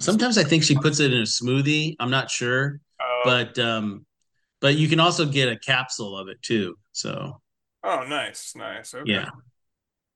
[0.00, 1.96] sometimes I think she puts it in a smoothie.
[2.00, 4.04] I'm not sure, uh, but um
[4.60, 6.76] but you can also get a capsule of it too.
[6.92, 7.40] So.
[7.84, 8.94] Oh, nice, nice.
[8.94, 9.12] Okay.
[9.12, 9.28] Yeah.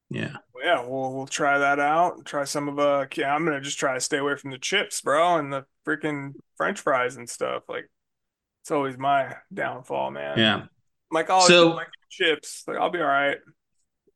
[0.09, 0.33] Yeah.
[0.63, 2.25] Yeah, we'll we'll try that out.
[2.25, 5.01] Try some of uh yeah, I'm gonna just try to stay away from the chips,
[5.03, 7.63] bro, and the freaking French fries and stuff.
[7.69, 7.89] Like
[8.63, 10.37] it's always my downfall, man.
[10.39, 10.63] Yeah.
[11.13, 12.65] Like all So- like chips.
[12.67, 13.39] Like I'll be all right.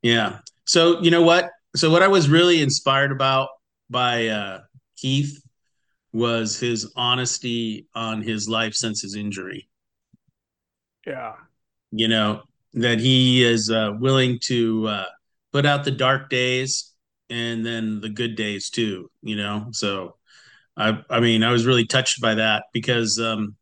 [0.03, 0.41] Yeah.
[0.65, 1.51] So you know what?
[1.77, 3.49] So what I was really inspired about
[3.91, 4.61] by uh,
[4.97, 5.43] Keith
[6.12, 9.69] was his honesty on his life since his injury.
[11.07, 11.35] Yeah.
[11.91, 12.43] You know
[12.74, 15.05] that he is uh, willing to uh,
[15.53, 16.93] put out the dark days
[17.31, 19.11] and then the good days too.
[19.23, 20.16] You know, so
[20.77, 23.57] I I mean I was really touched by that because um,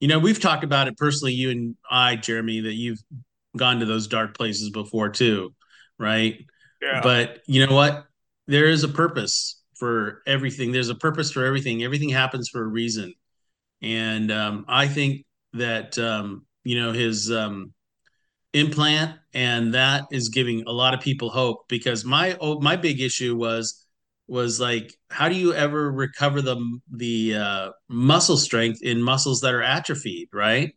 [0.00, 3.02] you know we've talked about it personally, you and I, Jeremy, that you've
[3.56, 5.54] gone to those dark places before too,
[5.98, 6.44] right?
[6.82, 7.00] Yeah.
[7.02, 8.06] But you know what?
[8.46, 10.72] There is a purpose for everything.
[10.72, 11.82] There's a purpose for everything.
[11.82, 13.14] Everything happens for a reason.
[13.82, 17.72] And um, I think that um, you know his um,
[18.52, 23.00] implant and that is giving a lot of people hope because my oh, my big
[23.00, 23.84] issue was
[24.26, 26.56] was like how do you ever recover the
[26.90, 30.74] the uh, muscle strength in muscles that are atrophied, right?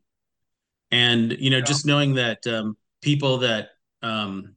[0.92, 1.64] And you know, Yeah.
[1.64, 3.70] just knowing that um, people that
[4.02, 4.56] um,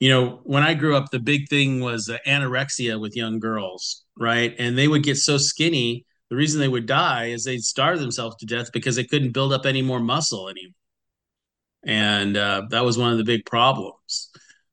[0.00, 4.04] you know, when I grew up, the big thing was uh, anorexia with young girls,
[4.16, 4.54] right?
[4.58, 6.06] And they would get so skinny.
[6.30, 9.52] The reason they would die is they'd starve themselves to death because they couldn't build
[9.52, 10.74] up any more muscle anymore.
[11.84, 14.30] And uh, that was one of the big problems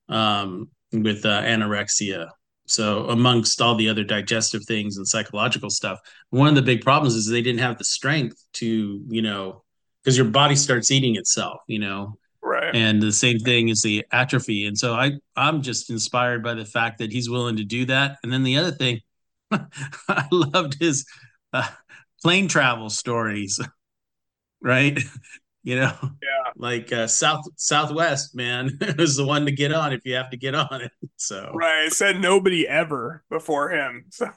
[0.09, 2.29] um, with uh, anorexia.
[2.67, 5.99] So, amongst all the other digestive things and psychological stuff,
[6.31, 9.63] one of the big problems is they didn't have the strength to, you know,
[10.03, 12.17] because your body starts eating itself, you know.
[12.73, 16.65] and the same thing is the atrophy and so i i'm just inspired by the
[16.65, 18.99] fact that he's willing to do that and then the other thing
[19.51, 21.05] i loved his
[21.53, 21.67] uh,
[22.21, 23.59] plane travel stories
[24.61, 24.99] right
[25.63, 26.51] you know Yeah.
[26.55, 30.37] like uh, south southwest man is the one to get on if you have to
[30.37, 31.85] get on it so Right.
[31.85, 34.05] It said nobody ever before him.
[34.11, 34.29] So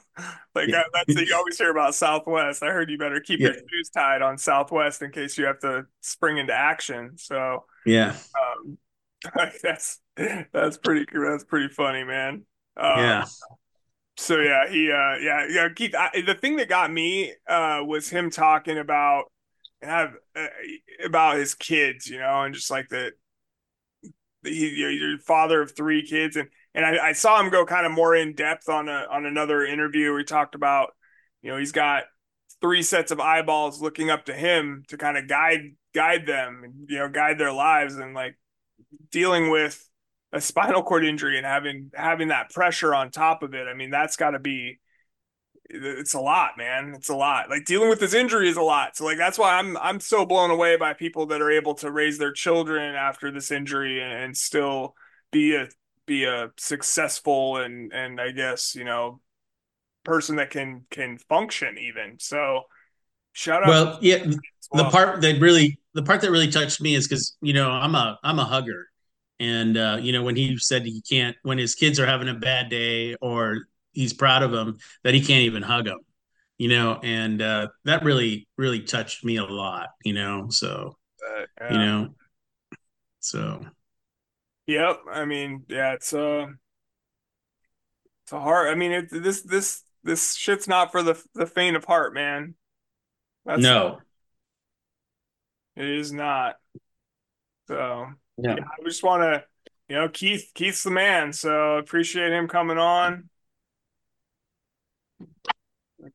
[0.55, 0.83] like Yeah.
[0.93, 2.63] that, that's you always hear about Southwest.
[2.63, 5.85] I heard you better keep your shoes tied on Southwest in case you have to
[6.01, 7.17] spring into action.
[7.17, 8.77] So yeah um
[9.63, 9.99] that's
[10.53, 12.45] that's pretty that's pretty funny, man.
[12.77, 13.25] Um, yeah
[14.17, 18.09] So yeah, he uh yeah, yeah, Keith, I, the thing that got me uh was
[18.09, 19.25] him talking about
[19.81, 20.47] have uh,
[21.05, 23.13] about his kids, you know, and just like the
[24.43, 27.91] he you're father of three kids and and I, I saw him go kind of
[27.91, 30.91] more in depth on a on another interview where he talked about,
[31.41, 32.03] you know, he's got
[32.61, 36.97] three sets of eyeballs looking up to him to kind of guide guide them you
[36.97, 38.37] know guide their lives and like
[39.11, 39.87] dealing with
[40.31, 43.89] a spinal cord injury and having having that pressure on top of it i mean
[43.89, 44.79] that's got to be
[45.71, 46.95] it's a lot man.
[46.95, 47.51] It's a lot.
[47.51, 48.97] Like dealing with this injury is a lot.
[48.97, 51.91] So like that's why i'm i'm so blown away by people that are able to
[51.91, 54.95] raise their children after this injury and, and still
[55.31, 55.67] be a
[56.07, 59.21] be a successful and and i guess you know
[60.03, 62.17] person that can can function even.
[62.19, 62.63] So
[63.39, 64.37] shout out well yeah as
[64.73, 67.95] the part that really the part that really touched me is because you know i'm
[67.95, 68.85] a i'm a hugger.
[69.41, 72.33] And uh, you know when he said he can't when his kids are having a
[72.33, 73.59] bad day or
[73.93, 75.99] he's proud of them that he can't even hug them
[76.57, 76.99] you know?
[77.01, 80.47] And uh, that really really touched me a lot you know?
[80.49, 82.09] So Uh, you know?
[83.21, 83.65] So.
[84.67, 84.99] Yep.
[85.09, 86.47] I mean, yeah, it's uh
[88.23, 91.77] it's a hard I mean it this this this shit's not for the the faint
[91.77, 92.55] of heart, man.
[93.45, 93.99] That's no
[95.79, 96.57] it is not.
[97.67, 98.07] So
[98.37, 98.55] Yeah.
[98.57, 99.43] yeah, I just wanna
[99.87, 103.29] you know, Keith Keith's the man, so appreciate him coming on.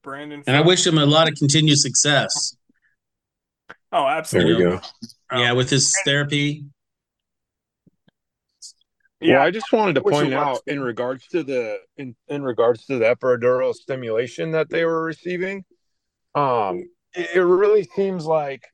[0.03, 2.57] Brandon and i wish him a lot of continued success
[3.93, 4.65] Oh, There absolutely.
[4.65, 4.81] we go.
[5.33, 6.65] Yeah with his therapy
[9.21, 9.35] Yeah.
[9.35, 12.99] Well, I just wanted to point out in regards to the in, in regards to
[12.99, 15.65] the epidural stimulation that they were receiving,
[16.35, 16.85] um,
[17.15, 18.69] it, really seems like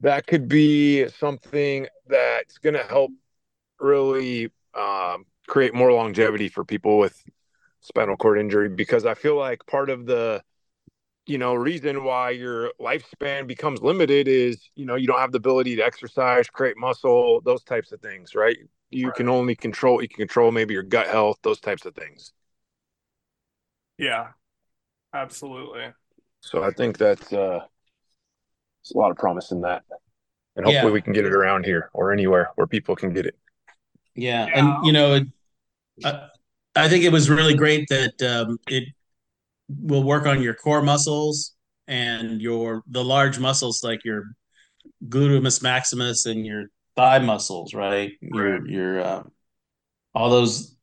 [0.00, 3.12] that could be something that's going to help
[3.80, 7.22] really um, create more longevity for people with
[7.80, 10.42] spinal cord injury because I feel like part of the
[11.26, 15.38] you know reason why your lifespan becomes limited is you know you don't have the
[15.38, 18.58] ability to exercise create muscle those types of things right
[18.90, 19.14] you Right.
[19.14, 22.32] can only control you can control maybe your gut health those types of things
[23.98, 24.32] Yeah.
[25.14, 25.92] Absolutely.
[26.44, 27.60] So i think that's uh
[28.94, 29.82] a lot of promise in that
[30.56, 30.92] and hopefully Yeah.
[30.92, 33.36] we can get it around here or anywhere where people can get it
[34.14, 34.52] Yeah, Yeah.
[34.58, 35.24] and you know, it,
[36.04, 36.28] I,
[36.76, 38.84] I think it was really great that um, it
[39.68, 41.54] will work on your core muscles
[41.88, 44.24] and your the large muscles like your
[45.08, 46.64] gluteus maximus and your
[46.94, 48.12] thigh muscles, right?
[48.20, 49.22] Your your uh,
[50.14, 50.76] all those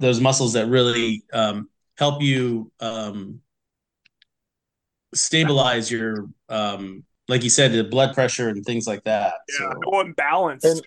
[0.00, 3.40] those muscles that really um, help you um,
[5.14, 9.34] stabilize your um, like you said, the blood pressure and things like that.
[9.48, 10.64] Yeah, so, well, balance.
[10.64, 10.82] And,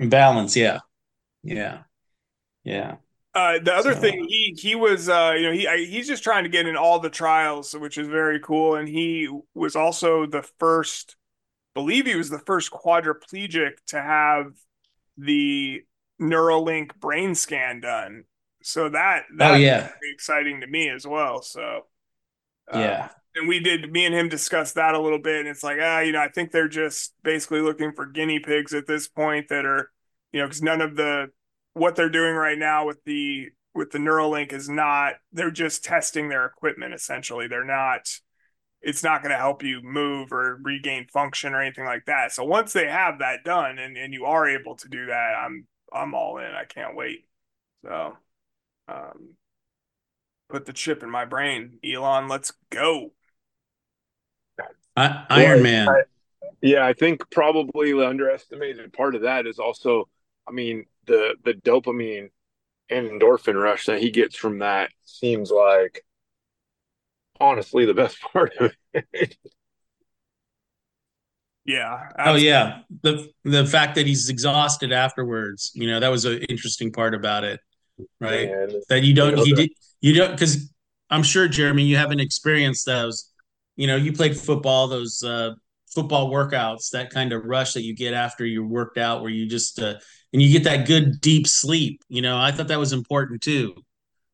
[0.00, 0.80] and, balance, yeah,
[1.42, 1.82] yeah,
[2.64, 2.96] yeah.
[3.34, 4.00] Uh, the other so.
[4.00, 6.76] thing, he he was, uh, you know, he I, he's just trying to get in
[6.76, 8.74] all the trials, which is very cool.
[8.74, 11.16] And he was also the first,
[11.74, 14.52] believe he was the first quadriplegic to have
[15.16, 15.82] the
[16.20, 18.24] Neuralink brain scan done.
[18.62, 21.40] So that that oh yeah, exciting to me as well.
[21.42, 21.86] So
[22.72, 25.62] uh, yeah, and we did me and him discuss that a little bit and it's
[25.62, 29.08] like ah you know i think they're just basically looking for guinea pigs at this
[29.08, 29.90] point that are
[30.32, 31.28] you know because none of the
[31.78, 36.28] what they're doing right now with the with the neuralink is not they're just testing
[36.28, 37.46] their equipment essentially.
[37.46, 38.08] They're not
[38.80, 42.32] it's not going to help you move or regain function or anything like that.
[42.32, 45.66] So once they have that done and, and you are able to do that i'm
[45.92, 46.52] i'm all in.
[46.52, 47.26] I can't wait.
[47.84, 48.16] So
[48.88, 49.34] um
[50.48, 53.12] put the chip in my brain elon let's go
[54.98, 55.88] I, Iron Man.
[55.88, 56.02] I,
[56.60, 60.08] yeah, I think probably the underestimated part of that is also,
[60.48, 62.30] I mean, the the dopamine
[62.90, 66.04] and endorphin rush that he gets from that seems like
[67.38, 69.36] honestly the best part of it.
[71.64, 72.08] Yeah.
[72.18, 72.48] Absolutely.
[72.48, 72.80] Oh yeah.
[73.02, 77.44] The the fact that he's exhausted afterwards, you know, that was an interesting part about
[77.44, 77.60] it.
[78.20, 78.50] Right.
[78.50, 78.80] Man.
[78.88, 79.70] That you don't you, know, did
[80.00, 80.72] you don't because
[81.10, 83.30] I'm sure Jeremy, you haven't experienced those
[83.78, 85.54] you know, you played football, those uh,
[85.86, 89.46] football workouts, that kind of rush that you get after you worked out, where you
[89.46, 89.94] just uh,
[90.32, 92.02] and you get that good deep sleep.
[92.08, 93.76] You know, I thought that was important too,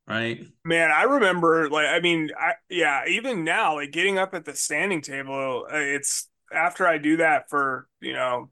[0.09, 0.43] right?
[0.65, 4.57] Man, I remember like I mean, I yeah, even now, like getting up at the
[4.57, 8.49] standing table, uh, it's after I do that for you know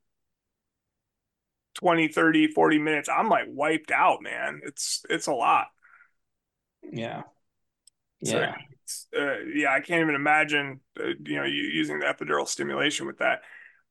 [1.74, 5.66] 20 30 40 minutes i'm like wiped out man it's it's a lot
[6.82, 7.22] yeah
[8.20, 8.54] yeah
[9.16, 13.18] uh, yeah, I can't even imagine, uh, you know, you, using the epidural stimulation with
[13.18, 13.40] that.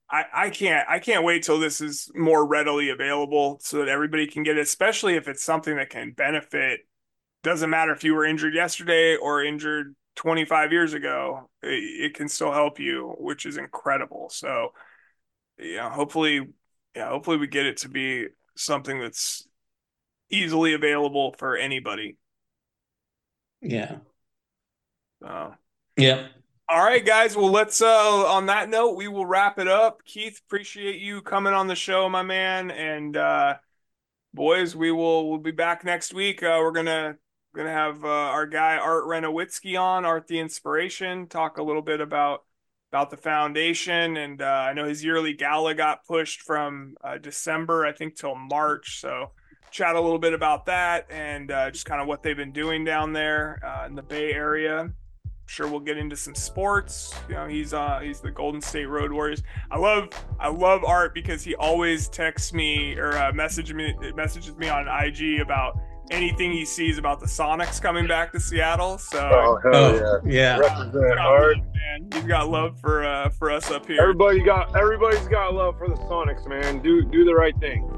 [0.10, 4.28] I, I can't I can't wait till this is more readily available so that everybody
[4.28, 6.82] can get it, especially if it's something that can benefit.
[7.44, 12.28] Doesn't matter if you were injured yesterday or injured 25 years ago, it, it can
[12.28, 14.30] still help you, which is incredible.
[14.30, 14.74] So,
[15.58, 16.50] yeah, hopefully,
[16.96, 19.48] yeah, hopefully we get it to be something that's
[20.30, 22.18] easily available for anybody.
[23.62, 23.98] Yeah.
[25.26, 25.52] Uh,
[25.98, 26.28] yeah.
[26.68, 27.36] All right, guys.
[27.36, 27.82] Well, let's.
[27.82, 30.04] Uh, on that note, we will wrap it up.
[30.06, 32.72] Keith, appreciate you coming on the show, my man.
[32.72, 33.56] And uh,
[34.34, 36.42] boys, we will we'll be back next week.
[36.42, 37.18] Uh, we're gonna
[37.54, 42.00] gonna have uh, our guy Art Renowitzki on, Art the Inspiration, talk a little bit
[42.00, 42.46] about
[42.92, 44.18] about the foundation.
[44.18, 48.36] And uh, I know his yearly gala got pushed from uh, December, I think, till
[48.36, 49.00] March.
[49.00, 49.32] So
[49.72, 52.84] chat a little bit about that and uh, just kind of what they've been doing
[52.84, 54.92] down there uh, in the Bay Area
[55.52, 57.14] sure we'll get into some sports.
[57.28, 59.44] You know, he's uh he's the Golden State Road Warriors.
[59.70, 60.08] I love
[60.40, 64.88] I love Art because he always texts me or uh, message me messages me on
[64.88, 65.78] IG about
[66.12, 68.98] anything he sees about the Sonics coming back to Seattle.
[68.98, 70.58] So oh, hell yeah, yeah.
[70.58, 71.58] Represent Art.
[71.58, 72.10] Man.
[72.14, 74.02] He's got love for uh for us up here.
[74.02, 76.82] Everybody got everybody's got love for the Sonics, man.
[76.82, 77.90] Do do the right thing.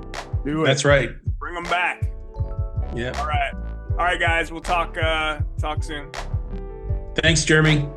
[0.45, 0.67] Do it.
[0.67, 1.09] That's right.
[1.39, 2.09] Bring them back.
[2.95, 3.11] Yeah.
[3.17, 3.53] All right.
[3.91, 4.51] All right, guys.
[4.51, 6.09] We'll talk uh talk soon.
[7.15, 7.87] Thanks, Jeremy.